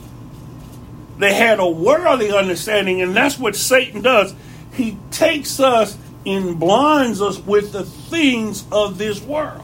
They 1.17 1.33
had 1.33 1.59
a 1.59 1.67
worldly 1.67 2.31
understanding, 2.35 3.01
and 3.01 3.15
that's 3.15 3.39
what 3.39 3.55
Satan 3.55 4.01
does. 4.01 4.35
He 4.73 4.97
takes 5.11 5.59
us 5.59 5.97
and 6.25 6.59
blinds 6.59 7.21
us 7.21 7.39
with 7.39 7.71
the 7.71 7.83
things 7.83 8.65
of 8.71 8.97
this 8.97 9.21
world. 9.21 9.62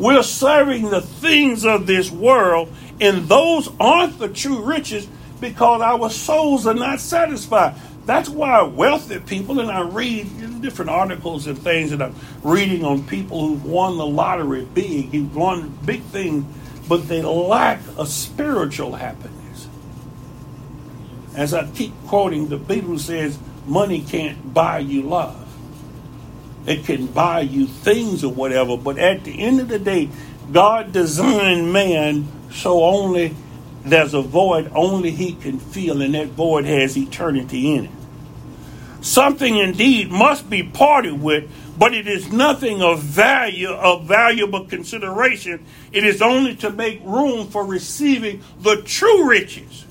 We're 0.00 0.22
serving 0.22 0.88
the 0.88 1.02
things 1.02 1.66
of 1.66 1.86
this 1.86 2.10
world 2.10 2.72
and 3.02 3.28
those 3.28 3.68
aren't 3.78 4.18
the 4.18 4.30
true 4.30 4.62
riches 4.64 5.06
because 5.40 5.82
our 5.82 6.08
souls 6.08 6.66
are 6.66 6.72
not 6.72 7.00
satisfied. 7.00 7.74
That's 8.06 8.30
why 8.30 8.62
wealthy 8.62 9.18
people, 9.18 9.60
and 9.60 9.70
I 9.70 9.82
read 9.82 10.62
different 10.62 10.90
articles 10.90 11.46
and 11.46 11.58
things 11.58 11.90
that 11.90 12.00
I'm 12.00 12.14
reading 12.42 12.82
on 12.82 13.06
people 13.06 13.46
who've 13.46 13.64
won 13.64 13.98
the 13.98 14.06
lottery 14.06 14.64
big, 14.64 15.10
who've 15.10 15.36
won 15.36 15.78
big 15.84 16.02
things, 16.04 16.46
but 16.88 17.06
they 17.06 17.20
lack 17.20 17.80
a 17.98 18.06
spiritual 18.06 18.94
happiness. 18.94 19.68
As 21.34 21.52
I 21.52 21.70
keep 21.72 21.92
quoting, 22.06 22.48
the 22.48 22.56
Bible 22.56 22.98
says, 22.98 23.38
money 23.66 24.00
can't 24.00 24.54
buy 24.54 24.78
you 24.78 25.02
love. 25.02 25.39
It 26.66 26.84
can 26.84 27.06
buy 27.06 27.40
you 27.40 27.66
things 27.66 28.22
or 28.22 28.32
whatever, 28.32 28.76
but 28.76 28.98
at 28.98 29.24
the 29.24 29.40
end 29.40 29.60
of 29.60 29.68
the 29.68 29.78
day, 29.78 30.10
God 30.52 30.92
designed 30.92 31.72
man 31.72 32.28
so 32.52 32.84
only 32.84 33.34
there's 33.84 34.12
a 34.12 34.20
void 34.20 34.70
only 34.74 35.10
he 35.10 35.32
can 35.32 35.58
feel, 35.58 36.02
and 36.02 36.14
that 36.14 36.28
void 36.28 36.64
has 36.66 36.96
eternity 36.96 37.74
in 37.74 37.86
it. 37.86 37.90
Something 39.00 39.56
indeed 39.56 40.10
must 40.10 40.50
be 40.50 40.62
parted 40.62 41.22
with, 41.22 41.50
but 41.78 41.94
it 41.94 42.06
is 42.06 42.30
nothing 42.30 42.82
of 42.82 43.02
value, 43.02 43.70
of 43.70 44.04
valuable 44.04 44.66
consideration. 44.66 45.64
It 45.90 46.04
is 46.04 46.20
only 46.20 46.54
to 46.56 46.70
make 46.70 47.00
room 47.02 47.46
for 47.48 47.64
receiving 47.64 48.42
the 48.60 48.82
true 48.82 49.26
riches. 49.26 49.86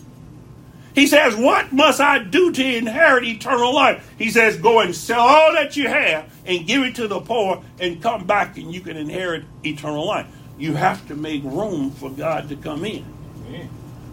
He 1.00 1.08
says, 1.08 1.36
What 1.36 1.72
must 1.72 2.00
I 2.00 2.20
do 2.20 2.52
to 2.52 2.78
inherit 2.78 3.24
eternal 3.24 3.74
life? 3.74 4.08
He 4.18 4.30
says, 4.30 4.58
Go 4.58 4.80
and 4.80 4.96
sell 4.96 5.22
all 5.22 5.54
that 5.54 5.78
you 5.78 5.88
have 5.88 6.32
and 6.46 6.68
give 6.68 6.84
it 6.84 6.96
to 6.96 7.08
the 7.08 7.20
poor 7.20 7.64
and 7.80 8.02
come 8.02 8.26
back 8.26 8.58
and 8.58 8.74
you 8.74 8.82
can 8.82 8.98
inherit 8.98 9.46
eternal 9.64 10.06
life 10.06 10.28
you 10.60 10.76
have 10.76 11.08
to 11.08 11.16
make 11.16 11.42
room 11.44 11.90
for 11.92 12.12
God 12.12 12.50
to 12.50 12.56
come 12.58 12.86
in. 12.86 13.06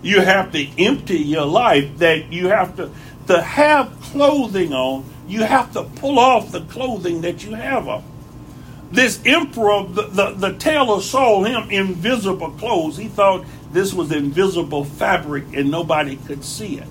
You 0.03 0.20
have 0.20 0.53
to 0.53 0.82
empty 0.82 1.18
your 1.18 1.45
life, 1.45 1.99
that 1.99 2.32
you 2.32 2.49
have 2.49 2.76
to, 2.76 2.91
to 3.26 3.43
have 3.43 4.01
clothing 4.01 4.72
on, 4.72 5.05
you 5.26 5.43
have 5.43 5.72
to 5.72 5.82
pull 5.82 6.18
off 6.18 6.53
the 6.53 6.61
clothing 6.62 7.22
that 7.22 7.45
you 7.45 7.55
have 7.55 7.89
on. 7.89 8.05
This 8.93 9.20
emperor, 9.26 9.84
the, 9.89 10.03
the, 10.03 10.30
the 10.34 10.53
tailor 10.59 11.01
sold 11.01 11.49
him 11.49 11.68
invisible 11.70 12.53
clothes. 12.53 12.97
He 12.97 13.09
thought 13.09 13.45
this 13.72 13.92
was 13.92 14.12
invisible 14.12 14.84
fabric 14.84 15.44
and 15.54 15.70
nobody 15.70 16.16
could 16.16 16.44
see 16.44 16.78
it. 16.78 16.88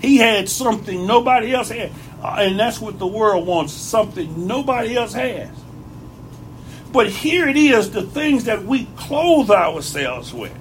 He 0.00 0.16
had 0.16 0.48
something 0.48 1.06
nobody 1.06 1.54
else 1.54 1.68
had. 1.68 1.92
Uh, 2.22 2.36
and 2.40 2.58
that's 2.58 2.80
what 2.80 2.98
the 2.98 3.06
world 3.06 3.46
wants 3.46 3.72
something 3.72 4.46
nobody 4.46 4.96
else 4.96 5.12
has. 5.12 5.50
But 6.92 7.08
here 7.08 7.48
it 7.48 7.56
is 7.56 7.90
the 7.90 8.02
things 8.02 8.44
that 8.44 8.64
we 8.64 8.86
clothe 8.96 9.50
ourselves 9.50 10.34
with. 10.34 10.56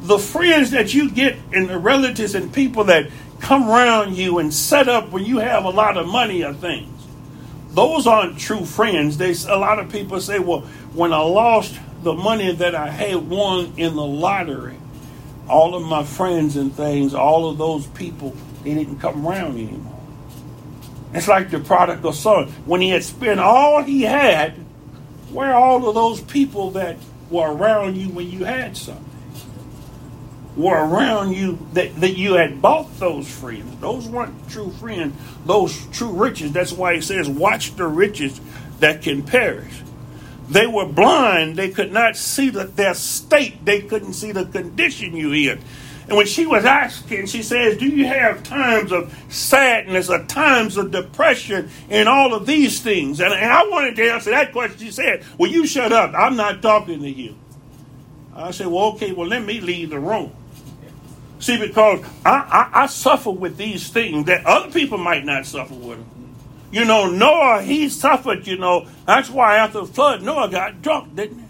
The 0.00 0.18
friends 0.18 0.72
that 0.72 0.92
you 0.92 1.10
get 1.10 1.36
and 1.52 1.68
the 1.68 1.78
relatives 1.78 2.34
and 2.34 2.52
people 2.52 2.84
that 2.84 3.10
come 3.40 3.68
around 3.68 4.16
you 4.16 4.38
and 4.38 4.52
set 4.52 4.88
up 4.88 5.10
when 5.10 5.24
you 5.24 5.38
have 5.38 5.64
a 5.64 5.70
lot 5.70 5.96
of 5.96 6.06
money 6.06 6.44
or 6.44 6.52
things. 6.52 6.92
Those 7.70 8.06
aren't 8.06 8.38
true 8.38 8.64
friends. 8.64 9.18
They, 9.18 9.34
a 9.48 9.58
lot 9.58 9.78
of 9.78 9.90
people 9.90 10.20
say, 10.20 10.38
well, 10.38 10.60
when 10.92 11.12
I 11.12 11.20
lost 11.20 11.78
the 12.06 12.14
money 12.14 12.52
that 12.52 12.76
I 12.76 12.88
had 12.88 13.28
won 13.28 13.72
in 13.76 13.96
the 13.96 14.04
lottery, 14.04 14.76
all 15.48 15.74
of 15.74 15.82
my 15.82 16.04
friends 16.04 16.54
and 16.54 16.72
things, 16.72 17.14
all 17.14 17.50
of 17.50 17.58
those 17.58 17.84
people, 17.88 18.32
they 18.62 18.74
didn't 18.74 19.00
come 19.00 19.26
around 19.26 19.58
anymore. 19.58 20.00
It's 21.12 21.26
like 21.26 21.50
the 21.50 21.58
prodigal 21.58 22.12
son. 22.12 22.46
When 22.64 22.80
he 22.80 22.90
had 22.90 23.02
spent 23.02 23.40
all 23.40 23.82
he 23.82 24.02
had, 24.02 24.52
where 25.32 25.52
all 25.52 25.88
of 25.88 25.96
those 25.96 26.20
people 26.20 26.70
that 26.72 26.96
were 27.28 27.52
around 27.52 27.96
you 27.96 28.10
when 28.10 28.30
you 28.30 28.44
had 28.44 28.76
something? 28.76 29.04
Were 30.54 30.86
around 30.86 31.32
you 31.32 31.58
that, 31.72 32.00
that 32.00 32.16
you 32.16 32.34
had 32.34 32.62
bought 32.62 33.00
those 33.00 33.28
friends. 33.28 33.80
Those 33.80 34.06
weren't 34.06 34.48
true 34.48 34.70
friends, 34.70 35.20
those 35.44 35.84
true 35.86 36.12
riches. 36.12 36.52
That's 36.52 36.72
why 36.72 36.94
he 36.94 37.00
says, 37.00 37.28
Watch 37.28 37.74
the 37.74 37.88
riches 37.88 38.40
that 38.78 39.02
can 39.02 39.24
perish. 39.24 39.82
They 40.48 40.66
were 40.66 40.86
blind. 40.86 41.56
They 41.56 41.70
could 41.70 41.92
not 41.92 42.16
see 42.16 42.50
the, 42.50 42.64
their 42.64 42.94
state. 42.94 43.64
They 43.64 43.80
couldn't 43.80 44.12
see 44.12 44.32
the 44.32 44.46
condition 44.46 45.16
you 45.16 45.32
in. 45.32 45.60
And 46.08 46.16
when 46.16 46.26
she 46.26 46.46
was 46.46 46.64
asking, 46.64 47.26
she 47.26 47.42
says, 47.42 47.78
Do 47.78 47.86
you 47.88 48.06
have 48.06 48.44
times 48.44 48.92
of 48.92 49.12
sadness 49.28 50.08
or 50.08 50.24
times 50.24 50.76
of 50.76 50.92
depression 50.92 51.68
and 51.90 52.08
all 52.08 52.32
of 52.32 52.46
these 52.46 52.80
things? 52.80 53.20
And, 53.20 53.34
and 53.34 53.52
I 53.52 53.66
wanted 53.68 53.96
to 53.96 54.12
answer 54.12 54.30
that 54.30 54.52
question. 54.52 54.78
She 54.78 54.92
said, 54.92 55.24
Well, 55.36 55.50
you 55.50 55.66
shut 55.66 55.92
up. 55.92 56.14
I'm 56.14 56.36
not 56.36 56.62
talking 56.62 57.00
to 57.00 57.10
you. 57.10 57.34
I 58.34 58.52
said, 58.52 58.68
Well, 58.68 58.92
okay, 58.94 59.12
well, 59.12 59.26
let 59.26 59.44
me 59.44 59.60
leave 59.60 59.90
the 59.90 59.98
room. 59.98 60.32
See, 61.40 61.58
because 61.58 62.04
I, 62.24 62.70
I, 62.72 62.82
I 62.82 62.86
suffer 62.86 63.30
with 63.30 63.56
these 63.56 63.88
things 63.90 64.26
that 64.26 64.46
other 64.46 64.70
people 64.70 64.98
might 64.98 65.24
not 65.24 65.44
suffer 65.44 65.74
with 65.74 65.98
them. 65.98 66.15
You 66.76 66.84
know, 66.84 67.08
Noah, 67.08 67.62
he 67.62 67.88
suffered, 67.88 68.46
you 68.46 68.58
know. 68.58 68.86
That's 69.06 69.30
why 69.30 69.56
after 69.56 69.80
the 69.80 69.86
flood, 69.86 70.22
Noah 70.22 70.50
got 70.50 70.82
drunk, 70.82 71.16
didn't 71.16 71.38
he? 71.38 71.46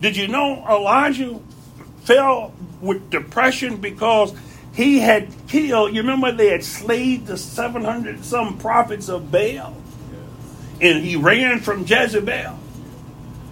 Did 0.00 0.16
you 0.16 0.28
know 0.28 0.64
Elijah 0.64 1.40
fell 2.04 2.54
with 2.80 3.10
depression 3.10 3.78
because 3.78 4.32
he 4.72 5.00
had 5.00 5.26
killed, 5.48 5.92
you 5.92 6.02
remember 6.02 6.30
they 6.30 6.50
had 6.50 6.62
slayed 6.62 7.26
the 7.26 7.36
700 7.36 8.24
some 8.24 8.58
prophets 8.58 9.08
of 9.08 9.32
Baal? 9.32 9.76
And 10.80 11.04
he 11.04 11.16
ran 11.16 11.58
from 11.58 11.84
Jezebel. 11.84 12.60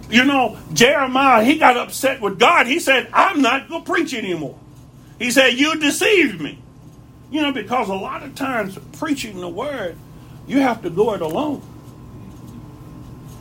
You 0.09 0.23
know, 0.23 0.57
Jeremiah, 0.71 1.43
he 1.43 1.57
got 1.57 1.75
upset 1.75 2.21
with 2.21 2.39
God. 2.39 2.65
He 2.65 2.79
said, 2.79 3.09
I'm 3.11 3.41
not 3.41 3.67
going 3.67 3.83
to 3.83 3.91
preach 3.91 4.13
anymore. 4.13 4.57
He 5.17 5.31
said, 5.31 5.55
You 5.55 5.77
deceived 5.77 6.39
me. 6.39 6.59
You 7.29 7.41
know, 7.41 7.51
because 7.51 7.89
a 7.89 7.93
lot 7.93 8.23
of 8.23 8.35
times 8.35 8.79
preaching 8.93 9.41
the 9.41 9.49
word, 9.49 9.97
you 10.49 10.59
have 10.61 10.81
to 10.81 10.89
go 10.89 11.13
it 11.13 11.21
alone. 11.21 11.61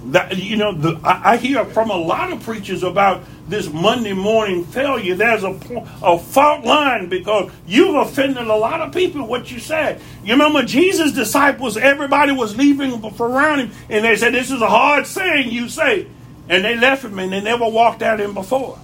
That 0.06 0.36
you 0.36 0.56
know, 0.56 0.72
the, 0.72 1.00
I, 1.02 1.32
I, 1.32 1.36
hear 1.38 1.64
from 1.64 1.90
a 1.90 1.96
lot 1.96 2.32
of 2.32 2.42
preachers 2.42 2.82
about 2.82 3.24
this 3.48 3.70
Monday 3.72 4.12
morning 4.12 4.64
failure. 4.64 5.14
There's 5.14 5.42
a, 5.42 5.58
a 6.02 6.18
fault 6.18 6.64
line 6.64 7.08
because 7.08 7.50
you've 7.66 7.96
offended 7.96 8.46
a 8.46 8.56
lot 8.56 8.80
of 8.80 8.94
people. 8.94 9.26
What 9.26 9.50
you 9.50 9.58
said. 9.58 10.00
You 10.22 10.34
remember 10.34 10.62
Jesus' 10.62 11.12
disciples? 11.12 11.76
Everybody 11.76 12.32
was 12.32 12.56
leaving 12.56 13.02
around 13.18 13.58
him, 13.58 13.70
and 13.90 14.04
they 14.04 14.16
said, 14.16 14.34
"This 14.34 14.50
is 14.50 14.62
a 14.62 14.68
hard 14.68 15.06
saying 15.06 15.50
you 15.50 15.68
say," 15.68 16.06
and 16.48 16.64
they 16.64 16.76
left 16.76 17.04
him, 17.04 17.18
and 17.18 17.32
they 17.32 17.40
never 17.40 17.68
walked 17.68 18.02
at 18.02 18.20
him 18.20 18.34
before. 18.34 18.78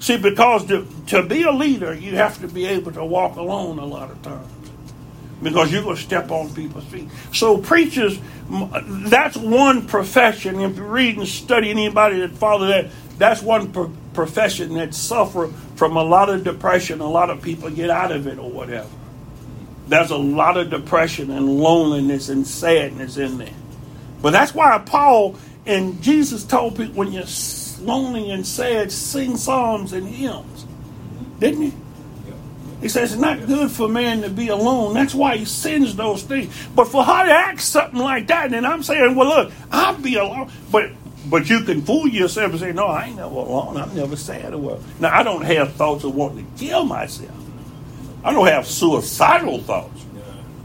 See, 0.00 0.16
because 0.16 0.66
to, 0.66 0.86
to 1.08 1.22
be 1.22 1.44
a 1.44 1.52
leader, 1.52 1.94
you 1.94 2.16
have 2.16 2.40
to 2.40 2.48
be 2.48 2.66
able 2.66 2.92
to 2.92 3.04
walk 3.04 3.36
alone 3.36 3.78
a 3.78 3.86
lot 3.86 4.10
of 4.10 4.20
times 4.22 4.61
because 5.42 5.72
you're 5.72 5.82
going 5.82 5.96
to 5.96 6.02
step 6.02 6.30
on 6.30 6.54
people's 6.54 6.84
feet. 6.84 7.08
So 7.32 7.58
preachers, 7.58 8.18
that's 8.48 9.36
one 9.36 9.86
profession. 9.86 10.60
If 10.60 10.76
you 10.76 10.84
read 10.84 11.18
and 11.18 11.26
study 11.26 11.70
anybody 11.70 12.20
that 12.20 12.30
follow 12.32 12.66
that, 12.66 12.90
that's 13.18 13.42
one 13.42 13.72
pro- 13.72 13.92
profession 14.14 14.74
that 14.74 14.94
suffer 14.94 15.48
from 15.76 15.96
a 15.96 16.02
lot 16.02 16.28
of 16.28 16.44
depression. 16.44 17.00
A 17.00 17.08
lot 17.08 17.30
of 17.30 17.42
people 17.42 17.70
get 17.70 17.90
out 17.90 18.12
of 18.12 18.26
it 18.26 18.38
or 18.38 18.50
whatever. 18.50 18.88
There's 19.88 20.10
a 20.10 20.16
lot 20.16 20.56
of 20.56 20.70
depression 20.70 21.30
and 21.30 21.58
loneliness 21.58 22.28
and 22.28 22.46
sadness 22.46 23.16
in 23.16 23.38
there. 23.38 23.54
But 24.22 24.30
that's 24.30 24.54
why 24.54 24.78
Paul 24.78 25.36
and 25.66 26.00
Jesus 26.02 26.44
told 26.44 26.76
people 26.76 26.94
when 26.94 27.12
you're 27.12 27.24
lonely 27.80 28.30
and 28.30 28.46
sad, 28.46 28.92
sing 28.92 29.36
psalms 29.36 29.92
and 29.92 30.06
hymns. 30.06 30.66
Didn't 31.38 31.62
he? 31.62 31.72
He 32.82 32.88
says 32.88 33.12
it's 33.12 33.20
not 33.20 33.46
good 33.46 33.70
for 33.70 33.88
man 33.88 34.22
to 34.22 34.28
be 34.28 34.48
alone. 34.48 34.94
That's 34.94 35.14
why 35.14 35.36
he 35.36 35.44
sends 35.44 35.94
those 35.94 36.24
things. 36.24 36.52
But 36.74 36.88
for 36.88 37.04
her 37.04 37.24
to 37.24 37.32
act 37.32 37.60
something 37.60 38.00
like 38.00 38.26
that, 38.26 38.52
and 38.52 38.66
I'm 38.66 38.82
saying, 38.82 39.14
well, 39.14 39.28
look, 39.28 39.52
I'll 39.70 39.96
be 39.96 40.16
alone. 40.16 40.50
But 40.70 40.90
but 41.30 41.48
you 41.48 41.60
can 41.60 41.82
fool 41.82 42.08
yourself 42.08 42.50
and 42.50 42.60
say, 42.60 42.72
no, 42.72 42.86
I 42.86 43.06
ain't 43.06 43.16
never 43.16 43.28
alone. 43.28 43.76
I'm 43.76 43.94
never 43.94 44.16
sad 44.16 44.52
or 44.52 44.58
what. 44.58 44.80
Now, 45.00 45.16
I 45.16 45.22
don't 45.22 45.42
have 45.42 45.74
thoughts 45.74 46.02
of 46.02 46.16
wanting 46.16 46.44
to 46.44 46.58
kill 46.58 46.84
myself. 46.84 47.30
I 48.24 48.32
don't 48.32 48.48
have 48.48 48.66
suicidal 48.66 49.60
thoughts. 49.60 50.04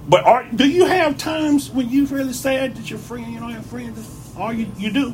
But 0.10 0.24
are, 0.26 0.46
do 0.46 0.68
you 0.68 0.86
have 0.86 1.18
times 1.18 1.70
when 1.70 1.90
you're 1.90 2.08
really 2.08 2.34
sad 2.34 2.76
that 2.76 2.90
your 2.90 2.98
friend, 2.98 3.32
you 3.32 3.40
don't 3.40 3.52
have 3.52 3.66
friends? 3.68 4.34
All 4.36 4.52
you, 4.52 4.72
you 4.78 4.92
do. 4.92 5.14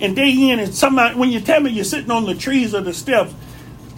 And 0.00 0.16
day 0.16 0.30
in 0.50 0.58
and 0.58 0.74
somebody, 0.74 1.16
when 1.16 1.30
you 1.30 1.40
tell 1.40 1.60
me 1.60 1.70
you're 1.70 1.84
sitting 1.84 2.10
on 2.10 2.24
the 2.24 2.34
trees 2.34 2.74
or 2.74 2.80
the 2.80 2.94
steps, 2.94 3.34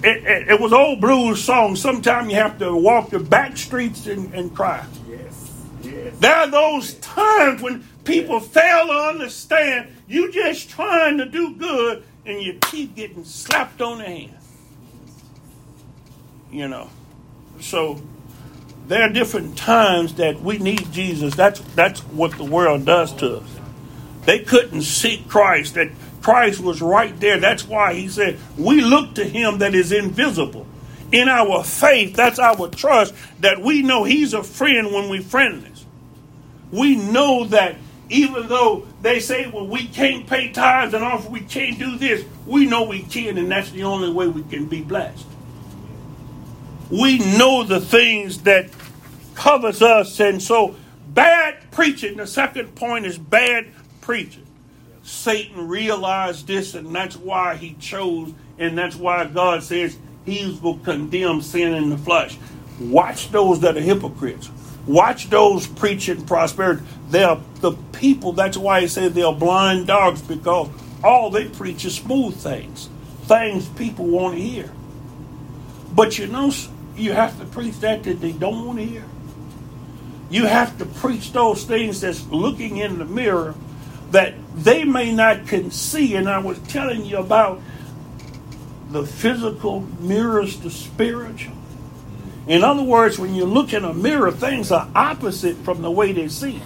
it, 0.02 0.24
it, 0.24 0.48
it 0.50 0.60
was 0.60 0.72
old 0.72 1.00
blues 1.00 1.42
song. 1.42 1.76
Sometimes 1.76 2.30
you 2.30 2.36
have 2.36 2.58
to 2.58 2.74
walk 2.74 3.10
the 3.10 3.18
back 3.18 3.56
streets 3.56 4.06
and, 4.06 4.32
and 4.34 4.54
cry. 4.54 4.84
Yes. 5.08 5.66
yes. 5.82 6.18
There 6.18 6.34
are 6.34 6.48
those 6.48 6.94
times 6.94 7.62
when 7.62 7.82
people 8.04 8.40
fail 8.40 8.86
to 8.86 8.92
understand 8.92 9.88
you 10.06 10.30
just 10.30 10.70
trying 10.70 11.18
to 11.18 11.26
do 11.26 11.54
good 11.54 12.04
and 12.24 12.42
you 12.42 12.58
keep 12.62 12.94
getting 12.94 13.24
slapped 13.24 13.80
on 13.80 13.98
the 13.98 14.04
hand. 14.04 14.32
You 16.50 16.68
know. 16.68 16.90
So 17.60 18.00
there 18.86 19.02
are 19.02 19.12
different 19.12 19.56
times 19.56 20.14
that 20.14 20.40
we 20.40 20.58
need 20.58 20.92
Jesus. 20.92 21.34
That's 21.34 21.60
that's 21.74 22.00
what 22.00 22.36
the 22.36 22.44
world 22.44 22.84
does 22.84 23.12
to 23.14 23.38
us. 23.38 23.48
They 24.24 24.40
couldn't 24.40 24.82
seek 24.82 25.28
Christ. 25.28 25.74
That 25.74 25.90
Christ 26.26 26.58
was 26.58 26.82
right 26.82 27.18
there. 27.20 27.38
That's 27.38 27.68
why 27.68 27.94
he 27.94 28.08
said, 28.08 28.40
We 28.58 28.80
look 28.80 29.14
to 29.14 29.24
him 29.24 29.58
that 29.58 29.76
is 29.76 29.92
invisible. 29.92 30.66
In 31.12 31.28
our 31.28 31.62
faith, 31.62 32.16
that's 32.16 32.40
our 32.40 32.66
trust 32.66 33.14
that 33.38 33.62
we 33.62 33.82
know 33.82 34.02
he's 34.02 34.34
a 34.34 34.42
friend 34.42 34.92
when 34.92 35.08
we're 35.08 35.22
friendless. 35.22 35.86
We 36.72 36.96
know 36.96 37.44
that 37.44 37.76
even 38.08 38.48
though 38.48 38.88
they 39.02 39.20
say, 39.20 39.48
well, 39.48 39.68
we 39.68 39.86
can't 39.86 40.26
pay 40.26 40.50
tithes 40.50 40.94
and 40.94 41.04
offer, 41.04 41.28
we 41.28 41.42
can't 41.42 41.78
do 41.78 41.96
this, 41.96 42.24
we 42.44 42.66
know 42.66 42.82
we 42.82 43.04
can, 43.04 43.38
and 43.38 43.48
that's 43.48 43.70
the 43.70 43.84
only 43.84 44.10
way 44.10 44.26
we 44.26 44.42
can 44.42 44.66
be 44.66 44.82
blessed. 44.82 45.26
We 46.90 47.20
know 47.38 47.62
the 47.62 47.80
things 47.80 48.42
that 48.42 48.70
covers 49.36 49.80
us, 49.80 50.18
and 50.18 50.42
so 50.42 50.74
bad 51.06 51.70
preaching, 51.70 52.16
the 52.16 52.26
second 52.26 52.74
point 52.74 53.06
is 53.06 53.16
bad 53.16 53.68
preaching. 54.00 54.45
Satan 55.06 55.68
realized 55.68 56.48
this, 56.48 56.74
and 56.74 56.92
that's 56.92 57.16
why 57.16 57.54
he 57.54 57.74
chose, 57.74 58.32
and 58.58 58.76
that's 58.76 58.96
why 58.96 59.24
God 59.24 59.62
says 59.62 59.96
he 60.24 60.58
will 60.60 60.78
condemn 60.78 61.42
sin 61.42 61.74
in 61.74 61.90
the 61.90 61.96
flesh. 61.96 62.36
Watch 62.80 63.30
those 63.30 63.60
that 63.60 63.76
are 63.76 63.80
hypocrites. 63.80 64.50
Watch 64.84 65.30
those 65.30 65.68
preaching 65.68 66.26
prosperity. 66.26 66.82
They're 67.08 67.38
the 67.60 67.72
people, 67.92 68.32
that's 68.32 68.56
why 68.56 68.80
he 68.80 68.88
said 68.88 69.14
they're 69.14 69.30
blind 69.30 69.86
dogs, 69.86 70.22
because 70.22 70.70
all 71.04 71.30
they 71.30 71.44
preach 71.44 71.84
is 71.84 71.94
smooth 71.94 72.34
things, 72.34 72.88
things 73.26 73.68
people 73.68 74.06
want 74.06 74.34
to 74.34 74.42
hear. 74.42 74.72
But 75.94 76.18
you 76.18 76.26
know, 76.26 76.52
you 76.96 77.12
have 77.12 77.38
to 77.38 77.44
preach 77.44 77.78
that 77.78 78.02
that 78.02 78.20
they 78.20 78.32
don't 78.32 78.66
want 78.66 78.80
to 78.80 78.84
hear. 78.84 79.04
You 80.30 80.46
have 80.46 80.76
to 80.78 80.84
preach 80.84 81.32
those 81.32 81.62
things 81.62 82.00
that's 82.00 82.26
looking 82.26 82.78
in 82.78 82.98
the 82.98 83.04
mirror 83.04 83.54
that 84.10 84.34
they 84.54 84.84
may 84.84 85.12
not 85.12 85.46
can 85.46 85.70
see. 85.70 86.14
And 86.14 86.28
I 86.28 86.38
was 86.38 86.58
telling 86.60 87.04
you 87.04 87.18
about 87.18 87.60
the 88.90 89.04
physical 89.04 89.80
mirrors 90.00 90.60
the 90.60 90.70
spiritual. 90.70 91.54
In 92.46 92.62
other 92.62 92.82
words, 92.82 93.18
when 93.18 93.34
you 93.34 93.44
look 93.44 93.72
in 93.72 93.84
a 93.84 93.92
mirror, 93.92 94.30
things 94.30 94.70
are 94.70 94.88
opposite 94.94 95.56
from 95.58 95.82
the 95.82 95.90
way 95.90 96.12
they 96.12 96.28
see. 96.28 96.62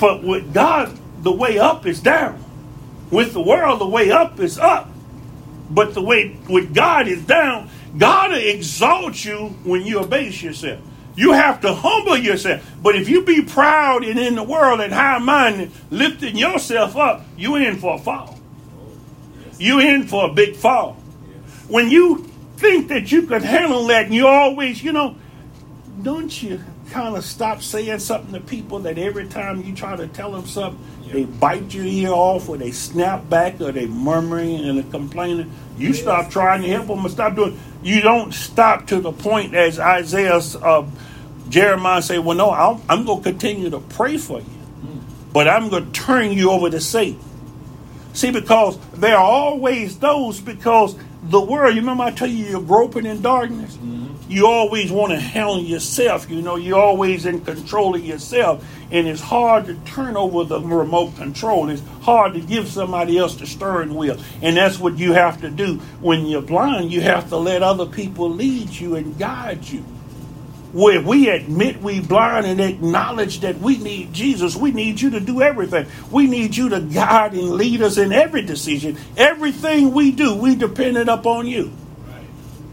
But 0.00 0.22
with 0.22 0.54
God, 0.54 0.98
the 1.22 1.32
way 1.32 1.58
up 1.58 1.84
is 1.84 2.00
down. 2.00 2.42
With 3.10 3.34
the 3.34 3.42
world, 3.42 3.80
the 3.80 3.88
way 3.88 4.10
up 4.10 4.40
is 4.40 4.58
up. 4.58 4.90
But 5.70 5.92
the 5.92 6.02
way 6.02 6.36
with 6.48 6.74
God 6.74 7.08
is 7.08 7.22
down. 7.24 7.68
God 7.96 8.32
exalts 8.32 9.24
you 9.24 9.48
when 9.64 9.82
you 9.82 9.98
abase 10.00 10.42
yourself. 10.42 10.80
You 11.18 11.32
have 11.32 11.62
to 11.62 11.74
humble 11.74 12.16
yourself. 12.16 12.64
But 12.80 12.94
if 12.94 13.08
you 13.08 13.24
be 13.24 13.42
proud 13.42 14.04
and 14.04 14.20
in 14.20 14.36
the 14.36 14.44
world 14.44 14.80
and 14.80 14.92
high 14.92 15.18
minded, 15.18 15.72
lifting 15.90 16.36
yourself 16.36 16.94
up, 16.94 17.24
you 17.36 17.56
in 17.56 17.78
for 17.78 17.96
a 17.96 17.98
fall. 17.98 18.38
You 19.58 19.80
in 19.80 20.06
for 20.06 20.30
a 20.30 20.32
big 20.32 20.54
fall. 20.54 20.92
When 21.66 21.90
you 21.90 22.18
think 22.58 22.86
that 22.90 23.10
you 23.10 23.22
can 23.22 23.42
handle 23.42 23.84
that 23.88 24.04
and 24.04 24.14
you 24.14 24.28
always, 24.28 24.84
you 24.84 24.92
know, 24.92 25.16
don't 26.02 26.40
you 26.40 26.60
kind 26.90 27.16
of 27.16 27.24
stop 27.24 27.62
saying 27.62 27.98
something 27.98 28.32
to 28.32 28.40
people 28.40 28.78
that 28.78 28.96
every 28.96 29.26
time 29.26 29.64
you 29.64 29.74
try 29.74 29.96
to 29.96 30.06
tell 30.06 30.30
them 30.30 30.46
something, 30.46 30.80
they 31.12 31.24
bite 31.24 31.74
your 31.74 31.84
ear 31.84 32.10
off 32.10 32.48
or 32.48 32.56
they 32.56 32.70
snap 32.70 33.28
back 33.28 33.60
or 33.60 33.72
they 33.72 33.86
murmuring 33.86 34.60
and 34.60 34.88
complaining? 34.92 35.50
You 35.76 35.88
yes. 35.88 36.00
stop 36.00 36.30
trying 36.30 36.62
to 36.62 36.68
help 36.68 36.86
them 36.86 37.00
and 37.00 37.10
stop 37.10 37.34
doing. 37.34 37.58
You 37.82 38.02
don't 38.02 38.32
stop 38.32 38.86
to 38.86 39.00
the 39.00 39.10
point 39.10 39.54
as 39.54 39.80
Isaiah, 39.80 40.36
uh, 40.36 40.86
Jeremiah 41.48 42.02
say, 42.02 42.18
"Well, 42.18 42.36
no, 42.36 42.50
i 42.50 42.78
am 42.88 43.04
going 43.04 43.22
to 43.22 43.30
continue 43.30 43.70
to 43.70 43.80
pray 43.80 44.16
for 44.18 44.40
you, 44.40 45.02
but 45.32 45.48
I'm 45.48 45.68
going 45.68 45.86
to 45.86 45.92
turn 45.92 46.32
you 46.32 46.50
over 46.50 46.70
to 46.70 46.80
Satan." 46.80 47.20
See, 48.12 48.30
because 48.30 48.78
there 48.92 49.16
are 49.16 49.22
always 49.22 49.98
those 49.98 50.40
because 50.40 50.96
the 51.22 51.40
world. 51.40 51.74
You 51.74 51.80
remember 51.80 52.04
I 52.04 52.10
tell 52.10 52.28
you 52.28 52.46
you're 52.46 52.62
groping 52.62 53.06
in 53.06 53.22
darkness. 53.22 53.76
Mm-hmm 53.76 54.08
you 54.28 54.46
always 54.46 54.92
want 54.92 55.12
to 55.12 55.18
handle 55.18 55.60
yourself. 55.60 56.30
You 56.30 56.42
know, 56.42 56.56
you're 56.56 56.78
always 56.78 57.24
in 57.24 57.40
control 57.40 57.94
of 57.94 58.04
yourself. 58.04 58.64
And 58.90 59.08
it's 59.08 59.22
hard 59.22 59.66
to 59.66 59.74
turn 59.74 60.16
over 60.16 60.44
the 60.44 60.60
remote 60.60 61.16
control. 61.16 61.70
It's 61.70 61.82
hard 62.02 62.34
to 62.34 62.40
give 62.40 62.68
somebody 62.68 63.18
else 63.18 63.36
the 63.36 63.46
steering 63.46 63.94
wheel. 63.94 64.18
And 64.42 64.56
that's 64.56 64.78
what 64.78 64.98
you 64.98 65.14
have 65.14 65.40
to 65.40 65.50
do. 65.50 65.76
When 66.00 66.26
you're 66.26 66.42
blind, 66.42 66.92
you 66.92 67.00
have 67.00 67.30
to 67.30 67.36
let 67.36 67.62
other 67.62 67.86
people 67.86 68.30
lead 68.30 68.68
you 68.70 68.96
and 68.96 69.18
guide 69.18 69.66
you. 69.66 69.84
Where 70.72 71.00
we 71.00 71.30
admit 71.30 71.80
we 71.80 72.00
blind 72.00 72.44
and 72.44 72.60
acknowledge 72.60 73.40
that 73.40 73.58
we 73.58 73.78
need 73.78 74.12
Jesus, 74.12 74.54
we 74.54 74.70
need 74.70 75.00
you 75.00 75.10
to 75.10 75.20
do 75.20 75.40
everything. 75.40 75.86
We 76.10 76.26
need 76.26 76.56
you 76.56 76.68
to 76.68 76.80
guide 76.80 77.32
and 77.32 77.52
lead 77.52 77.80
us 77.80 77.96
in 77.96 78.12
every 78.12 78.42
decision. 78.42 78.98
Everything 79.16 79.92
we 79.92 80.12
do, 80.12 80.34
we 80.34 80.56
dependent 80.56 81.08
upon 81.08 81.46
you. 81.46 81.72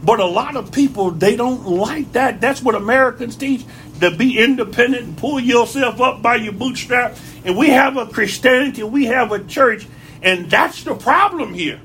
But 0.02 0.20
a 0.20 0.26
lot 0.26 0.56
of 0.56 0.72
people, 0.72 1.10
they 1.10 1.36
don't 1.36 1.66
like 1.66 2.12
that. 2.12 2.40
That's 2.40 2.62
what 2.62 2.74
Americans 2.74 3.34
teach 3.34 3.64
to 4.00 4.10
be 4.14 4.38
independent 4.38 5.04
and 5.04 5.16
pull 5.16 5.40
yourself 5.40 6.00
up 6.00 6.22
by 6.22 6.36
your 6.36 6.52
bootstrap. 6.52 7.16
And 7.44 7.56
we 7.56 7.70
have 7.70 7.96
a 7.96 8.06
Christianity, 8.06 8.82
we 8.82 9.06
have 9.06 9.32
a 9.32 9.42
church, 9.42 9.86
and 10.22 10.50
that's 10.50 10.84
the 10.84 10.94
problem 10.94 11.54
here. 11.54 11.80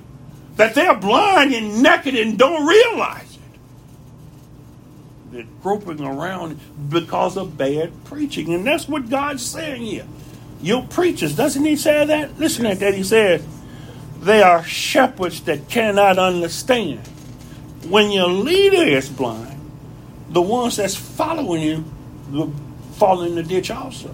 That 0.58 0.76
they're 0.76 0.98
blind 0.98 1.54
and 1.54 1.82
naked 1.82 2.16
and 2.16 2.38
don't 2.38 2.68
realize 2.68 3.31
groping 5.62 6.02
around 6.02 6.60
because 6.90 7.38
of 7.38 7.58
bad 7.58 7.92
preaching. 8.06 8.54
And 8.54 8.66
that's 8.66 8.88
what 8.88 9.10
God's 9.10 9.46
saying 9.46 9.82
here. 9.82 10.08
Your 10.62 10.84
preachers, 10.84 11.36
doesn't 11.36 11.66
he 11.66 11.76
say 11.76 12.06
that? 12.06 12.38
Listen 12.38 12.66
at 12.66 12.80
that. 12.80 12.94
He 12.94 13.04
says, 13.04 13.46
they 14.20 14.44
are 14.44 14.64
shepherds 14.64 15.42
that 15.42 15.68
cannot 15.68 16.20
understand 16.20 17.00
when 17.88 18.12
your 18.12 18.28
leader 18.28 18.84
is 18.84 19.10
blind, 19.10 19.60
the 20.30 20.42
ones 20.42 20.78
that's 20.78 20.96
following 20.96 21.62
him 21.62 21.92
will 22.32 22.54
fall 22.94 23.24
in 23.24 23.36
the 23.36 23.44
ditch 23.44 23.72
also. 23.72 24.14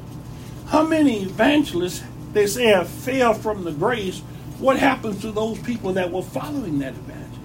How 0.68 0.84
many 0.84 1.24
evangelists 1.24 2.04
they 2.34 2.48
say 2.48 2.68
have 2.68 2.88
fell 2.88 3.34
from 3.34 3.64
the 3.64 3.72
grace? 3.72 4.20
What 4.60 4.78
happens 4.78 5.22
to 5.22 5.32
those 5.32 5.60
people 5.60 5.94
that 5.94 6.12
were 6.12 6.24
following 6.24 6.80
that 6.80 6.94
evangelist? 6.94 7.42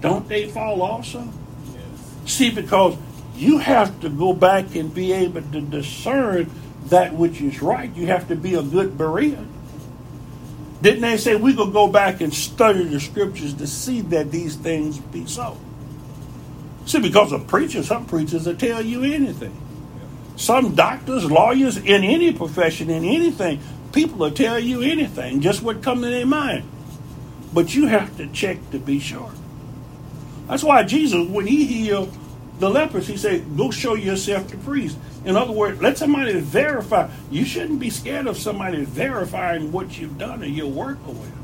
Don't 0.00 0.28
they 0.28 0.48
fall 0.50 0.82
also? 0.82 1.26
See, 2.26 2.50
because 2.50 2.96
you 3.36 3.58
have 3.58 4.00
to 4.00 4.08
go 4.08 4.32
back 4.32 4.74
and 4.74 4.92
be 4.94 5.12
able 5.12 5.42
to 5.42 5.60
discern 5.60 6.50
that 6.86 7.14
which 7.14 7.40
is 7.40 7.60
right. 7.62 7.94
You 7.94 8.06
have 8.06 8.28
to 8.28 8.36
be 8.36 8.54
a 8.54 8.62
good 8.62 8.96
Berean. 8.96 9.48
Didn't 10.82 11.00
they 11.00 11.16
say 11.16 11.34
we 11.34 11.54
could 11.54 11.72
go 11.72 11.88
back 11.88 12.20
and 12.20 12.32
study 12.32 12.84
the 12.84 13.00
scriptures 13.00 13.54
to 13.54 13.66
see 13.66 14.02
that 14.02 14.30
these 14.30 14.56
things 14.56 14.98
be 14.98 15.26
so? 15.26 15.58
See, 16.86 17.00
because 17.00 17.32
of 17.32 17.46
preachers, 17.46 17.88
some 17.88 18.04
preachers 18.04 18.46
will 18.46 18.56
tell 18.56 18.82
you 18.84 19.02
anything. 19.02 19.58
Some 20.36 20.74
doctors, 20.74 21.30
lawyers, 21.30 21.78
in 21.78 22.04
any 22.04 22.32
profession, 22.32 22.90
in 22.90 23.04
anything, 23.04 23.60
people 23.92 24.18
will 24.18 24.32
tell 24.32 24.58
you 24.58 24.82
anything, 24.82 25.40
just 25.40 25.62
what 25.62 25.82
comes 25.82 26.02
to 26.02 26.10
their 26.10 26.26
mind. 26.26 26.68
But 27.54 27.74
you 27.74 27.86
have 27.86 28.16
to 28.18 28.26
check 28.26 28.58
to 28.72 28.78
be 28.78 28.98
sure. 28.98 29.32
That's 30.54 30.62
why 30.62 30.84
Jesus, 30.84 31.28
when 31.28 31.48
he 31.48 31.64
healed 31.64 32.16
the 32.60 32.70
lepers, 32.70 33.08
he 33.08 33.16
said, 33.16 33.56
Go 33.56 33.72
show 33.72 33.94
yourself 33.94 34.46
to 34.46 34.56
the 34.56 34.62
priest. 34.62 34.96
In 35.24 35.34
other 35.34 35.50
words, 35.50 35.82
let 35.82 35.98
somebody 35.98 36.38
verify. 36.38 37.10
You 37.28 37.44
shouldn't 37.44 37.80
be 37.80 37.90
scared 37.90 38.28
of 38.28 38.38
somebody 38.38 38.84
verifying 38.84 39.72
what 39.72 39.98
you've 39.98 40.16
done 40.16 40.44
or 40.44 40.46
your 40.46 40.68
work 40.68 40.98
or 41.08 41.14
whatever. 41.14 41.38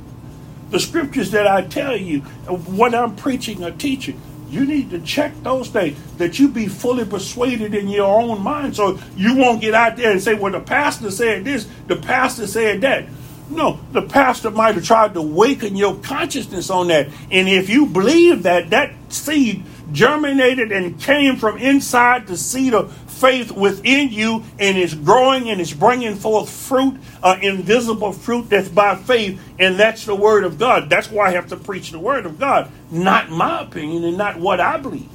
The 0.71 0.79
scriptures 0.79 1.33
that 1.33 1.49
I 1.49 1.63
tell 1.63 1.97
you, 1.97 2.21
what 2.21 2.95
I'm 2.95 3.17
preaching 3.17 3.65
or 3.65 3.73
teaching, 3.73 4.21
you 4.49 4.65
need 4.65 4.91
to 4.91 5.01
check 5.01 5.33
those 5.43 5.71
things 5.71 5.99
that 6.19 6.39
you 6.39 6.47
be 6.47 6.69
fully 6.69 7.05
persuaded 7.05 7.75
in 7.75 7.89
your 7.89 8.07
own 8.07 8.41
mind 8.41 8.77
so 8.77 9.01
you 9.17 9.35
won't 9.35 9.61
get 9.61 9.75
out 9.75 9.97
there 9.97 10.13
and 10.13 10.23
say, 10.23 10.35
well, 10.35 10.53
the 10.53 10.61
pastor 10.61 11.11
said 11.11 11.45
this, 11.45 11.67
the 11.89 11.97
pastor 11.97 12.47
said 12.47 12.83
that. 12.83 13.07
No, 13.51 13.81
the 13.91 14.03
pastor 14.03 14.51
might 14.51 14.77
have 14.77 14.85
tried 14.85 15.15
to 15.15 15.21
awaken 15.21 15.75
your 15.75 15.97
consciousness 15.97 16.71
on 16.71 16.89
that. 16.89 17.09
And 17.33 17.49
if 17.49 17.69
you 17.69 17.87
believe 17.87 18.45
that, 18.45 18.71
that 18.71 18.93
seed 19.13 19.65
germinated 19.91 20.71
and 20.71 21.01
came 21.01 21.35
from 21.35 21.59
inside 21.59 22.29
the 22.29 22.37
seed 22.37 22.75
of 22.75 22.93
faith 23.11 23.51
within 23.51 24.11
you 24.11 24.45
and 24.61 24.79
is 24.79 24.95
growing 24.95 25.51
and 25.51 25.61
is 25.61 25.75
bringing 25.75 26.15
forth 26.15 26.49
fruit, 26.49 26.97
uh, 27.25 27.37
invisible 27.43 28.13
fruit 28.13 28.49
that's 28.49 28.69
by 28.69 28.95
faith, 28.95 29.41
and 29.59 29.79
that's 29.79 30.07
the 30.07 30.15
Word 30.15 30.45
of 30.45 30.57
God. 30.57 30.89
That's 30.89 31.11
why 31.11 31.27
I 31.27 31.31
have 31.33 31.49
to 31.49 31.57
preach 31.57 31.91
the 31.91 31.99
Word 31.99 32.27
of 32.27 32.39
God, 32.39 32.71
not 32.93 33.31
my 33.31 33.63
opinion 33.63 34.05
and 34.05 34.17
not 34.17 34.39
what 34.39 34.61
I 34.61 34.79
believe. 34.79 35.09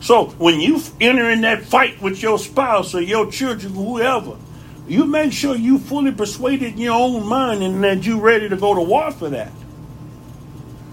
So 0.00 0.26
when 0.38 0.60
you 0.60 0.82
enter 1.00 1.30
in 1.30 1.40
that 1.40 1.64
fight 1.64 2.00
with 2.00 2.22
your 2.22 2.38
spouse 2.38 2.94
or 2.94 3.00
your 3.00 3.30
children, 3.32 3.72
whoever, 3.72 4.36
you 4.88 5.04
make 5.06 5.32
sure 5.32 5.56
you 5.56 5.78
fully 5.78 6.12
persuaded 6.12 6.74
in 6.74 6.78
your 6.78 6.94
own 6.94 7.26
mind 7.26 7.62
and 7.62 7.82
that 7.82 8.04
you're 8.04 8.20
ready 8.20 8.48
to 8.48 8.56
go 8.56 8.74
to 8.74 8.80
war 8.80 9.10
for 9.10 9.28
that. 9.30 9.52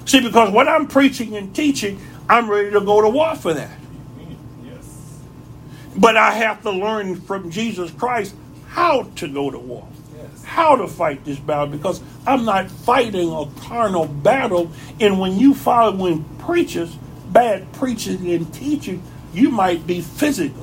See, 0.05 0.19
because 0.19 0.51
what 0.51 0.67
I'm 0.67 0.87
preaching 0.87 1.35
and 1.35 1.55
teaching, 1.55 1.99
I'm 2.27 2.49
ready 2.49 2.71
to 2.71 2.81
go 2.81 3.01
to 3.01 3.09
war 3.09 3.35
for 3.35 3.53
that. 3.53 3.77
Yes. 4.65 5.19
But 5.95 6.17
I 6.17 6.31
have 6.31 6.63
to 6.63 6.71
learn 6.71 7.21
from 7.21 7.51
Jesus 7.51 7.91
Christ 7.91 8.35
how 8.67 9.03
to 9.17 9.27
go 9.27 9.51
to 9.51 9.59
war, 9.59 9.87
yes. 10.17 10.43
how 10.43 10.75
to 10.75 10.87
fight 10.87 11.23
this 11.23 11.37
battle, 11.37 11.67
because 11.67 12.01
I'm 12.25 12.45
not 12.45 12.71
fighting 12.71 13.31
a 13.31 13.45
carnal 13.61 14.07
battle. 14.07 14.71
And 14.99 15.19
when 15.19 15.37
you 15.37 15.53
follow 15.53 15.95
when 15.95 16.23
preachers, 16.39 16.95
bad 17.31 17.71
preaching 17.73 18.29
and 18.31 18.51
teaching, 18.53 19.03
you 19.33 19.49
might 19.49 19.85
be 19.85 20.01
physically 20.01 20.62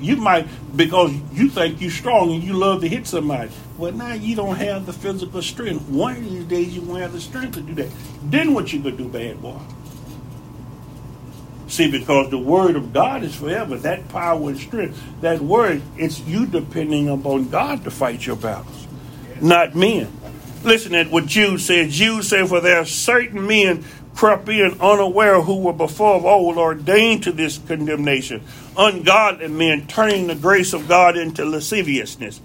you 0.00 0.16
might 0.16 0.46
because 0.76 1.12
you 1.32 1.48
think 1.48 1.80
you're 1.80 1.90
strong 1.90 2.32
and 2.32 2.42
you 2.42 2.52
love 2.52 2.80
to 2.82 2.88
hit 2.88 3.06
somebody. 3.06 3.50
Well, 3.78 3.92
now 3.92 4.12
you 4.14 4.36
don't 4.36 4.56
have 4.56 4.86
the 4.86 4.92
physical 4.92 5.42
strength. 5.42 5.88
One 5.88 6.16
of 6.16 6.24
these 6.24 6.44
days 6.44 6.74
you 6.74 6.82
won't 6.82 7.00
have 7.00 7.12
the 7.12 7.20
strength 7.20 7.54
to 7.54 7.62
do 7.62 7.74
that. 7.74 7.90
Then 8.24 8.54
what 8.54 8.72
you 8.72 8.82
gonna 8.82 8.96
do, 8.96 9.08
bad 9.08 9.40
boy? 9.40 9.58
See, 11.68 11.90
because 11.90 12.30
the 12.30 12.38
word 12.38 12.76
of 12.76 12.92
God 12.92 13.24
is 13.24 13.34
forever. 13.34 13.76
That 13.76 14.08
power 14.08 14.48
and 14.48 14.58
strength, 14.58 15.02
that 15.20 15.40
word, 15.40 15.82
it's 15.96 16.20
you 16.20 16.46
depending 16.46 17.08
upon 17.08 17.48
God 17.48 17.84
to 17.84 17.90
fight 17.90 18.24
your 18.24 18.36
battles, 18.36 18.86
not 19.40 19.74
men. 19.74 20.12
Listen 20.62 20.94
at 20.94 21.10
what 21.10 21.26
Jude 21.26 21.60
said. 21.60 21.90
Jude 21.90 22.24
said, 22.24 22.48
For 22.48 22.60
there 22.60 22.78
are 22.78 22.86
certain 22.86 23.46
men 23.46 23.84
crept 24.16 24.48
in 24.48 24.80
unaware 24.80 25.42
who 25.42 25.58
were 25.58 25.74
before 25.74 26.14
of 26.14 26.24
old 26.24 26.56
ordained 26.56 27.22
to 27.22 27.32
this 27.32 27.58
condemnation, 27.58 28.42
ungodly 28.76 29.46
men 29.46 29.86
turning 29.86 30.26
the 30.26 30.34
grace 30.34 30.72
of 30.72 30.88
God 30.88 31.18
into 31.18 31.44
lasciviousness. 31.44 32.40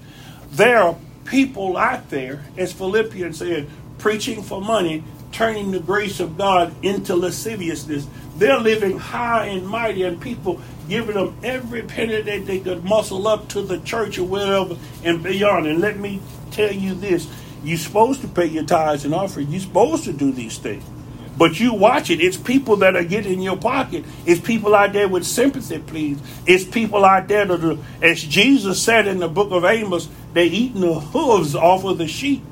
There 0.52 0.80
are 0.80 0.98
people 1.24 1.78
out 1.78 2.10
there, 2.10 2.44
as 2.58 2.74
Philippians 2.74 3.38
said, 3.38 3.70
preaching 4.00 4.44
for 4.44 4.60
money, 4.62 5.02
turning 5.32 5.72
the 5.72 5.80
grace 5.80 6.20
of 6.20 6.38
God 6.38 6.74
into 6.84 7.16
lasciviousness. 7.16 8.06
They're 8.36 8.60
living 8.60 8.98
high 8.98 9.46
and 9.46 9.66
mighty, 9.66 10.04
and 10.04 10.20
people 10.20 10.60
giving 10.90 11.16
them 11.16 11.38
every 11.42 11.84
penny 11.84 12.22
that 12.22 12.46
they 12.46 12.60
could 12.60 12.84
muscle 12.84 13.30
up 13.30 13.48
to 13.50 13.62
the 13.62 13.80
church 13.80 14.18
or 14.18 14.26
whatever 14.26 14.76
and 15.06 15.24
beyond. 15.24 15.68
And 15.68 15.80
let 15.80 15.98
me 15.98 16.20
tell 16.52 16.74
you 16.74 16.96
this 16.96 17.30
you're 17.64 17.78
supposed 17.78 18.20
to 18.22 18.28
pay 18.28 18.48
your 18.48 18.66
tithes 18.66 19.06
and 19.06 19.16
offering, 19.16 19.50
you're 19.52 19.62
supposed 19.62 20.04
to 20.04 20.12
do 20.12 20.34
these 20.34 20.58
things. 20.58 20.84
But 21.42 21.60
you 21.60 21.74
watch 21.74 22.12
it. 22.12 22.22
It's 22.22 22.38
people 22.38 22.76
that 22.76 22.96
are 22.96 23.04
getting 23.04 23.34
in 23.34 23.42
your 23.42 23.58
pocket. 23.58 24.06
It's 24.28 24.40
people 24.40 24.76
out 24.76 24.94
there 24.94 25.08
with 25.08 25.26
sympathy, 25.26 25.80
please. 25.80 26.20
It's 26.46 26.64
people 26.64 27.04
out 27.04 27.28
there 27.28 27.46
that, 27.46 27.64
are, 27.64 27.80
as 28.00 28.22
Jesus 28.22 28.80
said 28.80 29.08
in 29.08 29.18
the 29.18 29.28
book 29.28 29.50
of 29.50 29.66
Amos, 29.66 30.08
they're 30.34 30.46
eating 30.46 30.82
the 30.82 31.00
hooves 31.00 31.56
off 31.56 31.84
of 31.84 31.98
the 31.98 32.08
sheep. 32.08 32.44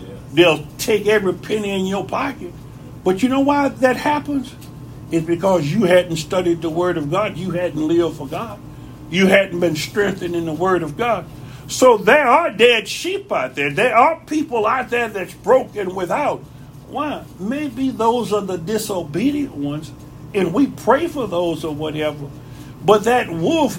Yeah. 0.00 0.08
They'll 0.32 0.66
take 0.76 1.06
every 1.06 1.34
penny 1.34 1.70
in 1.70 1.86
your 1.86 2.04
pocket. 2.04 2.52
But 3.04 3.22
you 3.22 3.28
know 3.28 3.42
why 3.42 3.68
that 3.68 3.96
happens? 3.96 4.56
It's 5.12 5.24
because 5.24 5.72
you 5.72 5.84
hadn't 5.84 6.16
studied 6.16 6.62
the 6.62 6.70
Word 6.70 6.98
of 6.98 7.12
God. 7.12 7.36
You 7.36 7.52
hadn't 7.52 7.86
lived 7.86 8.16
for 8.16 8.26
God. 8.26 8.58
You 9.08 9.28
hadn't 9.28 9.60
been 9.60 9.76
strengthened 9.76 10.34
in 10.34 10.46
the 10.46 10.52
Word 10.52 10.82
of 10.82 10.96
God. 10.96 11.26
So 11.68 11.96
there 11.96 12.26
are 12.26 12.50
dead 12.50 12.88
sheep 12.88 13.30
out 13.30 13.54
there. 13.54 13.70
There 13.70 13.96
are 13.96 14.18
people 14.26 14.66
out 14.66 14.90
there 14.90 15.08
that's 15.08 15.32
broken 15.32 15.94
without. 15.94 16.42
Why? 16.90 17.24
Maybe 17.38 17.90
those 17.90 18.32
are 18.32 18.40
the 18.40 18.58
disobedient 18.58 19.54
ones 19.54 19.92
and 20.34 20.54
we 20.54 20.68
pray 20.68 21.08
for 21.08 21.26
those 21.26 21.64
or 21.64 21.74
whatever. 21.74 22.30
But 22.84 23.04
that 23.04 23.30
wolf 23.30 23.78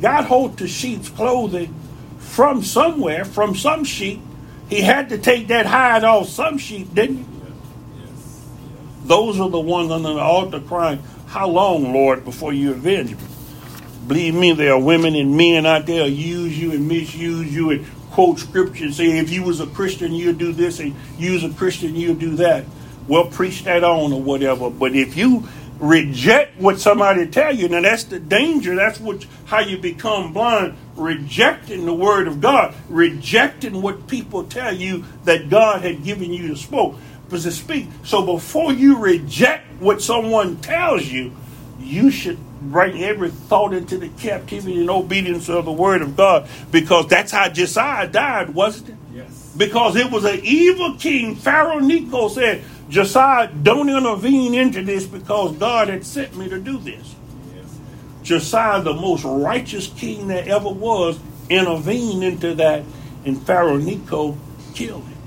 got 0.00 0.26
hold 0.26 0.58
to 0.58 0.68
sheep's 0.68 1.08
clothing 1.08 1.74
from 2.18 2.62
somewhere, 2.62 3.24
from 3.24 3.54
some 3.54 3.84
sheep. 3.84 4.20
He 4.68 4.80
had 4.80 5.08
to 5.10 5.18
take 5.18 5.48
that 5.48 5.66
hide 5.66 6.04
off 6.04 6.28
some 6.28 6.58
sheep, 6.58 6.94
didn't 6.94 7.18
he? 7.18 7.24
Those 9.04 9.40
are 9.40 9.48
the 9.48 9.60
ones 9.60 9.90
under 9.90 10.12
the 10.12 10.20
altar 10.20 10.60
crying, 10.60 11.02
How 11.26 11.48
long, 11.48 11.92
Lord, 11.92 12.24
before 12.24 12.52
you 12.52 12.72
avenge 12.72 13.12
me? 13.12 13.22
Believe 14.06 14.34
me, 14.34 14.52
there 14.52 14.74
are 14.74 14.80
women 14.80 15.14
and 15.14 15.36
men 15.36 15.66
out 15.66 15.86
there 15.86 16.04
who 16.04 16.10
use 16.10 16.58
you 16.58 16.72
and 16.72 16.86
misuse 16.86 17.54
you 17.54 17.70
and 17.70 17.86
quote 18.18 18.40
scripture 18.40 18.82
and 18.82 18.92
say, 18.92 19.16
if 19.16 19.30
you 19.30 19.44
was 19.44 19.60
a 19.60 19.66
Christian, 19.68 20.12
you'd 20.12 20.38
do 20.38 20.50
this, 20.50 20.80
and 20.80 20.92
you 21.20 21.34
was 21.34 21.44
a 21.44 21.50
Christian, 21.50 21.94
you'd 21.94 22.18
do 22.18 22.34
that. 22.34 22.64
Well, 23.06 23.26
preach 23.26 23.62
that 23.62 23.84
on 23.84 24.12
or 24.12 24.20
whatever. 24.20 24.70
But 24.70 24.96
if 24.96 25.16
you 25.16 25.48
reject 25.78 26.60
what 26.60 26.80
somebody 26.80 27.28
tell 27.28 27.54
you, 27.54 27.68
now 27.68 27.80
that's 27.80 28.02
the 28.02 28.18
danger. 28.18 28.74
That's 28.74 28.98
what 28.98 29.24
how 29.44 29.60
you 29.60 29.78
become 29.78 30.32
blind. 30.32 30.76
Rejecting 30.96 31.86
the 31.86 31.94
word 31.94 32.26
of 32.26 32.40
God, 32.40 32.74
rejecting 32.88 33.82
what 33.82 34.08
people 34.08 34.42
tell 34.42 34.74
you 34.74 35.04
that 35.22 35.48
God 35.48 35.82
had 35.82 36.02
given 36.02 36.32
you 36.32 36.48
to 36.48 36.56
spoke 36.56 36.96
to 37.30 37.38
speak. 37.52 37.86
So 38.02 38.26
before 38.26 38.72
you 38.72 38.98
reject 38.98 39.80
what 39.80 40.02
someone 40.02 40.56
tells 40.56 41.06
you, 41.06 41.36
you 41.78 42.10
should 42.10 42.38
bring 42.60 43.02
every 43.02 43.30
thought 43.30 43.72
into 43.72 43.98
the 43.98 44.08
captivity 44.10 44.80
and 44.80 44.90
obedience 44.90 45.48
of 45.48 45.64
the 45.64 45.72
word 45.72 46.02
of 46.02 46.16
God, 46.16 46.48
because 46.70 47.06
that's 47.06 47.32
how 47.32 47.48
Josiah 47.48 48.08
died, 48.08 48.50
wasn't 48.54 48.90
it? 48.90 48.96
Yes. 49.14 49.54
Because 49.56 49.96
it 49.96 50.10
was 50.10 50.24
an 50.24 50.40
evil 50.42 50.96
king. 50.96 51.36
Pharaoh 51.36 51.78
Necho 51.78 52.28
said, 52.28 52.62
Josiah, 52.88 53.48
don't 53.48 53.88
intervene 53.88 54.54
into 54.54 54.82
this 54.82 55.06
because 55.06 55.56
God 55.56 55.88
had 55.88 56.04
sent 56.04 56.36
me 56.36 56.48
to 56.48 56.58
do 56.58 56.78
this. 56.78 57.14
Yes. 57.54 57.78
Josiah, 58.22 58.82
the 58.82 58.94
most 58.94 59.24
righteous 59.24 59.86
king 59.88 60.28
that 60.28 60.48
ever 60.48 60.68
was, 60.68 61.18
intervened 61.48 62.24
into 62.24 62.54
that, 62.54 62.84
and 63.24 63.40
Pharaoh 63.42 63.78
Necho 63.78 64.36
killed 64.74 65.04
him 65.04 65.18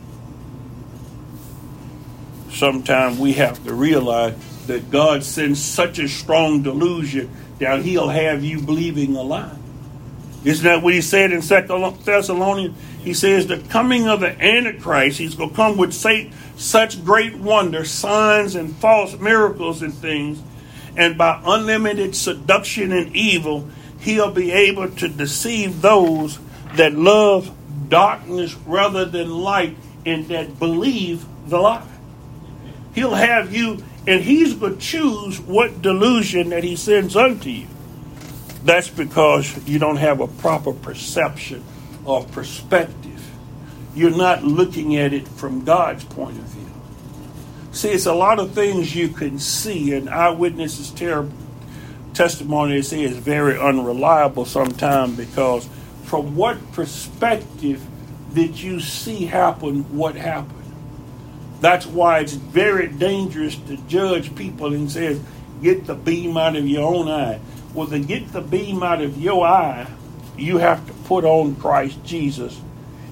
sometimes 2.62 3.18
we 3.18 3.34
have 3.34 3.64
to 3.64 3.74
realize 3.74 4.36
that 4.68 4.92
God 4.92 5.24
sends 5.24 5.62
such 5.62 6.00
a 6.00 6.08
strong 6.08 6.62
delusion 6.62 7.30
that 7.60 7.84
He'll 7.84 8.10
have 8.10 8.44
you 8.44 8.62
believing 8.62 9.16
a 9.16 9.22
lie. 9.22 9.56
Isn't 10.44 10.66
that 10.66 10.82
what 10.82 10.94
He 10.94 11.02
said 11.02 11.32
in 11.32 11.42
Second 11.42 12.04
Thessalonians? 12.04 12.78
He 13.04 13.14
says 13.14 13.48
the 13.48 13.58
coming 13.58 14.08
of 14.08 14.20
the 14.20 14.40
Antichrist, 14.42 15.18
He's 15.18 15.36
going 15.36 15.50
to 15.50 15.56
come 15.56 15.78
with 15.78 15.94
such 15.94 17.04
great 17.04 17.36
wonder, 17.36 17.86
signs 17.86 18.56
and 18.56 18.76
false 18.76 19.18
miracles 19.20 19.82
and 19.82 19.94
things, 19.94 20.42
and 20.96 21.18
by 21.18 21.42
unlimited 21.46 22.16
seduction 22.16 22.92
and 22.92 23.16
evil, 23.16 23.68
He'll 24.00 24.32
be 24.32 24.52
able 24.52 24.90
to 24.90 25.08
deceive 25.08 25.82
those 25.82 26.40
that 26.76 26.94
love 26.94 27.56
darkness 27.90 28.56
rather 28.66 29.06
than 29.06 29.30
light 29.30 29.78
and 30.06 30.28
that 30.28 30.58
believe 30.58 31.26
the 31.48 31.60
lie. 31.60 31.88
He'll 32.96 33.14
have 33.14 33.54
you, 33.54 33.84
and 34.08 34.22
He's 34.22 34.54
going 34.54 34.76
to 34.76 34.82
choose 34.82 35.40
what 35.40 35.82
delusion 35.82 36.50
that 36.50 36.64
He 36.64 36.76
sends 36.76 37.16
unto 37.16 37.50
you. 37.50 37.68
That's 38.64 38.90
because 38.90 39.68
you 39.68 39.80
don't 39.80 39.98
have 39.98 40.20
a 40.20 40.28
proper 40.28 40.74
perception 40.74 41.64
or 42.06 42.24
perspective. 42.26 43.30
You're 43.96 44.16
not 44.16 44.44
looking 44.44 44.98
at 44.98 45.14
it 45.14 45.28
from 45.28 45.66
God's 45.66 46.04
point 46.04 46.38
of 46.38 46.46
view. 46.46 46.72
See, 47.72 47.90
it's 47.90 48.06
a 48.06 48.14
lot 48.14 48.40
of 48.40 48.52
things 48.52 48.96
you 48.96 49.10
can 49.10 49.40
see, 49.40 49.94
and 49.94 50.10
eyewitnesses' 50.10 50.92
testimony 52.14 52.74
they 52.74 52.82
say 52.82 53.04
is 53.04 53.18
very 53.18 53.58
unreliable 53.58 54.46
sometimes 54.46 55.16
because 55.18 55.68
from 56.04 56.36
what 56.36 56.72
perspective 56.74 57.82
did 58.34 58.60
you 58.60 58.80
see 58.80 59.26
happen 59.26 59.84
what 59.98 60.16
happened? 60.16 60.61
That's 61.62 61.86
why 61.86 62.20
it's 62.20 62.34
very 62.34 62.88
dangerous 62.88 63.56
to 63.56 63.78
judge 63.88 64.36
people 64.36 64.74
and 64.74 64.92
says, 64.92 65.22
get 65.62 65.86
the 65.86 65.96
beam 65.96 66.36
out 66.36 66.56
of 66.56 66.68
your 66.68 66.94
own 66.94 67.08
eye. 67.08 67.40
Well, 67.74 67.88
to 67.88 68.00
get 68.00 68.34
the 68.34 68.42
beam 68.42 68.84
out 68.84 69.02
of 69.02 69.18
your 69.22 69.46
eye, 69.46 69.88
you 70.36 70.58
have 70.58 70.86
to 70.88 70.94
put 71.06 71.24
on 71.24 71.56
Christ 71.56 72.04
Jesus. 72.04 72.60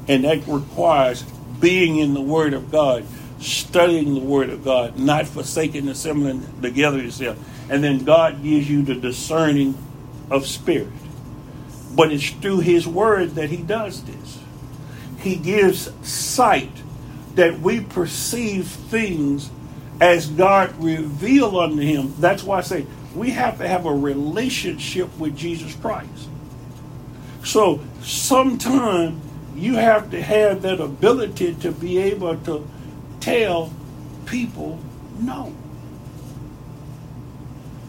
And 0.07 0.25
that 0.25 0.47
requires 0.47 1.21
being 1.59 1.97
in 1.97 2.15
the 2.15 2.21
Word 2.21 2.53
of 2.55 2.71
God, 2.71 3.05
studying 3.39 4.15
the 4.15 4.19
Word 4.19 4.49
of 4.49 4.63
God, 4.63 4.97
not 4.97 5.27
forsaking 5.27 5.87
assembling 5.87 6.43
together 6.61 6.97
yourself. 6.97 7.37
And 7.69 7.83
then 7.83 8.03
God 8.03 8.41
gives 8.41 8.67
you 8.67 8.81
the 8.81 8.95
discerning 8.95 9.77
of 10.31 10.47
spirit. 10.47 10.89
But 11.95 12.11
it's 12.11 12.29
through 12.31 12.61
His 12.61 12.87
Word 12.87 13.35
that 13.35 13.51
He 13.51 13.57
does 13.57 14.03
this. 14.03 14.39
He 15.19 15.35
gives 15.35 15.91
sight 16.07 16.71
that 17.39 17.61
we 17.61 17.79
perceive 17.79 18.67
things 18.67 19.49
as 20.01 20.27
God 20.27 20.75
revealed 20.75 21.55
unto 21.55 21.81
him. 21.81 22.13
That's 22.19 22.43
why 22.43 22.57
I 22.57 22.61
say 22.61 22.85
we 23.15 23.29
have 23.29 23.59
to 23.59 23.67
have 23.67 23.85
a 23.85 23.93
relationship 23.93 25.17
with 25.17 25.37
Jesus 25.37 25.73
Christ. 25.75 26.27
So 27.45 27.79
sometime 28.01 29.21
you 29.55 29.75
have 29.75 30.11
to 30.11 30.21
have 30.21 30.63
that 30.63 30.81
ability 30.81 31.55
to 31.61 31.71
be 31.71 31.97
able 31.99 32.35
to 32.39 32.69
tell 33.21 33.71
people 34.25 34.77
no. 35.17 35.55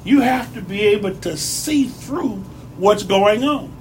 You 0.04 0.20
have 0.20 0.54
to 0.54 0.62
be 0.62 0.82
able 0.82 1.16
to 1.16 1.36
see 1.36 1.86
through 1.86 2.36
what's 2.76 3.02
going 3.02 3.42
on. 3.42 3.72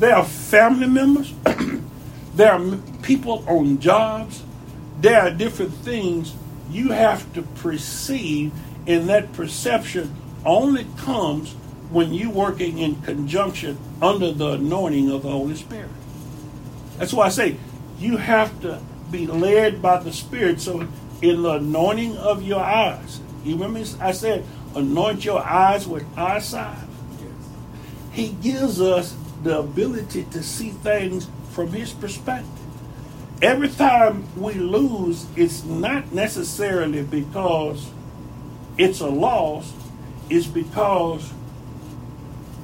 There 0.00 0.16
are 0.16 0.24
family 0.24 0.88
members, 0.88 1.32
there 2.34 2.52
are 2.52 2.76
people 3.02 3.44
on 3.48 3.78
jobs, 3.78 4.42
there 5.00 5.20
are 5.20 5.30
different 5.30 5.72
things 5.72 6.34
you 6.70 6.90
have 6.90 7.32
to 7.34 7.42
perceive, 7.42 8.52
and 8.86 9.08
that 9.08 9.32
perception 9.32 10.14
only 10.44 10.86
comes 10.96 11.52
when 11.90 12.12
you're 12.12 12.30
working 12.30 12.78
in 12.78 13.00
conjunction 13.02 13.78
under 14.02 14.32
the 14.32 14.52
anointing 14.52 15.10
of 15.10 15.22
the 15.22 15.30
Holy 15.30 15.54
Spirit. 15.54 15.90
That's 16.98 17.12
why 17.12 17.26
I 17.26 17.28
say 17.30 17.56
you 17.98 18.16
have 18.16 18.60
to 18.62 18.80
be 19.10 19.26
led 19.26 19.80
by 19.80 19.98
the 19.98 20.12
Spirit. 20.12 20.60
So, 20.60 20.86
in 21.22 21.42
the 21.42 21.52
anointing 21.54 22.16
of 22.16 22.42
your 22.42 22.60
eyes, 22.60 23.20
you 23.44 23.54
remember 23.54 23.80
I 24.00 24.12
said, 24.12 24.44
anoint 24.74 25.24
your 25.24 25.40
eyes 25.40 25.86
with 25.86 26.04
eyesight. 26.16 26.86
He 28.12 28.30
gives 28.42 28.80
us 28.80 29.16
the 29.42 29.60
ability 29.60 30.24
to 30.32 30.42
see 30.42 30.70
things 30.70 31.28
from 31.52 31.72
His 31.72 31.92
perspective 31.92 32.58
every 33.42 33.68
time 33.68 34.26
we 34.36 34.54
lose, 34.54 35.26
it's 35.36 35.64
not 35.64 36.12
necessarily 36.12 37.02
because 37.02 37.90
it's 38.76 39.00
a 39.00 39.08
loss, 39.08 39.72
it's 40.30 40.46
because 40.46 41.32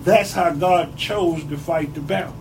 that's 0.05 0.33
how 0.33 0.51
God 0.53 0.97
chose 0.97 1.45
to 1.45 1.57
fight 1.57 1.95
the 1.95 2.01
battle. 2.01 2.35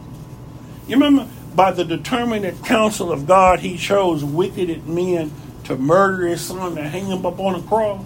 You 0.88 0.95
remember, 0.95 1.27
by 1.55 1.71
the 1.71 1.86
determinate 1.86 2.63
counsel 2.63 3.11
of 3.11 3.25
God, 3.25 3.59
He 3.59 3.77
chose 3.77 4.23
wicked 4.23 4.88
men 4.88 5.31
to 5.65 5.77
murder 5.77 6.27
His 6.27 6.41
Son 6.41 6.77
and 6.77 6.88
hang 6.88 7.07
Him 7.07 7.25
up 7.25 7.39
on 7.39 7.55
a 7.55 7.61
cross. 7.63 8.05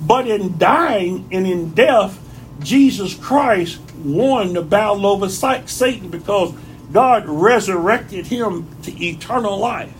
But 0.00 0.26
in 0.26 0.58
dying 0.58 1.28
and 1.30 1.46
in 1.46 1.74
death, 1.74 2.18
Jesus 2.60 3.14
Christ 3.14 3.80
won 4.02 4.54
the 4.54 4.62
battle 4.62 5.06
over 5.06 5.28
Satan 5.28 6.08
because 6.08 6.54
God 6.92 7.26
resurrected 7.26 8.26
him 8.26 8.66
to 8.82 9.04
eternal 9.04 9.58
life. 9.58 9.94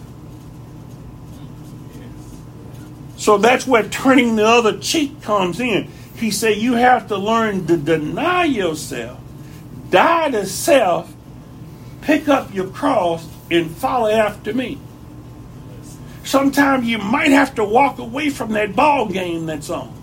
So 3.17 3.37
that's 3.37 3.67
where 3.67 3.89
turning 3.89 4.37
the 4.37 4.47
other 4.47 4.79
cheek 4.79 5.21
comes 5.23 5.61
in. 5.61 5.91
He 6.17 6.31
said 6.31 6.57
you 6.57 6.75
have 6.75 7.09
to 7.09 7.17
learn 7.17 7.67
to 7.67 7.77
deny 7.77 8.45
yourself, 8.45 9.21
die 9.91 10.31
to 10.31 10.47
self, 10.47 11.13
pick 12.01 12.29
up 12.29 12.53
your 12.55 12.69
cross, 12.69 13.29
and 13.51 13.71
follow 13.71 14.09
after 14.09 14.55
me. 14.55 14.79
Sometimes 16.25 16.87
you 16.87 16.99
might 16.99 17.31
have 17.31 17.55
to 17.57 17.65
walk 17.65 17.99
away 17.99 18.31
from 18.31 18.53
that 18.53 18.75
ball 18.75 19.07
game 19.07 19.47
that's 19.47 19.71
on. 19.71 19.95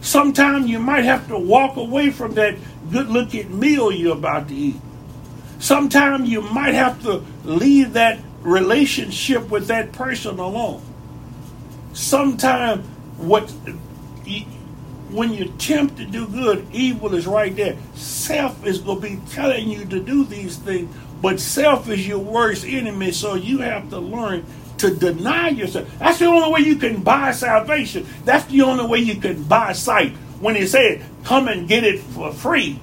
Sometimes 0.00 0.68
you 0.68 0.78
might 0.78 1.04
have 1.04 1.28
to 1.28 1.38
walk 1.38 1.76
away 1.76 2.10
from 2.10 2.34
that 2.34 2.56
good 2.90 3.08
looking 3.08 3.58
meal 3.58 3.90
you're 3.90 4.16
about 4.16 4.48
to 4.48 4.54
eat. 4.54 4.76
Sometimes 5.58 6.28
you 6.28 6.42
might 6.42 6.74
have 6.74 7.02
to 7.02 7.22
leave 7.44 7.94
that 7.94 8.20
relationship 8.42 9.48
with 9.48 9.68
that 9.68 9.92
person 9.92 10.38
alone. 10.38 10.82
Sometimes 11.92 12.86
what 13.16 13.52
when 15.10 15.32
you 15.32 15.44
attempt 15.44 15.96
to 15.98 16.04
do 16.04 16.26
good, 16.26 16.66
evil 16.72 17.14
is 17.14 17.26
right 17.26 17.54
there. 17.54 17.76
Self 17.94 18.66
is 18.66 18.80
going 18.80 19.00
to 19.00 19.08
be 19.08 19.20
telling 19.30 19.68
you 19.68 19.84
to 19.86 20.00
do 20.00 20.24
these 20.24 20.56
things, 20.56 20.94
but 21.22 21.38
self 21.38 21.88
is 21.88 22.06
your 22.06 22.18
worst 22.18 22.64
enemy. 22.64 23.12
So 23.12 23.34
you 23.34 23.58
have 23.58 23.90
to 23.90 23.98
learn 24.00 24.44
to 24.78 24.94
deny 24.94 25.50
yourself. 25.50 25.88
That's 25.98 26.18
the 26.18 26.26
only 26.26 26.52
way 26.52 26.60
you 26.60 26.76
can 26.76 27.02
buy 27.02 27.30
salvation. 27.30 28.06
That's 28.24 28.44
the 28.46 28.62
only 28.62 28.86
way 28.86 28.98
you 28.98 29.16
can 29.16 29.44
buy 29.44 29.72
sight. 29.72 30.12
When 30.40 30.56
he 30.56 30.66
said, 30.66 31.04
come 31.22 31.48
and 31.48 31.68
get 31.68 31.84
it 31.84 32.00
for 32.00 32.32
free, 32.32 32.80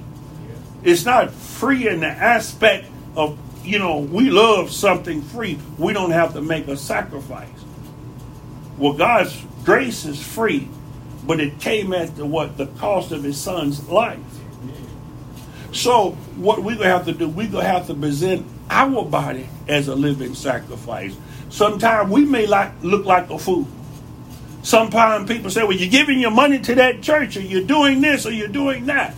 it's 0.82 1.04
not 1.04 1.30
free 1.30 1.88
in 1.88 2.00
the 2.00 2.08
aspect 2.08 2.86
of, 3.16 3.38
you 3.64 3.78
know, 3.78 3.98
we 3.98 4.30
love 4.30 4.72
something 4.72 5.22
free. 5.22 5.58
We 5.78 5.92
don't 5.92 6.10
have 6.10 6.32
to 6.34 6.40
make 6.40 6.68
a 6.68 6.76
sacrifice. 6.76 7.48
Well, 8.78 8.94
God's 8.94 9.40
grace 9.64 10.04
is 10.04 10.20
free, 10.22 10.68
but 11.24 11.40
it 11.40 11.60
came 11.60 11.92
at 11.92 12.16
the 12.16 12.26
what? 12.26 12.56
The 12.56 12.66
cost 12.66 13.12
of 13.12 13.22
his 13.22 13.38
son's 13.38 13.88
life. 13.88 14.18
So 15.72 16.10
what 16.36 16.62
we're 16.62 16.76
gonna 16.76 16.88
have 16.88 17.06
to 17.06 17.12
do, 17.12 17.28
we're 17.28 17.48
gonna 17.48 17.64
have 17.64 17.86
to 17.86 17.94
present 17.94 18.46
our 18.68 19.04
body 19.04 19.48
as 19.68 19.88
a 19.88 19.94
living 19.94 20.34
sacrifice. 20.34 21.16
Sometimes 21.48 22.10
we 22.10 22.24
may 22.24 22.46
like 22.46 22.72
look 22.82 23.04
like 23.04 23.30
a 23.30 23.38
fool. 23.38 23.68
Sometimes 24.62 25.28
people 25.30 25.50
say, 25.50 25.62
well, 25.62 25.72
you're 25.72 25.90
giving 25.90 26.18
your 26.18 26.30
money 26.30 26.58
to 26.60 26.74
that 26.76 27.02
church, 27.02 27.36
or 27.36 27.40
you're 27.40 27.64
doing 27.64 28.00
this, 28.00 28.26
or 28.26 28.30
you're 28.30 28.48
doing 28.48 28.86
that, 28.86 29.14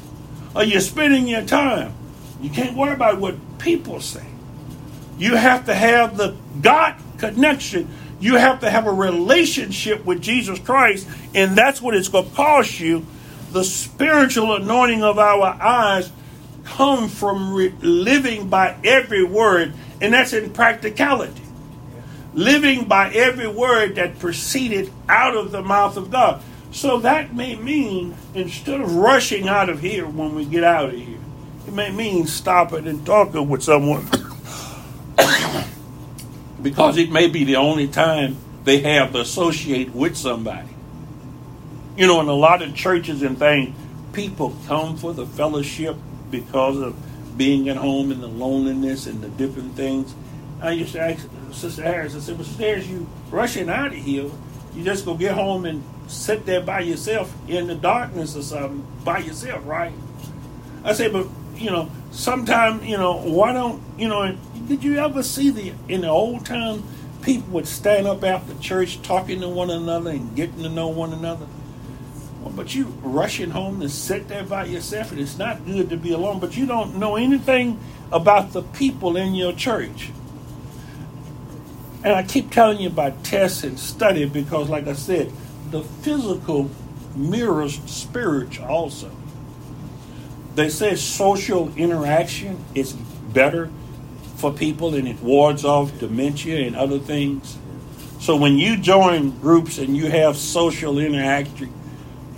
or 0.55 0.65
you're 0.65 0.81
spending 0.81 1.27
your 1.27 1.43
time. 1.43 1.95
You 2.41 2.51
can't 2.51 2.77
worry 2.77 2.93
about 2.93 3.21
what 3.21 3.59
people 3.59 4.01
say. 4.01 4.27
You 5.19 5.37
have 5.37 5.67
to 5.67 5.75
have 5.75 6.17
the 6.17 6.37
God 6.61 6.97
connection. 7.19 7.89
You 8.21 8.37
have 8.37 8.61
to 8.61 8.71
have 8.71 8.87
a 8.87 8.93
relationship 8.93 10.05
with 10.05 10.23
Jesus 10.23 10.59
Christ, 10.59 11.09
and 11.35 11.57
that's 11.57 11.81
what 11.81 11.95
it's 11.95 12.09
going 12.09 12.29
to 12.29 12.35
cost 12.35 12.81
you. 12.81 13.07
The 13.53 13.65
spiritual 13.65 14.55
anointing 14.57 15.03
of 15.03 15.19
our 15.19 15.47
eyes 15.47 16.11
come 16.65 17.09
from 17.09 17.55
re- 17.55 17.75
living 17.81 18.49
by 18.49 18.77
every 18.83 19.25
word, 19.25 19.75
and 20.01 20.15
that's 20.15 20.33
in 20.33 20.51
practicality. 20.51 21.43
Living 22.33 22.87
by 22.87 23.13
every 23.13 23.47
word 23.47 23.97
that 23.97 24.19
proceeded 24.19 24.91
out 25.09 25.37
of 25.37 25.53
the 25.53 25.63
mouth 25.63 25.97
of 25.97 26.11
God. 26.11 26.43
So 26.75 26.99
that 26.99 27.33
may 27.33 27.55
mean 27.55 28.17
instead 28.35 28.81
of 28.81 28.97
rushing 28.97 29.47
out 29.47 29.69
of 29.69 29.79
here 29.79 30.09
when 30.09 30.35
we 30.35 30.45
get 30.45 30.65
out 30.65 30.89
of 30.89 30.97
here, 30.97 31.21
it 31.69 31.73
may 31.73 31.93
mean 31.93 32.27
stopping 32.27 32.89
and 32.89 33.07
talking 33.07 33.49
with 33.49 33.63
someone 33.63 34.05
because 36.63 36.97
it 36.97 37.13
may 37.13 37.29
be 37.29 37.45
the 37.45 37.55
only 37.55 37.87
time 37.87 38.37
they 38.65 38.81
have 38.81 39.13
to 39.13 39.21
associate 39.21 39.95
with 39.95 40.17
somebody. 40.17 40.69
You 41.97 42.09
know, 42.09 42.21
in 42.21 42.27
a 42.27 42.35
lot 42.35 42.61
of 42.61 42.75
churches 42.75 43.23
and 43.23 43.39
things, 43.39 43.73
people 44.13 44.57
come 44.67 44.97
for 44.97 45.15
the 45.15 45.27
fellowship 45.27 45.97
because 46.33 46.77
of 46.79 46.97
being 47.39 47.69
at 47.69 47.77
home 47.77 48.11
and 48.11 48.21
the 48.21 48.27
loneliness 48.27 49.07
and 49.07 49.23
the 49.23 49.29
different 49.29 49.77
things. 49.77 50.13
I 50.61 50.73
used 50.73 50.95
to 50.95 51.01
ask 51.01 51.25
Sister 51.53 51.85
Harris, 51.85 52.17
I 52.17 52.19
said, 52.19 52.35
Well, 52.35 52.45
Sister 52.45 52.65
Harris, 52.65 52.89
you 52.89 53.07
rushing 53.31 53.69
out 53.69 53.93
of 53.93 53.95
here, 53.95 54.29
you 54.75 54.83
just 54.83 55.05
go 55.05 55.15
get 55.15 55.35
home 55.35 55.67
and 55.67 55.85
sit 56.07 56.47
there 56.47 56.61
by 56.61 56.81
yourself 56.81 57.35
in 57.49 57.67
the 57.67 57.75
darkness 57.75 58.37
or 58.37 58.43
something 58.43 58.87
by 59.05 59.19
yourself, 59.19 59.65
right? 59.67 59.93
I 60.85 60.93
say, 60.93 61.09
But, 61.09 61.27
you 61.57 61.71
know, 61.71 61.91
sometimes, 62.11 62.85
you 62.85 62.97
know, 62.97 63.17
why 63.17 63.53
don't, 63.53 63.83
you 63.99 64.09
know, 64.09 64.37
did 64.67 64.85
you 64.85 64.99
ever 64.99 65.23
see 65.23 65.51
the, 65.51 65.73
in 65.89 66.03
the 66.03 66.09
old 66.09 66.45
time, 66.47 66.83
people 67.23 67.53
would 67.55 67.67
stand 67.67 68.07
up 68.07 68.23
after 68.23 68.55
church 68.59 69.01
talking 69.03 69.41
to 69.41 69.49
one 69.49 69.71
another 69.71 70.11
and 70.11 70.35
getting 70.37 70.63
to 70.63 70.69
know 70.69 70.89
one 70.89 71.13
another? 71.13 71.47
but 72.51 72.75
you 72.75 72.85
rushing 73.03 73.51
home 73.51 73.81
to 73.81 73.89
sit 73.89 74.29
there 74.29 74.45
by 74.45 74.65
yourself, 74.65 75.11
and 75.13 75.21
it's 75.21 75.39
not 75.39 75.65
good 75.65 75.91
to 75.91 75.97
be 75.97 76.13
alone. 76.13 76.39
But 76.39 76.57
you 76.57 76.67
don't 76.67 76.97
know 76.97 77.17
anything 77.17 77.81
about 78.13 78.53
the 78.53 78.63
people 78.63 79.17
in 79.17 79.35
your 79.35 79.53
church. 79.53 80.11
And 82.05 82.13
I 82.13 82.23
keep 82.23 82.51
telling 82.51 82.81
you 82.81 82.89
about 82.89 83.25
tests 83.25 83.65
and 83.65 83.79
study 83.79 84.27
because, 84.27 84.69
like 84.69 84.87
I 84.87 84.93
said, 84.93 85.33
the 85.75 85.83
physical 85.83 86.71
mirrors 87.17 87.81
spiritual 87.87 88.65
also. 88.65 89.11
They 90.55 90.69
say 90.69 90.95
social 90.95 91.75
interaction 91.77 92.65
is 92.77 92.93
better 92.93 93.69
for 94.37 94.53
people 94.53 94.95
and 94.95 95.09
it 95.09 95.21
wards 95.21 95.65
off 95.65 95.99
dementia 95.99 96.65
and 96.65 96.77
other 96.77 97.01
things. 97.01 97.59
So 98.21 98.37
when 98.37 98.57
you 98.57 98.77
join 98.77 99.41
groups 99.41 99.79
and 99.79 99.97
you 99.97 100.07
have 100.07 100.37
social 100.37 101.01
interaction, 101.01 101.73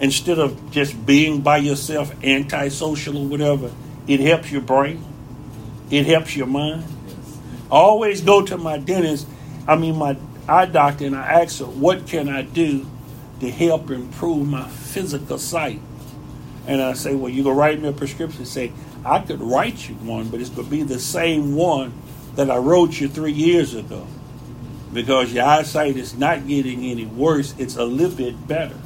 instead 0.00 0.38
of 0.38 0.70
just 0.70 1.04
being 1.04 1.42
by 1.42 1.58
yourself, 1.58 2.14
antisocial 2.24 3.18
or 3.18 3.26
whatever, 3.26 3.70
it 4.08 4.20
helps 4.20 4.50
your 4.50 4.62
brain. 4.62 5.04
It 5.90 6.06
helps 6.06 6.34
your 6.34 6.46
mind. 6.46 6.84
I 7.70 7.74
always 7.74 8.22
go 8.22 8.40
to 8.46 8.56
my 8.56 8.78
dentist, 8.78 9.28
I 9.68 9.76
mean 9.76 9.96
my 9.96 10.16
eye 10.48 10.64
doctor, 10.64 11.04
and 11.04 11.14
I 11.14 11.42
ask 11.42 11.58
her, 11.58 11.66
what 11.66 12.06
can 12.06 12.30
I 12.30 12.40
do 12.40 12.86
to 13.40 13.50
help 13.50 13.90
improve 13.90 14.48
my 14.48 14.68
physical 14.68 15.38
sight? 15.38 15.80
And 16.66 16.82
I 16.82 16.94
say, 16.94 17.14
well, 17.14 17.30
you 17.30 17.44
go 17.44 17.52
write 17.52 17.80
me 17.80 17.88
a 17.88 17.92
prescription. 17.92 18.44
Say, 18.44 18.72
I 19.04 19.20
could 19.20 19.40
write 19.40 19.88
you 19.88 19.94
one, 19.96 20.28
but 20.28 20.40
it's 20.40 20.50
going 20.50 20.66
to 20.66 20.70
be 20.70 20.82
the 20.82 20.98
same 20.98 21.54
one 21.54 21.92
that 22.34 22.50
I 22.50 22.56
wrote 22.56 23.00
you 23.00 23.08
three 23.08 23.32
years 23.32 23.74
ago. 23.74 24.06
Because 24.92 25.32
your 25.32 25.44
eyesight 25.44 25.96
is 25.96 26.16
not 26.16 26.46
getting 26.48 26.84
any 26.84 27.06
worse, 27.06 27.54
it's 27.58 27.76
a 27.76 27.84
little 27.84 28.16
bit 28.16 28.48
better. 28.48 28.78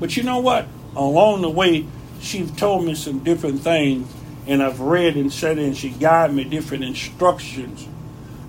But 0.00 0.16
you 0.16 0.22
know 0.22 0.38
what? 0.38 0.66
Along 0.94 1.42
the 1.42 1.50
way, 1.50 1.86
she's 2.20 2.50
told 2.50 2.84
me 2.84 2.94
some 2.94 3.20
different 3.20 3.60
things, 3.60 4.12
and 4.46 4.62
I've 4.62 4.80
read 4.80 5.16
and 5.16 5.32
said, 5.32 5.58
and 5.58 5.76
she 5.76 5.90
guided 5.90 6.34
me 6.34 6.44
different 6.44 6.84
instructions 6.84 7.86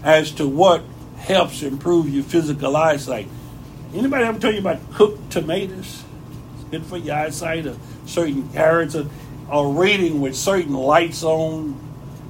as 0.03 0.31
to 0.31 0.47
what 0.47 0.83
helps 1.17 1.61
improve 1.61 2.09
your 2.09 2.23
physical 2.23 2.75
eyesight. 2.75 3.27
Anybody 3.93 4.25
ever 4.25 4.39
tell 4.39 4.53
you 4.53 4.59
about 4.59 4.79
cooked 4.93 5.31
tomatoes? 5.31 6.03
It's 6.55 6.63
good 6.69 6.85
for 6.85 6.97
your 6.97 7.15
eyesight. 7.15 7.65
Or 7.65 7.77
certain 8.05 8.49
carrots, 8.49 8.95
or, 8.95 9.07
or 9.51 9.73
reading 9.73 10.21
with 10.21 10.35
certain 10.35 10.73
lights 10.73 11.23
on, 11.23 11.79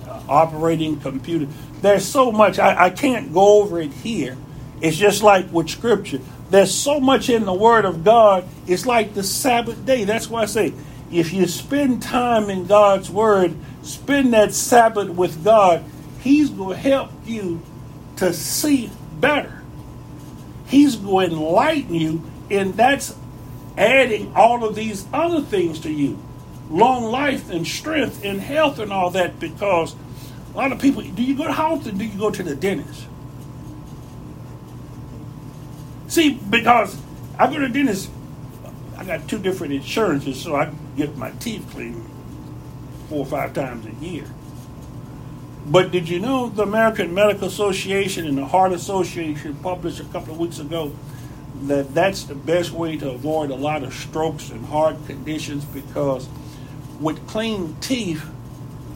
uh, 0.08 0.22
operating 0.30 1.00
computer. 1.00 1.48
There's 1.82 2.06
so 2.06 2.32
much 2.32 2.60
I, 2.60 2.86
I 2.86 2.90
can't 2.90 3.34
go 3.34 3.62
over 3.62 3.80
it 3.80 3.94
here. 3.94 4.38
It's 4.82 4.98
just 4.98 5.24
like 5.24 5.52
with 5.52 5.70
scripture. 5.70 6.20
There's 6.50 6.74
so 6.74 7.00
much 7.00 7.30
in 7.30 7.46
the 7.46 7.54
Word 7.54 7.86
of 7.86 8.04
God. 8.04 8.48
It's 8.68 8.86
like 8.86 9.14
the 9.14 9.24
Sabbath 9.24 9.86
day. 9.86 10.04
That's 10.04 10.30
why 10.30 10.44
I 10.44 10.46
say, 10.46 10.74
if 11.12 11.34
you 11.34 11.48
spend 11.48 12.02
time 12.02 12.50
in 12.50 12.68
God's 12.68 13.10
Word, 13.10 13.56
spend 13.82 14.34
that 14.34 14.54
Sabbath 14.54 15.10
with 15.10 15.44
God, 15.44 15.84
He's 16.22 16.50
going 16.50 16.76
to 16.76 16.90
help 16.90 17.12
you 17.26 17.62
to 18.18 18.34
see 18.34 18.90
better. 19.20 19.57
He's 20.68 20.96
going 20.96 21.30
to 21.30 21.36
enlighten 21.38 21.96
you, 21.96 22.24
and 22.52 22.74
that's 22.76 23.16
adding 23.78 24.34
all 24.36 24.66
of 24.66 24.76
these 24.76 25.06
other 25.14 25.42
things 25.42 25.80
to 25.82 25.92
you. 25.92 26.22
Long 26.70 27.06
life 27.06 27.50
and 27.50 27.66
strength 27.66 28.24
and 28.26 28.42
health 28.42 28.80
and 28.80 28.92
all 28.92 29.10
that 29.12 29.40
because 29.40 29.96
a 30.54 30.58
lot 30.58 30.72
of 30.72 30.80
people 30.80 31.02
do 31.02 31.24
you 31.24 31.36
go 31.36 31.46
to 31.46 31.54
how 31.54 31.76
often 31.76 31.98
do 31.98 32.06
you 32.06 32.18
go 32.18 32.30
to 32.30 32.44
the 32.44 32.56
dentist? 32.56 33.08
See, 36.08 36.34
because 36.34 36.98
I 37.38 37.48
go 37.48 37.60
to 37.60 37.68
the 37.68 37.74
dentist, 37.74 38.10
I 38.98 39.06
got 39.06 39.28
two 39.30 39.40
different 39.40 39.74
insurances, 39.74 40.42
so 40.42 40.56
I 40.56 40.74
get 40.98 41.16
my 41.16 41.32
teeth 41.32 41.70
cleaned 41.72 42.10
four 43.08 43.20
or 43.20 43.26
five 43.26 43.54
times 43.54 43.86
a 43.86 44.06
year. 44.06 44.26
But 45.70 45.92
did 45.92 46.08
you 46.08 46.20
know 46.20 46.48
the 46.48 46.64
American 46.64 47.14
Medical 47.14 47.50
Association 47.50 48.26
and 48.26 48.38
the 48.38 48.46
Heart 48.46 48.72
Association 48.72 49.54
published 49.56 50.00
a 50.00 50.06
couple 50.06 50.34
of 50.34 50.40
weeks 50.40 50.60
ago 50.60 50.94
that 51.64 51.94
that's 51.94 52.24
the 52.24 52.36
best 52.36 52.72
way 52.72 52.96
to 52.96 53.12
avoid 53.12 53.52
a 53.52 53.56
lot 53.56 53.84
of 53.84 53.94
strokes 53.94 54.50
and 54.50 54.66
heart 54.68 54.96
conditions 55.08 55.66
because 55.66 56.30
with 57.02 57.28
clean 57.28 57.76
teeth, 57.82 58.26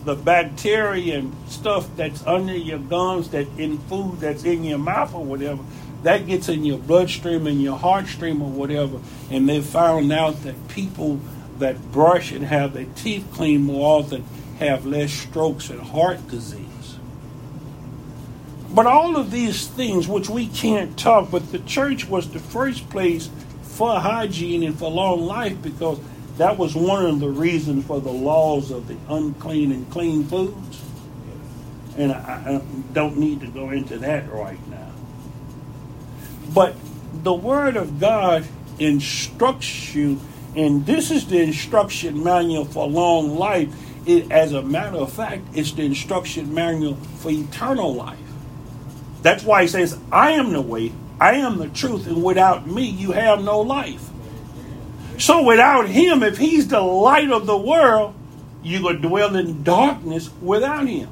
the 0.05 0.15
bacteria 0.15 1.19
and 1.19 1.35
stuff 1.49 1.89
that's 1.97 2.25
under 2.25 2.55
your 2.55 2.79
gums, 2.79 3.29
that 3.31 3.47
in 3.57 3.77
food 3.77 4.21
that's 4.21 4.45
in 4.45 4.63
your 4.63 4.77
mouth 4.77 5.13
or 5.13 5.25
whatever, 5.25 5.61
that 6.03 6.25
gets 6.25 6.47
in 6.47 6.63
your 6.63 6.77
bloodstream 6.77 7.47
and 7.47 7.61
your 7.61 7.77
heart 7.77 8.07
stream 8.07 8.41
or 8.41 8.49
whatever. 8.49 8.99
And 9.29 9.49
they 9.49 9.59
found 9.59 10.13
out 10.13 10.43
that 10.43 10.69
people 10.69 11.19
that 11.59 11.91
brush 11.91 12.31
and 12.31 12.45
have 12.45 12.73
their 12.73 12.87
teeth 12.95 13.27
cleaned 13.33 13.65
more 13.65 13.99
often 13.99 14.23
have 14.61 14.85
less 14.85 15.11
strokes 15.11 15.69
and 15.69 15.81
heart 15.81 16.27
disease. 16.27 16.67
But 18.73 18.85
all 18.85 19.17
of 19.17 19.31
these 19.31 19.67
things, 19.67 20.07
which 20.07 20.29
we 20.29 20.47
can't 20.47 20.97
talk, 20.97 21.29
but 21.29 21.51
the 21.51 21.59
church 21.59 22.07
was 22.07 22.29
the 22.29 22.39
first 22.39 22.89
place 22.89 23.29
for 23.63 23.99
hygiene 23.99 24.63
and 24.63 24.77
for 24.77 24.89
long 24.89 25.21
life 25.21 25.61
because 25.61 25.99
that 26.37 26.57
was 26.57 26.75
one 26.75 27.05
of 27.05 27.19
the 27.19 27.29
reasons 27.29 27.85
for 27.85 27.99
the 27.99 28.11
laws 28.11 28.71
of 28.71 28.87
the 28.87 28.95
unclean 29.09 29.71
and 29.71 29.89
clean 29.91 30.23
foods. 30.23 30.81
And 31.97 32.13
I, 32.13 32.15
I 32.55 32.61
don't 32.93 33.17
need 33.17 33.41
to 33.41 33.47
go 33.47 33.71
into 33.71 33.97
that 33.99 34.31
right 34.31 34.59
now. 34.69 34.91
But 36.53 36.75
the 37.23 37.33
Word 37.33 37.75
of 37.75 37.99
God 37.99 38.47
instructs 38.79 39.93
you, 39.93 40.19
and 40.55 40.85
this 40.85 41.11
is 41.11 41.27
the 41.27 41.41
instruction 41.41 42.23
manual 42.23 42.65
for 42.65 42.87
long 42.87 43.37
life. 43.37 43.73
It, 44.05 44.31
as 44.31 44.53
a 44.53 44.61
matter 44.61 44.97
of 44.97 45.13
fact, 45.13 45.43
it's 45.53 45.71
the 45.71 45.83
instruction 45.83 46.53
manual 46.53 46.95
for 46.95 47.29
eternal 47.29 47.93
life. 47.93 48.17
That's 49.21 49.43
why 49.43 49.63
he 49.63 49.67
says, 49.67 49.97
I 50.11 50.31
am 50.31 50.53
the 50.53 50.61
way, 50.61 50.91
I 51.19 51.33
am 51.33 51.59
the 51.59 51.69
truth, 51.69 52.07
and 52.07 52.23
without 52.23 52.65
me 52.67 52.89
you 52.89 53.11
have 53.11 53.43
no 53.43 53.59
life. 53.61 54.09
So 55.19 55.43
without 55.43 55.87
him, 55.87 56.23
if 56.23 56.37
he's 56.37 56.67
the 56.67 56.81
light 56.81 57.29
of 57.29 57.45
the 57.45 57.57
world, 57.57 58.15
you 58.63 58.81
will 58.81 58.97
dwell 58.97 59.35
in 59.35 59.61
darkness 59.61 60.31
without 60.41 60.87
him. 60.87 61.09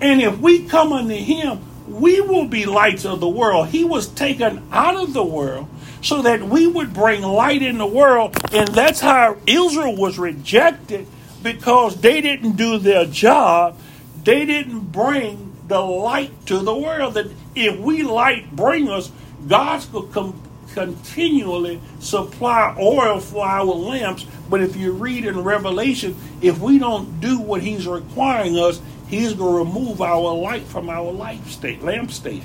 And 0.00 0.20
if 0.20 0.38
we 0.38 0.64
come 0.64 0.92
unto 0.92 1.14
him, 1.14 1.60
we 1.88 2.20
will 2.20 2.46
be 2.46 2.66
lights 2.66 3.04
of 3.04 3.18
the 3.18 3.28
world. 3.28 3.68
He 3.68 3.82
was 3.82 4.06
taken 4.06 4.62
out 4.70 4.94
of 4.94 5.14
the 5.14 5.24
world 5.24 5.66
so 6.00 6.22
that 6.22 6.42
we 6.42 6.66
would 6.66 6.94
bring 6.94 7.22
light 7.22 7.62
in 7.62 7.78
the 7.78 7.86
world. 7.86 8.36
And 8.52 8.68
that's 8.68 9.00
how 9.00 9.36
Israel 9.46 9.96
was 9.96 10.18
rejected 10.18 11.06
because 11.42 12.00
they 12.00 12.20
didn't 12.20 12.56
do 12.56 12.78
their 12.78 13.04
job. 13.04 13.78
They 14.24 14.44
didn't 14.44 14.92
bring 14.92 15.56
the 15.66 15.80
light 15.80 16.46
to 16.46 16.58
the 16.58 16.74
world. 16.74 17.14
That 17.14 17.30
if 17.54 17.78
we 17.78 18.02
light 18.02 18.54
bring 18.54 18.88
us, 18.88 19.10
God's 19.46 19.86
going 19.86 20.12
to 20.12 20.34
continually 20.74 21.80
supply 22.00 22.76
oil 22.78 23.20
for 23.20 23.46
our 23.46 23.64
lamps. 23.64 24.26
But 24.48 24.62
if 24.62 24.76
you 24.76 24.92
read 24.92 25.24
in 25.24 25.42
Revelation, 25.42 26.16
if 26.40 26.58
we 26.58 26.78
don't 26.78 27.20
do 27.20 27.40
what 27.40 27.62
He's 27.62 27.86
requiring 27.86 28.58
us, 28.58 28.80
He's 29.08 29.32
going 29.32 29.52
to 29.52 29.58
remove 29.70 30.02
our 30.02 30.34
light 30.34 30.64
from 30.64 30.90
our 30.90 31.10
life 31.10 31.48
state, 31.50 31.80
lampstand. 31.80 32.44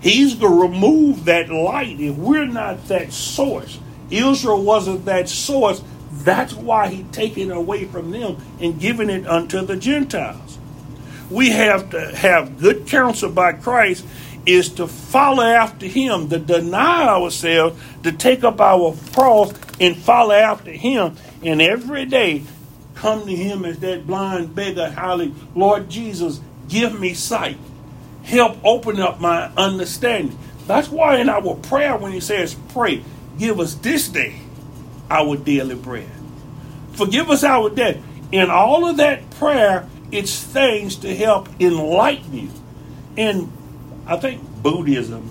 He's 0.00 0.34
going 0.34 0.52
to 0.52 0.62
remove 0.62 1.26
that 1.26 1.48
light 1.48 2.00
if 2.00 2.16
we're 2.16 2.46
not 2.46 2.88
that 2.88 3.12
source. 3.12 3.78
Israel 4.10 4.62
wasn't 4.62 5.04
that 5.04 5.28
source. 5.28 5.82
That's 6.24 6.54
why 6.54 6.88
he 6.88 7.02
taken 7.04 7.50
it 7.50 7.56
away 7.56 7.84
from 7.84 8.10
them 8.10 8.36
and 8.60 8.80
given 8.80 9.10
it 9.10 9.26
unto 9.26 9.64
the 9.64 9.76
Gentiles. 9.76 10.58
We 11.30 11.50
have 11.50 11.90
to 11.90 12.14
have 12.14 12.60
good 12.60 12.86
counsel 12.86 13.30
by 13.30 13.54
Christ 13.54 14.04
is 14.44 14.70
to 14.70 14.86
follow 14.86 15.42
after 15.42 15.86
him, 15.86 16.28
to 16.28 16.38
deny 16.38 17.06
ourselves, 17.08 17.80
to 18.02 18.12
take 18.12 18.44
up 18.44 18.60
our 18.60 18.94
cross 19.12 19.52
and 19.80 19.96
follow 19.96 20.34
after 20.34 20.72
him. 20.72 21.16
And 21.42 21.62
every 21.62 22.06
day 22.06 22.42
come 22.94 23.26
to 23.26 23.34
him 23.34 23.64
as 23.64 23.78
that 23.80 24.06
blind 24.06 24.54
beggar, 24.54 24.90
howling, 24.90 25.34
Lord 25.54 25.88
Jesus, 25.88 26.40
give 26.68 26.98
me 26.98 27.14
sight. 27.14 27.56
Help 28.24 28.58
open 28.64 29.00
up 29.00 29.20
my 29.20 29.46
understanding. 29.56 30.38
That's 30.66 30.88
why 30.88 31.18
in 31.18 31.28
our 31.28 31.54
prayer, 31.54 31.96
when 31.96 32.12
he 32.12 32.20
says, 32.20 32.54
pray, 32.68 33.02
give 33.38 33.58
us 33.58 33.74
this 33.74 34.08
day 34.08 34.41
our 35.12 35.36
daily 35.36 35.74
bread. 35.74 36.10
Forgive 36.92 37.30
us 37.30 37.44
our 37.44 37.68
debt. 37.68 37.98
In 38.32 38.50
all 38.50 38.88
of 38.88 38.96
that 38.96 39.28
prayer, 39.32 39.88
it's 40.10 40.42
things 40.42 40.96
to 40.96 41.14
help 41.14 41.48
enlighten 41.60 42.32
you. 42.32 42.50
And 43.16 43.52
I 44.06 44.16
think 44.16 44.42
Buddhism, 44.62 45.22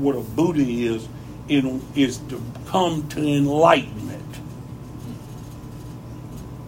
what 0.00 0.16
a 0.16 0.20
Buddha 0.20 0.62
is, 0.62 1.06
in, 1.48 1.82
is 1.94 2.18
to 2.28 2.42
come 2.66 3.08
to 3.10 3.20
enlightenment. 3.20 4.22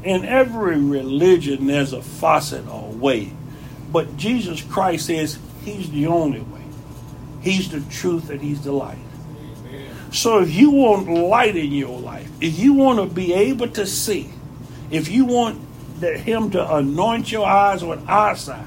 In 0.04 0.24
every 0.24 0.78
religion, 0.78 1.66
there's 1.66 1.92
a 1.92 2.02
facet 2.02 2.68
or 2.68 2.90
way. 2.92 3.32
But 3.90 4.16
Jesus 4.16 4.62
Christ 4.62 5.06
says 5.06 5.38
He's 5.64 5.90
the 5.90 6.06
only 6.06 6.40
way. 6.40 6.64
He's 7.40 7.70
the 7.70 7.80
truth 7.90 8.30
and 8.30 8.40
He's 8.40 8.62
the 8.62 8.72
light. 8.72 8.98
So 10.12 10.40
if 10.40 10.52
you 10.54 10.70
want 10.70 11.08
light 11.08 11.56
in 11.56 11.72
your 11.72 11.98
life, 12.00 12.30
if 12.40 12.58
you 12.58 12.74
want 12.74 12.98
to 12.98 13.14
be 13.14 13.34
able 13.34 13.68
to 13.68 13.86
see, 13.86 14.30
if 14.90 15.08
you 15.08 15.24
want 15.26 15.60
Him 16.00 16.50
to 16.52 16.76
anoint 16.76 17.32
your 17.32 17.46
eyes 17.46 17.84
with 17.84 18.08
eyesight, 18.08 18.66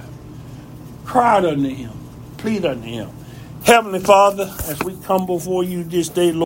cry 1.06 1.38
unto 1.38 1.70
Him, 1.70 1.92
plead 2.38 2.66
unto 2.66 2.88
Him. 2.88 3.10
Heavenly 3.64 4.00
Father, 4.00 4.54
as 4.68 4.80
we 4.84 4.98
come 5.04 5.26
before 5.26 5.64
you 5.64 5.84
this 5.84 6.10
day, 6.10 6.32
Lord. 6.32 6.39